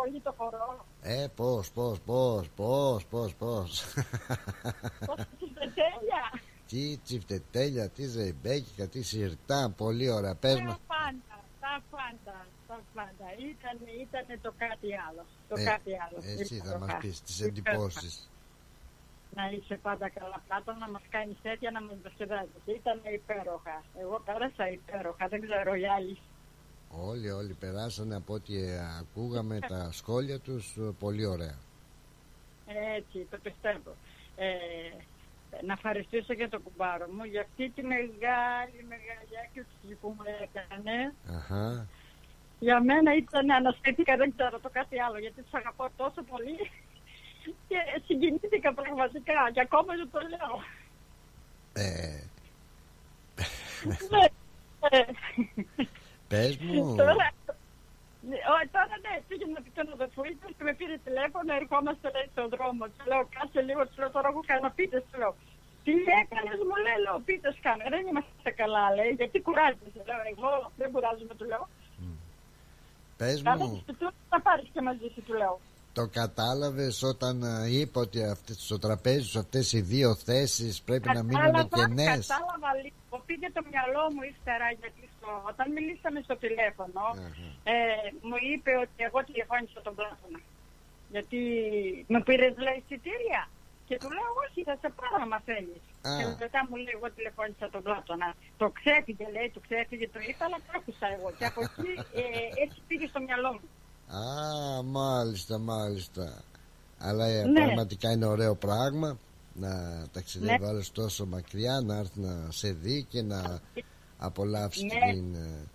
[0.03, 0.85] Πονάνε αυτό πολύ το χορό.
[1.03, 3.85] Ε, πώς, πώς, πώς, πώς, πώς, πώς
[5.39, 6.41] Είναι τέλεια.
[6.67, 12.81] Τι τσιφτετέλια, τι ζεϊμπέκικα, τι σιρτά, πολύ ωραία Πες Τα μας πάντα, τα πάντα, τα
[12.95, 13.27] πάντα.
[13.51, 15.25] Ήταν, ήταν το κάτι άλλο.
[15.49, 16.19] Το Ε, κάτι άλλο.
[16.41, 16.79] Εσύ θα Υπέροχα.
[16.79, 17.73] μας πεις τις Υπέροχα.
[17.79, 18.31] εντυπώσεις
[19.35, 22.63] Να είσαι πάντα καλά πλάτο, να μας κάνεις τέτοια, να μας δοσκεδάζεις.
[22.65, 23.77] Ήταν υπέροχα.
[24.03, 26.19] Εγώ πέρασα υπέροχα, δεν ξέρω οι άλλοι.
[27.01, 31.59] Όλοι, όλοι περάσανε από ό,τι ε, ακούγαμε τα σχόλια τους ε, πολύ ωραία
[32.97, 33.95] Έτσι, το πιστεύω.
[34.37, 34.49] Ε,
[35.65, 41.15] να ευχαριστήσω για το κουμπάρο μου για αυτή τη μεγάλη, μεγάλη έκρηξη που μου έκανε.
[41.37, 41.87] Αχα.
[42.59, 46.71] Για μένα ήταν αναστήθηκα, δεν ξέρω το κάτι άλλο, γιατί τους αγαπώ τόσο πολύ
[47.69, 50.55] και συγκινήθηκα πραγματικά και ακόμα δεν το λέω.
[51.73, 52.23] Ε,
[54.11, 54.25] Ναι,
[54.91, 55.03] ε,
[56.33, 57.27] πες μου Τώρα,
[58.29, 62.07] ναι, ω, τώρα ναι, πήγαινε να πει τον αδερφό του και με πήρε τηλέφωνο, ερχόμαστε
[62.15, 62.83] λέει στον δρόμο.
[62.95, 65.33] Του λέω, κάτσε λίγο, του λέω, τώρα έχω κάνω πίτες, του λέω.
[65.85, 67.85] Τι έκανες μου λέει, λέω, πίτες κάνω.
[67.95, 70.51] Δεν είμαστε καλά, λέει, γιατί κουράζεσαι, λέω, εγώ
[70.81, 71.65] δεν κουράζομαι, του λέω.
[73.19, 75.57] Πες Κάτσε μου στο του θα πάρεις και μαζί σου, του λέω.
[75.93, 81.09] Το κατάλαβες όταν ε, είπα ότι αυτές, στο τραπέζι σου αυτές οι δύο θέσεις πρέπει
[81.09, 83.17] να μείνουν Κατάλαβα, κενές; Κατάλαβα λίγο.
[83.27, 87.03] Πήγε το μυαλό μου ύστερα γιατί στο- όταν μιλήσαμε στο τηλέφωνο
[87.73, 87.75] ε,
[88.29, 90.41] μου είπε ότι εγώ τηλεφώνησα τον Πλάτωνα.
[91.15, 91.39] Γιατί
[92.13, 93.43] μου πήρε λέει εισιτήρια.
[93.89, 95.83] Και του λέω όχι θα σε πάρω άμα θέλεις.
[96.09, 96.11] Α.
[96.19, 98.29] Και μετά μου λέει εγώ τηλεφώνησα τον Πλάτωνα.
[98.61, 101.29] Το ξέφυγε λέει, το ξέφυγε το είπα αλλά το άκουσα εγώ.
[101.39, 101.91] Και από εκεί
[102.21, 102.23] ε,
[102.63, 103.67] έτσι πήγε στο μυαλό μου.
[104.17, 106.43] Α, μάλιστα, μάλιστα
[106.99, 107.65] Αλλά ε, Ναι.
[107.65, 109.19] πραγματικά είναι ωραίο πράγμα
[109.55, 110.67] Να ταξιδεύεις Ναι.
[110.67, 113.61] ο άλλος τόσο μακριά Να έρθεις να σε δει και να
[114.19, 115.13] απολαύσεις Ναι.
[115.13, 115.67] την ε,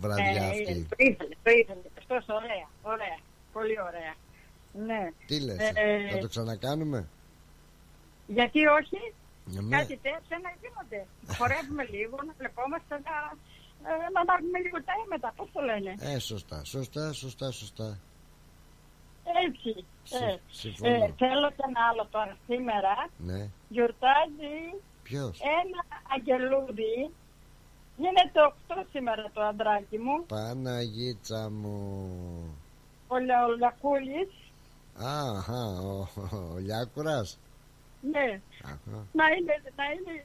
[0.00, 1.80] βραδιά Ε, αυτή Το ήθελε, το ήθελε.
[1.98, 3.18] Αυτός ωραία, ωραία.
[3.52, 4.14] Πολύ ωραία.
[4.86, 5.10] Ναι.
[5.26, 7.08] Τι λες, Ε, θα το ξανακάνουμε;
[8.26, 9.00] Γιατί όχι,
[9.44, 9.76] Ναι.
[9.76, 11.06] κάτι τέτοια να γίνονται.
[11.38, 13.14] Χορεύουμε λίγο, να βλεπόμαστε, να,
[13.90, 17.98] ε, να μάθουμε λίγο τα αίματα, πώς το λένε; Ε, σωστά, σωστά, σωστά, σωστά
[19.46, 19.84] Έτσι.
[20.04, 20.94] Συ- Ε, συμφωνώ.
[20.94, 22.36] ε, θέλω και ένα άλλο τώρα.
[22.46, 24.54] Σήμερα Ναι, γιορτάζει
[25.02, 25.80] ποιος; ένα
[26.14, 27.10] αγγελούδι.
[27.96, 31.76] Γίνεται 8 σήμερα το αντράκι μου, Παναγίτσα μου
[33.08, 34.28] ο Λεολακούλης.
[34.98, 37.38] Αχα, ο, ο Λιάκουρας
[38.12, 39.06] Ναι, Αχα.
[39.12, 40.24] να είναι, να είναι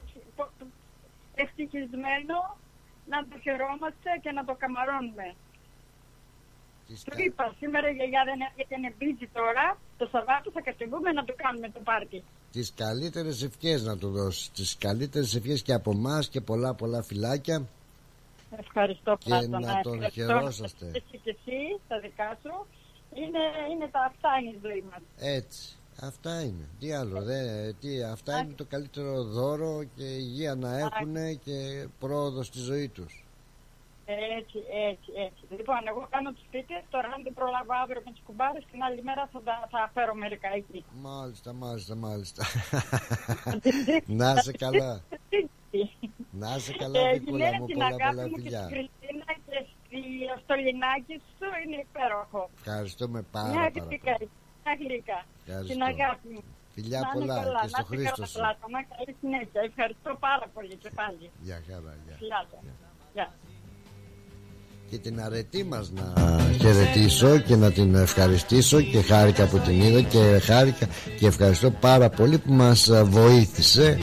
[1.34, 2.56] ευτυχισμένο,
[3.12, 5.28] να το χαιρόμαστε και να το καμαρώνουμε.
[7.04, 9.78] Του είπα, σήμερα η γιαγιά δεν έρχεται, είναι busy τώρα.
[9.98, 12.22] Το Σαββάτο θα κατεβούμε να το κάνουμε το πάρτι.
[12.52, 17.02] Τις καλύτερες ευχές να του δώσεις Τις καλύτερες ευχές και από εμάς και πολλά πολλά
[17.02, 17.66] φυλάκια
[18.56, 19.58] Ευχαριστώ Και Πλάτωνα.
[19.58, 20.22] να τον Ευχαριστώ.
[20.22, 20.86] χαιρόσαστε.
[20.86, 22.66] Εσύ και εσύ, τα δικά σου.
[23.14, 23.38] Είναι,
[23.72, 25.00] είναι τα αυτά είναι η ζωή μας.
[25.18, 26.68] Έτσι Αυτά είναι.
[26.78, 31.14] Τι άλλο δε, τι, Αυτά είναι το καλύτερο δώρο Και υγεία να έχουν
[31.44, 33.22] Και πρόοδο στη ζωή τους.
[34.38, 34.58] Έτσι,
[34.90, 35.42] έτσι, έτσι.
[35.56, 39.02] Λοιπόν, εγώ κάνω τους σπίτες, τώρα αν δεν προλάβω αύριο με τους κουμπάρες, την άλλη
[39.02, 40.84] μέρα θα, τα- θα φέρω μερικά εκεί.
[41.02, 42.44] Μάλιστα μάλιστα μάλιστα.
[44.20, 45.00] Να σε καλά.
[46.30, 48.62] Να σε καλά Ε, Βικούλα γυναίκα, μου την Πολλά αγάπη πολλά μου και φιλιά.
[48.64, 50.00] στην Κριστίνα και στη,
[50.44, 52.50] στο λινάκι σου είναι υπέροχο.
[52.58, 54.16] Ευχαριστούμε πάρα Μια πάρα γλυκά,
[54.68, 55.18] μια γλυκά.
[55.46, 55.72] Ευχαριστώ.
[55.72, 56.42] Την αγάπη μου.
[56.74, 58.38] Φιλιά Να είναι πολλά καλά, και στο να είστε Χρήστο καλά, σου.
[58.40, 58.80] Πλάτωνα.
[58.92, 59.60] Καλή συνέχεια.
[59.70, 61.24] Ευχαριστώ πάρα πολύ και πάλι.
[61.46, 62.14] Γεια χαρά γεια.
[62.20, 62.60] Φιλιά σας.
[63.16, 63.28] Γεια.
[64.90, 66.06] και την αρετή μας να
[66.60, 70.86] χαιρετήσω και να την ευχαριστήσω και χάρηκα που την είδα και χάρηκα
[71.18, 73.98] και ευχαριστώ πάρα πολύ που μας βοήθησε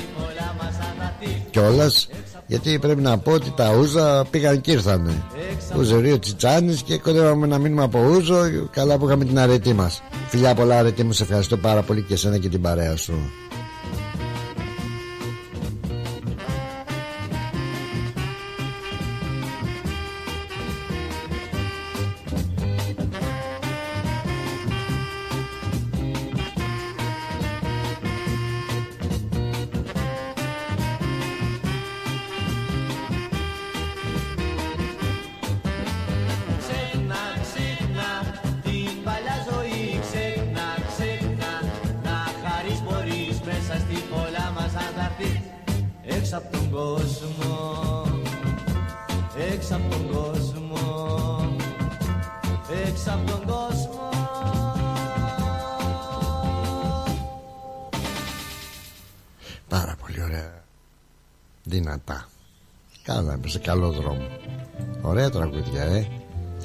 [1.49, 2.07] κιόλας
[2.47, 5.23] γιατί πρέπει να πω ότι τα ούζα πήγαν και ήρθανε
[5.77, 10.53] Ουζερίο Τσιτσάνης και κοντεύαμε να μείνουμε από ούζο καλά που είχαμε την αρετή μας φιλιά
[10.55, 13.31] πολλά αρετή μου σε ευχαριστώ πάρα πολύ και εσένα και την παρέα σου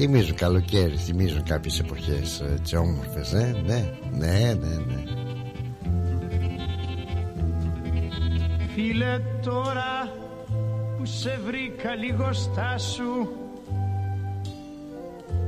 [0.03, 5.03] Θυμίζουν καλοκαίρι Θυμίζουν κάποιες εποχές ε, έτσι όμορφες ε Ναι ναι ναι ναι.
[8.75, 10.13] Φίλε τώρα
[10.99, 13.29] που σε βρήκα λίγο στάσου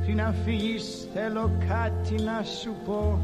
[0.03, 3.21] Πριν να φύγεις θέλω κάτι να σου πω.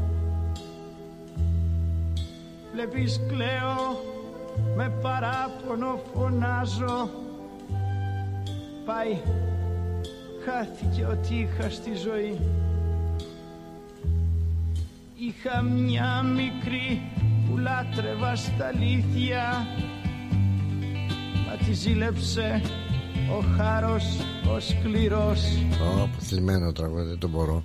[2.73, 4.03] Βλέπεις κλαίω
[4.75, 7.09] με παράπονο φωνάζω
[8.85, 9.17] Πάει
[10.49, 12.39] χάθηκε ό,τι είχα στη ζωή.
[15.15, 17.01] Είχα μια μικρή
[17.47, 19.67] που λάτρευα στα αλήθεια.
[21.47, 22.61] Μα τη ζήλεψε
[23.37, 24.05] ο χάρος
[24.55, 25.41] ο σκληρός.
[25.81, 27.63] Ω, θλιμμένο τραγούδι, δεν το μπορώ.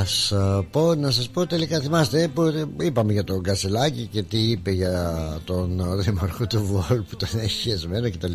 [0.00, 4.22] Ας ε, πω να σας πω τελικά θυμάστε που ε, είπαμε για τον Κασελάκη και
[4.22, 8.28] τι είπε για τον ε, δήμαρχο του Βόλου που τον έχει χεσμένο και τα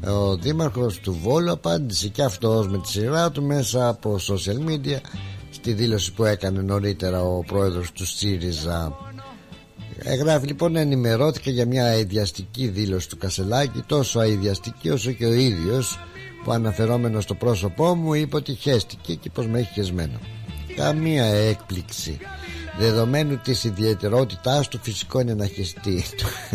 [0.00, 3.42] λοιπά και τα λοιπά ο δήμαρχος του Βόλου απάντησε και αυτός με τη σειρά του
[3.42, 5.00] μέσα από social media
[5.50, 8.96] στη δήλωση που έκανε νωρίτερα ο πρόεδρος του ΣΥΡΙΖΑ.
[10.02, 15.98] Εγγράφει λοιπόν ενημερώθηκε για μια αειδιαστική δήλωση του Κασελάκη τόσο αειδιαστική όσο και ο ίδιος
[16.44, 20.18] που αναφερόμενος στο πρόσωπό μου είπε ότι χέστηκε και πως με έχει χεσμένο.
[20.76, 22.18] Καμία έκπληξη
[22.78, 26.04] δεδομένου της ιδιαιτερότητάς του φυσικό είναι να χεστεί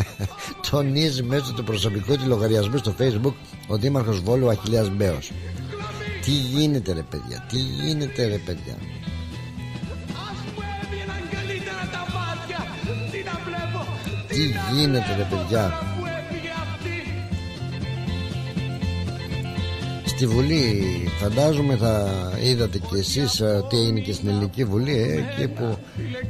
[0.71, 3.33] τονίζει μέσω του προσωπικού του λογαριασμού στο facebook
[3.67, 5.31] ο δήμαρχος Βόλου Αχιλιάς Μπέος.
[6.21, 8.77] Τι γίνεται ρε παιδιά τι γίνεται ρε παιδιά.
[14.27, 14.41] Τι
[14.73, 15.94] γίνεται ρε παιδιά
[20.15, 20.83] στη Βουλή.
[21.19, 22.07] Φαντάζομαι θα
[22.43, 25.77] είδατε και εσείς ε, τι έγινε και στην Ελληνική Βουλή ε, εκεί που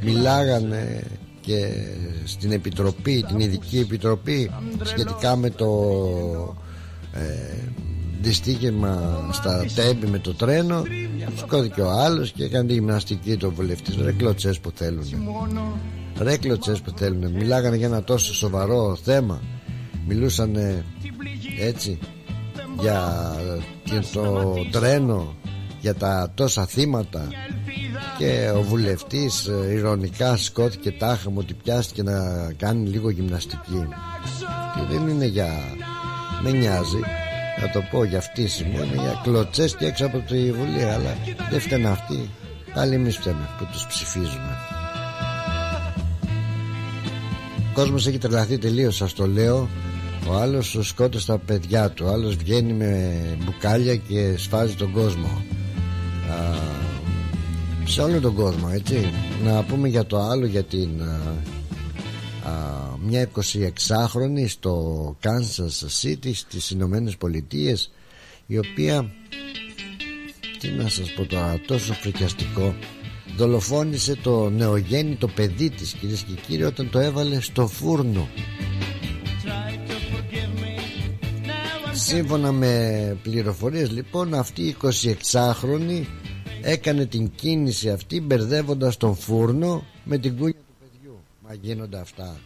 [0.02, 1.02] μιλάγανε
[1.40, 1.68] και
[2.24, 4.50] στην Επιτροπή την Ειδική Επιτροπή
[4.82, 5.68] σχετικά με το
[7.12, 7.22] ε,
[8.20, 10.82] δυστύχημα στα τέμπη με το τρένο.
[11.36, 13.96] Σκόθηκε ο άλλος και έκανε τη γυμναστική το βουλευτής.
[13.96, 15.04] Ρε κλωτσές που θέλουν
[16.18, 19.42] ρε κλωτσές που θέλουν μιλάγανε για ένα τόσο σοβαρό θέμα.
[20.08, 20.56] Μιλούσαν
[21.60, 21.98] έτσι
[22.80, 23.34] για
[24.12, 25.34] το τρένο
[25.80, 27.28] για τα τόσα θύματα.
[28.18, 32.12] Και ο βουλευτής ε, ηρωνικά σκόθηκε τάχα μου ότι πιάστηκε να
[32.56, 33.88] κάνει λίγο γυμναστική.
[34.74, 35.48] Και δεν είναι για
[36.42, 37.00] με νοιάζει.
[37.60, 41.16] Να το πω για φτύσιμο είναι για κλωτσές και έξω από τη Βουλή αλλά
[41.50, 42.30] δεν φταίνε αυτοί.
[42.74, 44.56] Πάλι εμείς φταίμε που τους ψηφίζουμε.
[47.58, 49.68] Ο κόσμος έχει τρελαθεί τελείως σας το λέω
[50.28, 52.04] ο άλλος σκότωσε τα παιδιά του.
[52.08, 55.44] Ο άλλος βγαίνει με μπουκάλια και σφάζει τον κόσμο.
[56.30, 56.54] Α,
[57.84, 59.12] Σε όλο τον κόσμο έτσι.
[59.44, 62.50] Να πούμε για το άλλο για την α,
[63.06, 67.90] Μια 26χρονη στο Kansas City Στις Ηνωμένες Πολιτείες
[68.46, 69.10] Η οποία
[70.60, 72.74] Τι να σας πω τώρα Τόσο φρικιαστικό
[73.36, 78.28] Δολοφόνησε το νεογέννητο παιδί της κυρίες και κύριοι Όταν το έβαλε στο φούρνο
[82.06, 86.04] Σύμφωνα με πληροφορίες λοιπόν αυτή η 26χρονη
[86.62, 91.18] έκανε την κίνηση αυτή μπερδεύοντας τον φούρνο με την κούνια του παιδιού.
[91.46, 92.36] Μα γίνονται αυτά.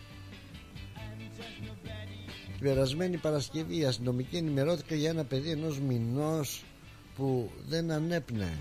[2.58, 6.64] Την περασμένη Παρασκευή η αστυνομική ενημερώθηκε για ένα παιδί ενός μηνός
[7.16, 8.58] που δεν ανέπνεε.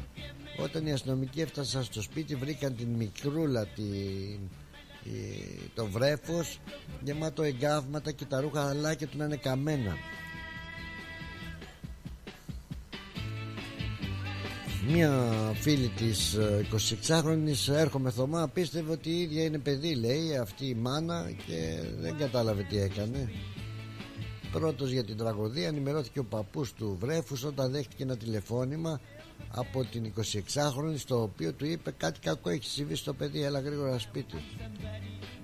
[0.63, 4.39] Όταν οι αστυνομικοί έφτασαν στο σπίτι βρήκαν την μικρούλα την,
[5.76, 6.59] το βρέφος
[7.03, 9.95] γεμάτο εγκάβματα και τα ρούχα αλάκια του να είναι καμένα
[14.91, 15.11] Μία
[15.53, 16.38] φίλη της
[17.07, 21.80] 26χρονης ε, έρχομαι Θωμά πίστευε ότι η ίδια είναι παιδί λέει αυτή η μάνα και
[21.99, 23.32] δεν κατάλαβε τι έκανε.
[24.52, 28.99] Πρώτος για την τραγωδία ενημερώθηκε ο παππούς του βρέφους όταν δέχτηκε ένα τηλεφώνημα
[29.52, 33.99] από την 26χρονη στο οποίο του είπε κάτι κακό έχει συμβεί στο παιδί έλα γρήγορα
[33.99, 34.36] σπίτι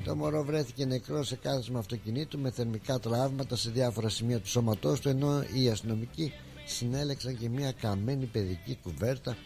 [0.03, 4.99] το μωρό βρέθηκε νεκρός σε κάθισμα αυτοκινήτου με θερμικά τραύματα σε διάφορα σημεία του σώματός
[4.99, 6.33] του ενώ οι αστυνομικοί
[6.65, 9.37] συνέλεξαν και μια καμένη παιδική κουβέρτα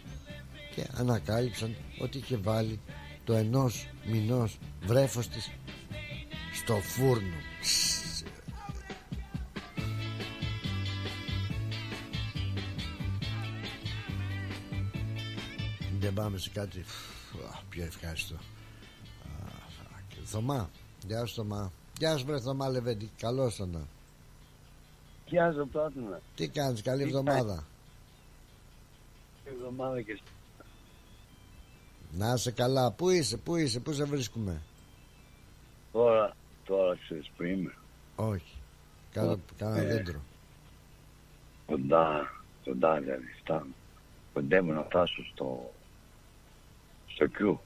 [0.76, 2.80] και ανακάλυψαν ότι είχε βάλει
[3.24, 5.52] το ενός μηνός βρέφος της
[6.54, 7.36] στο φούρνο
[16.00, 16.84] δεν πάμε σε κάτι
[17.70, 18.36] πιο ευχάριστο
[20.24, 20.70] Θωμά.
[21.08, 21.72] Γεια σου Θωμά.
[21.98, 23.10] Γεια σου βρε Θωμά Λεβέντη.
[23.18, 23.68] Καλώς το
[25.32, 25.50] να.
[25.50, 26.20] Γεια σου Πλάτωνα.
[26.36, 27.64] Τι κάνεις, καλή Τι εβδομάδα.
[29.46, 30.20] Εβδομάδα και
[32.12, 32.92] Να είσαι καλά.
[32.92, 34.62] Πού είσαι, πού είσαι, πού σε βρίσκουμε;
[35.92, 36.36] τώρα,
[36.66, 37.74] τώρα ξέρεις που είμαι.
[38.16, 38.58] Όχι.
[39.12, 39.86] Κάνα, κάνα Ε.
[39.86, 40.20] δέντρο.
[41.66, 42.32] Κοντά,
[42.66, 43.74] κοντά δηλαδή φτάνω.
[44.34, 45.72] Κοντεύω να φτάσω στο,
[47.08, 47.58] στο Q.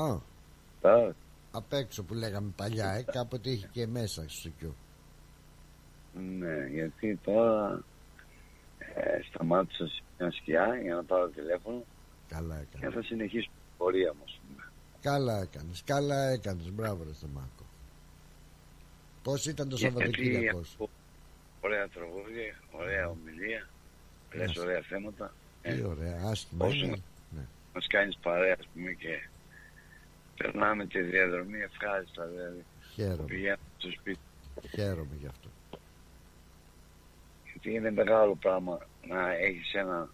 [0.00, 0.18] Α,
[0.80, 1.14] Τα,
[1.50, 4.74] απ' έξω που λέγαμε παλιά, ε, κάποτε είχε και μέσα στο κιού.
[6.14, 7.82] Ναι, γιατί τώρα
[8.78, 11.84] ε, σταμάτησα σε μια σκιά για να πάρω τηλέφωνο
[12.28, 12.94] Καλά και έκανες.
[12.94, 14.22] θα συνεχίσω την πορεία μου.
[14.24, 14.62] ας πούμε.
[15.00, 16.70] Καλά έκανες, καλά έκανες.
[16.72, 17.64] Μπράβο ρε Θωμάκο.
[19.22, 20.74] Πώς ήταν το Γιατί Σαββατοκύριακος; σου.
[20.74, 20.88] ακούω
[21.60, 23.68] Ωραία τραγούδια, ωραία ομιλία,
[24.32, 24.62] λες Μάλιστα.
[24.62, 25.34] ωραία θέματα.
[25.62, 27.02] Τι ωραία, άσχημα Όσο είναι.
[27.30, 27.44] Ναι.
[27.74, 29.28] μας κάνεις παρέα ας πούμε και
[30.36, 32.64] περνάμε τη διαδρομή ευχάριστα δηλαδή.
[32.94, 33.24] Χαίρομαι.
[33.24, 34.18] Πηγαίνουμε στο σπίτι.
[34.74, 35.48] Χαίρομαι γι' αυτό.
[37.62, 40.08] Γιατί είναι μεγάλο πράγμα να έχεις ένα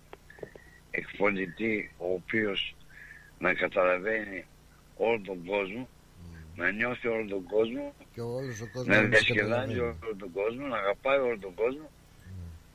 [0.90, 2.76] εκφωνητή ο οποίος
[3.38, 4.44] να καταλαβαίνει
[4.96, 5.88] όλο τον κόσμο,
[6.56, 9.78] να νιώθει όλο τον κόσμο, Και όλος ο κόσμος να να διασκεδάζει καταλαβαίνει.
[9.80, 11.90] όλο τον κόσμο, να αγαπάει όλο τον κόσμο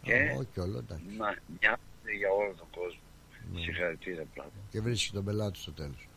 [0.02, 1.06] και Α, όχι όλο, εντάξει.
[1.18, 3.02] να νοιάζεται για όλο τον κόσμο.
[3.54, 3.60] Ναι.
[3.62, 4.52] Συγχαρητήρια πράγμα.
[4.70, 6.08] Και βρίσκει τον πελάτη στο τέλος.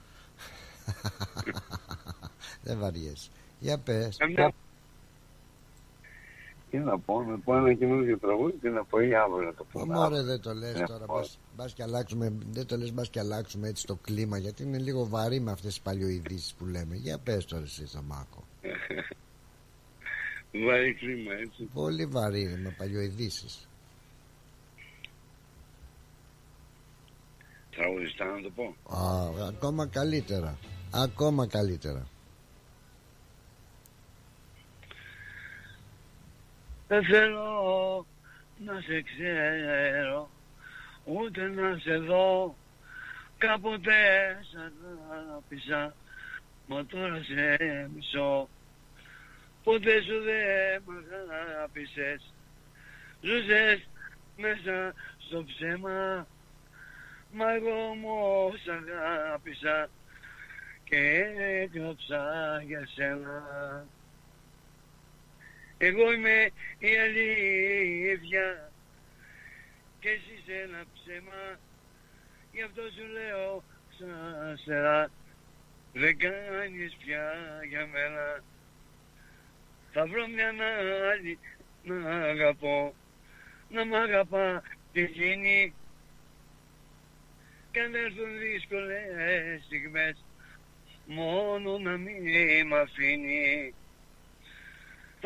[2.67, 3.31] Δεν βαριέσαι.
[3.59, 4.17] Για πες.
[4.17, 4.55] Καμιά-
[6.71, 9.65] Τι να πω, να πω ένα καινούργιο τραγούδι και να πω ή αύριο να το
[9.73, 9.87] πω.
[9.87, 11.15] Μωρέ δεν το λες Ναι, τώρα πω.
[11.15, 14.79] μπας, μπας και αλλάξουμε, Δεν το λες μπας και αλλάξουμε έτσι το κλίμα Γιατί είναι
[14.79, 18.45] λίγο βαρύ με αυτές τις παλιοειδήσεις που λέμε Για πες τώρα εσύ Θωμάκο
[20.67, 21.63] Βαρύ κλίμα έτσι.
[21.75, 23.69] Πολύ βαρύ είναι με παλιοειδήσεις
[27.71, 28.75] Τραγουδιστά να το πω.
[28.97, 30.59] Α, ακόμα καλύτερα
[30.91, 32.07] Ακόμα καλύτερα
[36.89, 38.07] Δεν θέλω
[38.59, 40.31] να σε ξέρω
[41.05, 42.57] ούτε να σε δω.
[43.39, 43.93] Κάποτε
[44.43, 44.57] σ'
[45.13, 45.95] αγάπησα
[46.67, 47.57] μα τώρα σε
[47.95, 48.49] μισώ.
[49.65, 52.33] Ποτέ σου δεν μ' αγάπησες
[53.21, 53.89] ζούσες
[54.37, 56.27] μέσα στο ψέμα.
[57.33, 59.89] Μα εγώ όμως αγάπησα
[60.85, 61.25] και
[61.63, 63.87] έγραψα για σένα
[65.79, 68.73] εγώ είμαι η αλήθεια.
[70.01, 71.59] Και εσύ είσαι ένα ψέμα.
[72.53, 73.65] Γι' αυτό σου λέω
[74.55, 75.11] ξανά
[75.93, 77.33] δεν κάνεις πια
[77.69, 78.43] για μένα.
[79.93, 80.55] Θα βρω μια
[81.13, 81.39] άλλη
[81.83, 82.95] να αγαπώ.
[83.69, 84.63] Να μ' αγαπά
[84.93, 85.75] και εκείνη
[87.71, 90.25] κι αν έρθουν δύσκολες στιγμές
[91.07, 93.75] μόνο να μην μ' αφήνεις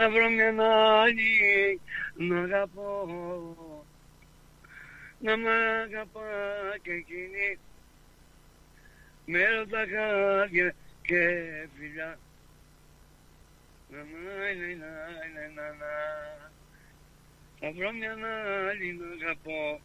[0.00, 0.54] θα βρω μια
[1.02, 1.80] άλλη
[2.14, 3.86] να αγαπώ.
[5.18, 6.30] Να μ' αγαπά
[6.82, 7.58] και εκείνη.
[9.26, 11.22] Με ρωτά χάδια και
[11.78, 12.18] φιλιά.
[13.90, 14.06] Να να
[14.76, 14.90] να
[15.34, 15.92] να να να
[17.60, 18.16] θα βρω μια
[18.70, 19.80] άλλη να αγαπώ.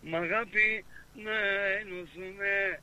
[0.00, 0.84] Μ' αγάπη
[1.14, 1.36] να
[1.80, 2.80] ενωθούμε.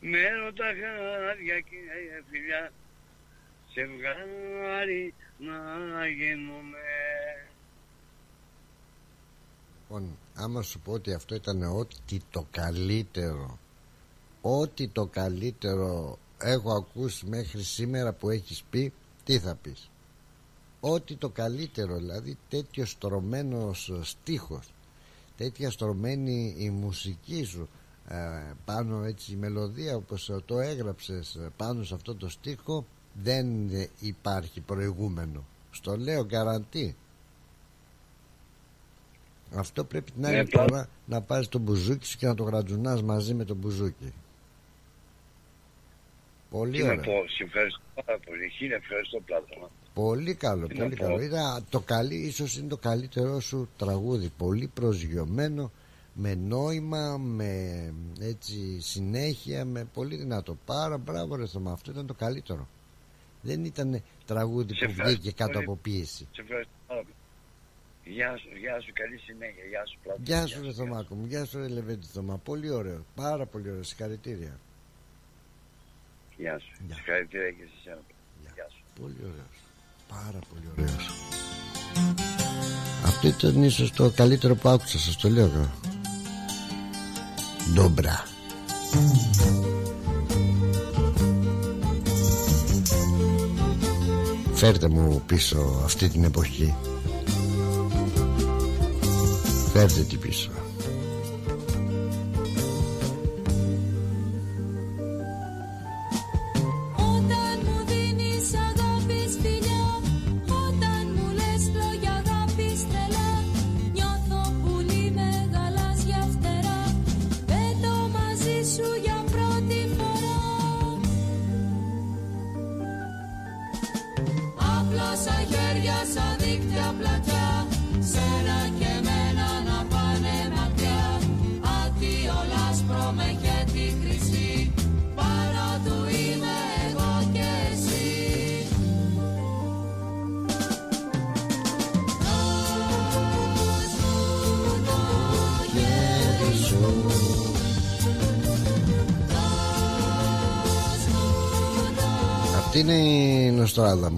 [0.00, 1.76] Με ρωτά χάδια και
[2.30, 2.72] φιλιά.
[3.74, 6.78] Σε βγάλει να γίνουμε.
[9.82, 13.58] Λοιπόν, άμα σου πω ότι αυτό ήταν ό,τι το καλύτερο
[14.40, 18.92] Ό,τι το καλύτερο έχω ακούσει μέχρι σήμερα που έχεις πει
[19.24, 19.90] Τι θα πεις;
[20.80, 24.72] Ό,τι το καλύτερο δηλαδή τέτοιο στρωμένος στίχος
[25.36, 27.68] Τέτοια στρωμένη η μουσική σου
[28.08, 28.16] ε,
[28.64, 33.88] Πάνω έτσι η μελωδία όπως το έγραψες ε, πάνω σε αυτό το στίχο Δεν ε,
[34.00, 36.96] υπάρχει προηγούμενο Στο λέω καραντί
[39.54, 43.02] αυτό πρέπει την άλλη Ναι, φορά να πάρεις το μπουζούκι σου και να το γρατζουνάς
[43.02, 44.12] μαζί με το μπουζούκι.
[46.50, 47.02] Πολύ Τι να ωραία.
[47.04, 48.48] πω, σε ευχαριστώ πάρα πολύ.
[48.50, 49.68] Χίλια ευχαριστώ Πλάτωνα.
[49.94, 51.02] Πολύ καλό, Τι πολύ να πω.
[51.02, 51.20] καλό.
[51.22, 51.40] Είναι
[51.70, 54.30] το καλή, ίσως είναι το καλύτερό σου τραγούδι.
[54.38, 55.70] Πολύ προσγειωμένο,
[56.14, 60.56] με νόημα, με έτσι συνέχεια, με πολύ δυνατό.
[60.66, 62.68] Πάρα μπράβο ρε Θωμά, αυτό ήταν το καλύτερο.
[63.42, 65.64] Δεν ήταν τραγούδι Σε που ευχαριστώ βγήκε κάτω πολύ.
[65.64, 66.28] από πίεση.
[66.32, 67.14] Σε ευχαριστώ πάρα πολύ.
[68.04, 69.64] Γεια σου, γεια σου, καλή συνέχεια.
[69.70, 70.24] Γεια σου Πλάτωνα.
[70.28, 72.36] Γεια σου ρε Θωμάκο μου, γεια σου ρε Λεβέντη Θωμά.
[72.36, 74.58] Πολύ ωραίο, πάρα πολύ ωραίο, συγχαρητήρια.
[76.36, 76.72] Γεια σου.
[76.94, 78.00] Συγχαρητήρια και σε εσένα.
[78.54, 78.82] Γεια σου.
[79.00, 79.56] Πολύ ωραίος.
[80.08, 81.10] Πάρα πολύ ωραίος.
[83.06, 85.70] Αυτό ήταν ίσως το καλύτερο που άκουσα, σας το λέω εγώ.
[87.74, 88.24] Ντόμπρα.
[94.64, 96.74] Φέρτε μου πίσω αυτή την εποχή.
[99.72, 100.50] Φέρτε την πίσω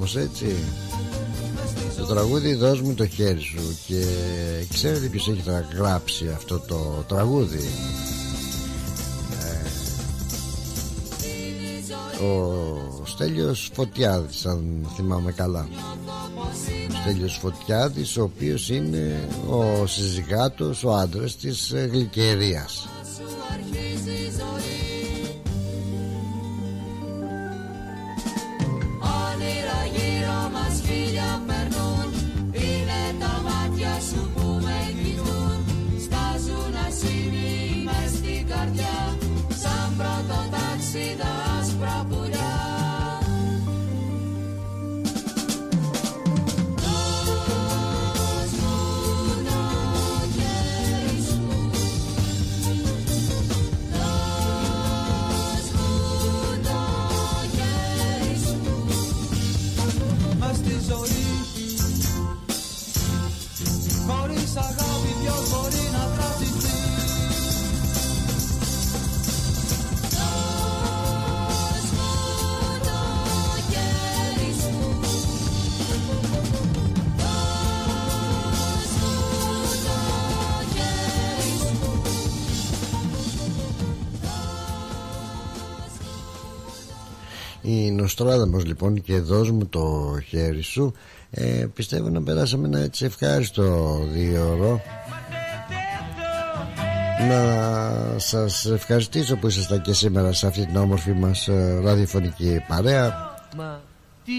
[0.05, 0.56] Νοστράδαμος έτσι.
[1.97, 4.05] Το τραγούδι «Δώσ' μου το χέρι σου» Και
[4.72, 7.68] ξέρετε ποιος έχει τρα- γράψει αυτό το τραγούδι;
[12.20, 15.68] Ε, Ο Στέλιος Φωτιάδης αν θυμάμαι καλά.
[16.36, 22.89] Ο Στέλιος Φωτιάδης ο οποίος είναι ο συζυγάτος, ο άντρας της ε, Γλυκερίας
[88.85, 90.93] λοιπόν και δώσ' μου το χέρι σου.
[91.31, 94.81] Ε, Πιστεύω να περάσαμε ένα έτσι ευχάριστο δύο ώρο
[97.28, 103.35] Να σας ευχαριστήσω που ήσασταν και σήμερα σε αυτή την όμορφη μας ε, ραδιοφωνική παρέα.
[103.56, 103.81] Μα
[104.24, 104.32] τι;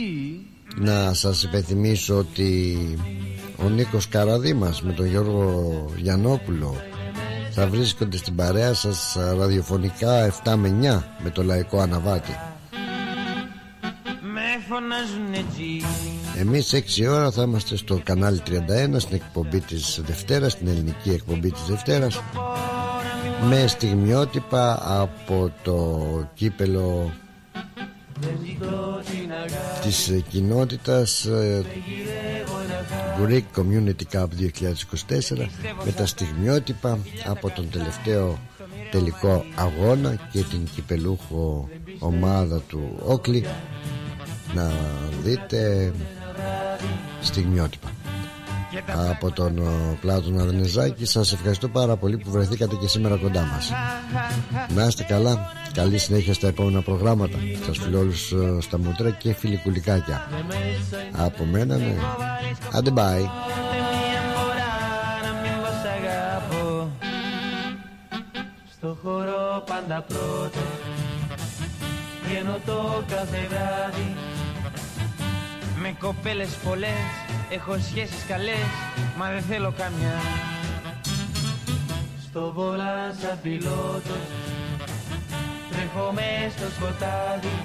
[0.84, 2.77] Να σας υπενθυμίσω ότι
[3.65, 6.76] ο Νίκος Καραδήμας με τον Γιώργο Γιαννόπουλο
[7.51, 12.31] θα βρίσκονται στην παρέα σας ε, ραδιοφωνικά 7 με 9 με το Λαϊκό Αναβάτη.
[12.31, 12.55] Με φωνάζουνε τζι
[16.39, 18.51] Εμείς 6 ώρα θα είμαστε στο κανάλι 31
[18.97, 22.22] στην εκπομπή της Δευτέρας, στην ελληνική εκπομπή της Δευτέρας
[23.49, 25.99] με στιγμιότυπα από το
[26.34, 27.11] κύπελο
[29.81, 31.63] της ε, κοινότητας ε,
[33.22, 35.47] Greek Community Cup 2024
[35.85, 38.39] με τα στιγμιότυπα από τον τελευταίο
[38.91, 41.69] τελικό αγώνα και την κυπελούχο
[41.99, 43.45] ομάδα του Όκλι
[44.56, 44.72] να
[45.23, 45.91] δείτε
[47.22, 47.90] στιγμιότυπα.
[49.10, 53.72] Από τον ο, Πλάτωνα Δενεζάκη σας ευχαριστώ πάρα πολύ που βρεθήκατε και σήμερα κοντά μας.
[54.76, 57.38] Να είστε καλά καλή συνέχεια στα επόμενα προγράμματα.
[57.65, 60.27] Σας φιλώ όλους ε, στα μούτρα και φιλικουλικάκια.
[61.11, 61.95] Από μένα ναι.
[62.73, 63.26] Άντε bye.
[65.82, 66.91] Σ' αγαπώ
[68.72, 70.60] Στο χώρο πάντα πρώτο
[72.27, 74.35] Βγαίνω το κάθε βράδυ
[75.86, 77.10] Με κοπέλες πολλές
[77.49, 78.68] Έχω σχέσεις καλές
[79.18, 80.20] Μα δεν θέλω καμιά.
[82.24, 84.26] Στο βόλα σαν πιλότος
[85.72, 87.57] Τρέχω μες στο σκοτάδι.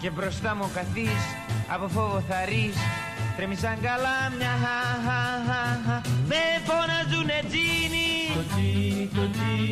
[0.00, 1.22] Και μπροστά μου καθείς
[1.74, 2.76] Από φόβο θα ρεις.
[3.36, 4.54] Τρέμει σαν καλάμια
[6.30, 8.10] Με φωνάζουνε τζίνι.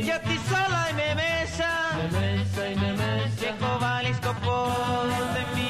[0.03, 1.71] Γιατί σ' όλα είμαι μέσα.
[3.41, 4.59] Και έχω βάλει σκοπό.
[5.35, 5.62] Δεν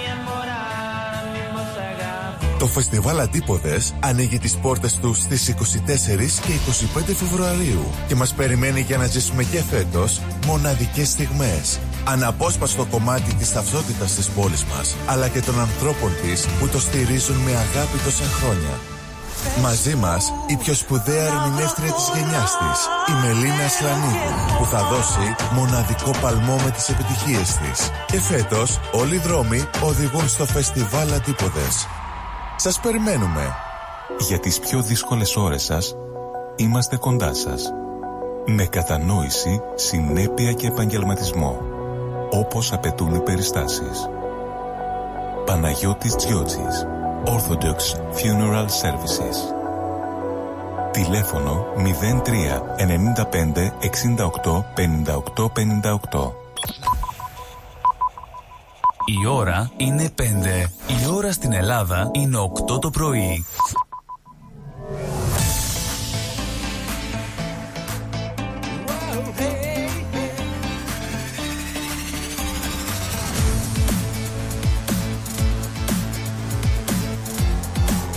[2.63, 6.53] Το φεστιβάλ Αντίποδες ανοίγει τις πόρτες του στις 24 και
[6.99, 11.79] 25 Φεβρουαρίου και μας περιμένει για να ζήσουμε και φέτος μοναδικές στιγμές.
[12.05, 17.37] Αναπόσπαστο κομμάτι της ταυτότητας της πόλης μας, αλλά και των ανθρώπων της που το στηρίζουν
[17.37, 18.75] με αγάπη τόσα χρόνια.
[19.63, 22.79] Μαζί μας η πιο σπουδαία ερμηνεύτρια της γενιάς της,
[23.13, 27.91] η Μελίνα Σλανίδου, που θα δώσει μοναδικό παλμό με τις επιτυχίες της.
[28.07, 31.87] Και φέτος όλοι οι δρόμοι οδηγούν στο φεστιβάλ Αντίποδες.
[32.63, 33.55] Σας περιμένουμε.
[34.19, 35.97] Για τις πιο δύσκολες ώρες σας,
[36.57, 37.73] είμαστε κοντά σας.
[38.47, 41.59] Με κατανόηση, συνέπεια και επαγγελματισμό.
[42.31, 44.09] Όπως απαιτούν οι περιστάσεις.
[45.45, 46.87] Παναγιώτης Τζιότσης.
[47.25, 47.79] Orthodox
[48.19, 49.37] Funeral Services.
[50.91, 56.33] Τηλέφωνο 03 95 68 58 58.
[59.05, 60.23] Η ώρα είναι 5.
[60.87, 62.39] Η ώρα στην Ελλάδα είναι
[62.73, 63.45] 8 το πρωί.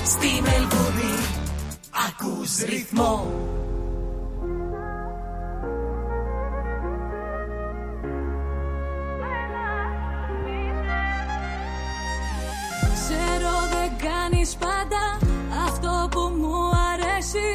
[0.03, 1.16] Στη Μελβούνι
[2.10, 3.26] ακούς ρυθμό
[14.46, 15.04] κάνεις πάντα
[15.68, 16.56] αυτό που μου
[16.92, 17.50] αρέσει.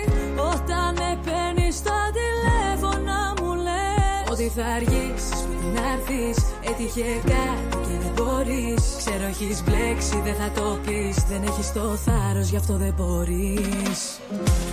[0.53, 6.39] Όταν με παίρνεις στο τηλέφωνο μου λες Ότι θα αργήσεις πριν να έρθεις.
[6.71, 8.83] Έτυχε κάτι και δεν μπορείς.
[9.03, 11.17] Ξέρω έχεις μπλέξει δεν θα το πεις.
[11.31, 14.01] Δεν έχεις το θάρρος γι' αυτό δεν μπορείς.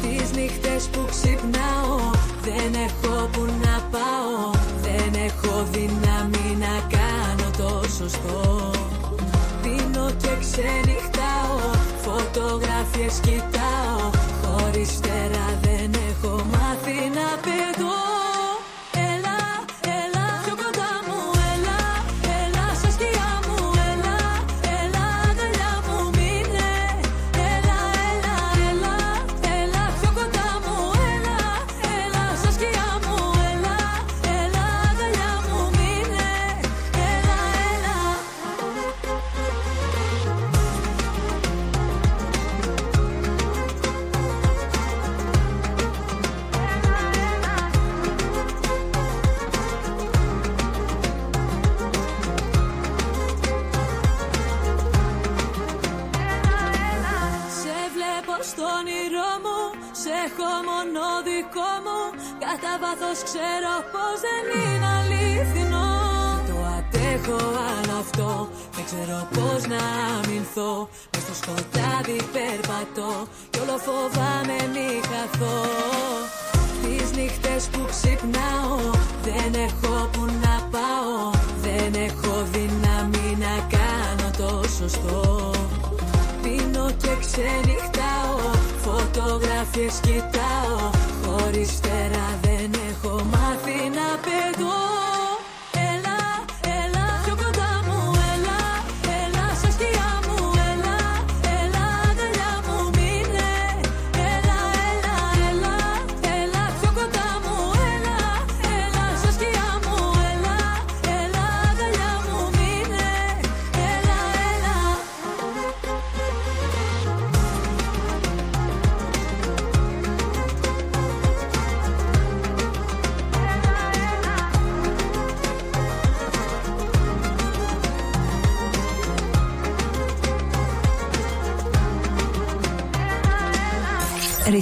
[0.02, 1.98] Τις νύχτες που ξυπνάω
[2.48, 4.38] Δεν έχω που να πάω.
[4.85, 8.72] Δεν έχω δύναμη να κάνω το σωστό.
[9.61, 11.76] Πίνω και ξενυχτάω
[12.07, 14.09] Φωτογραφίες κοιτάω
[14.43, 17.95] Χωρίς φτερά δεν έχω μάθει να πετώ
[61.47, 61.99] δικό μου.
[62.43, 65.89] Κατά βάθος ξέρω πως δεν είναι αληθινό.
[66.47, 69.81] Το αντέχω άλλο αυτό, δεν ξέρω πως να
[70.15, 70.73] αμυνθώ.
[71.11, 73.11] Μες στο σκοτάδι περπατώ
[73.49, 75.59] κι όλο φοβάμαι μη χαθώ.
[76.81, 78.77] Τις νύχτες που ξυπνάω
[79.27, 81.15] δεν έχω που να πάω.
[81.65, 85.51] Δεν έχω δύναμη να κάνω το σωστό.
[86.41, 88.35] Πίνω και ξενυχτάω
[88.83, 90.96] Φωτογραφίες κοιτάω
[91.57, 94.16] Χωρίς φτερά δεν έχω μάθει να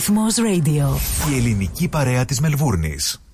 [0.07, 0.99] Ρυθμός Radio.
[1.31, 3.24] Η ελληνική παρέα της Μελβούρνης.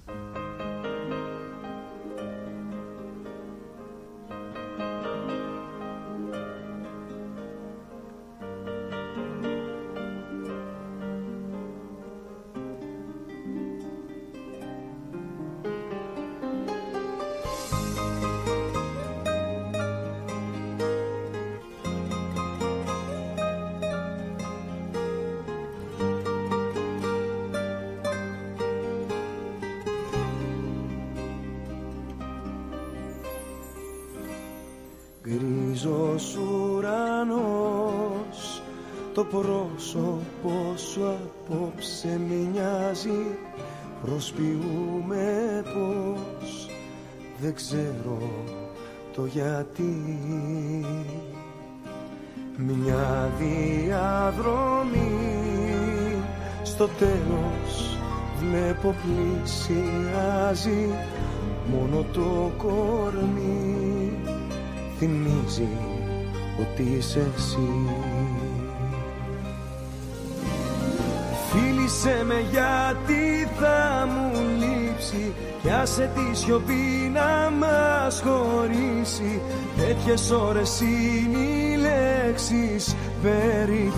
[44.33, 46.69] Προσποιούμε πως
[47.41, 48.17] Δεν ξέρω
[49.13, 49.95] το γιατί.
[52.57, 55.11] Μια διαδρομή
[56.63, 57.97] Στο τέλος
[58.39, 60.89] βλέπω πλησιάζει
[61.71, 64.11] Μόνο το κορμί
[64.97, 65.67] θυμίζει
[66.59, 67.69] ότι είσαι εσύ
[71.51, 79.41] Φίλησε με γιατί θα μου λείψει Κι άσε τη σιωπή να μας χωρίσει.
[79.77, 83.91] Τέτοιες ώρες είναι οι λέξεις περιττές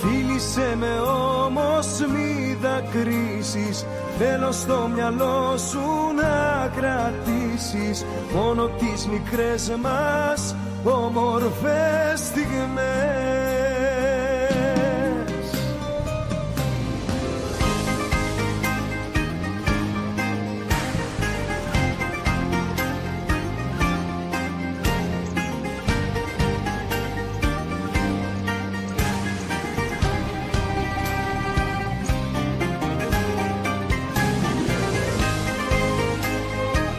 [0.00, 0.98] Φίλησε με
[1.44, 3.84] όμως μη δακρύσεις
[4.18, 5.80] Θέλω στο μυαλό σου
[6.16, 8.04] να κρατήσεις.
[8.34, 10.54] Μόνο τις μικρές μας
[10.84, 13.43] όμορφες στιγμές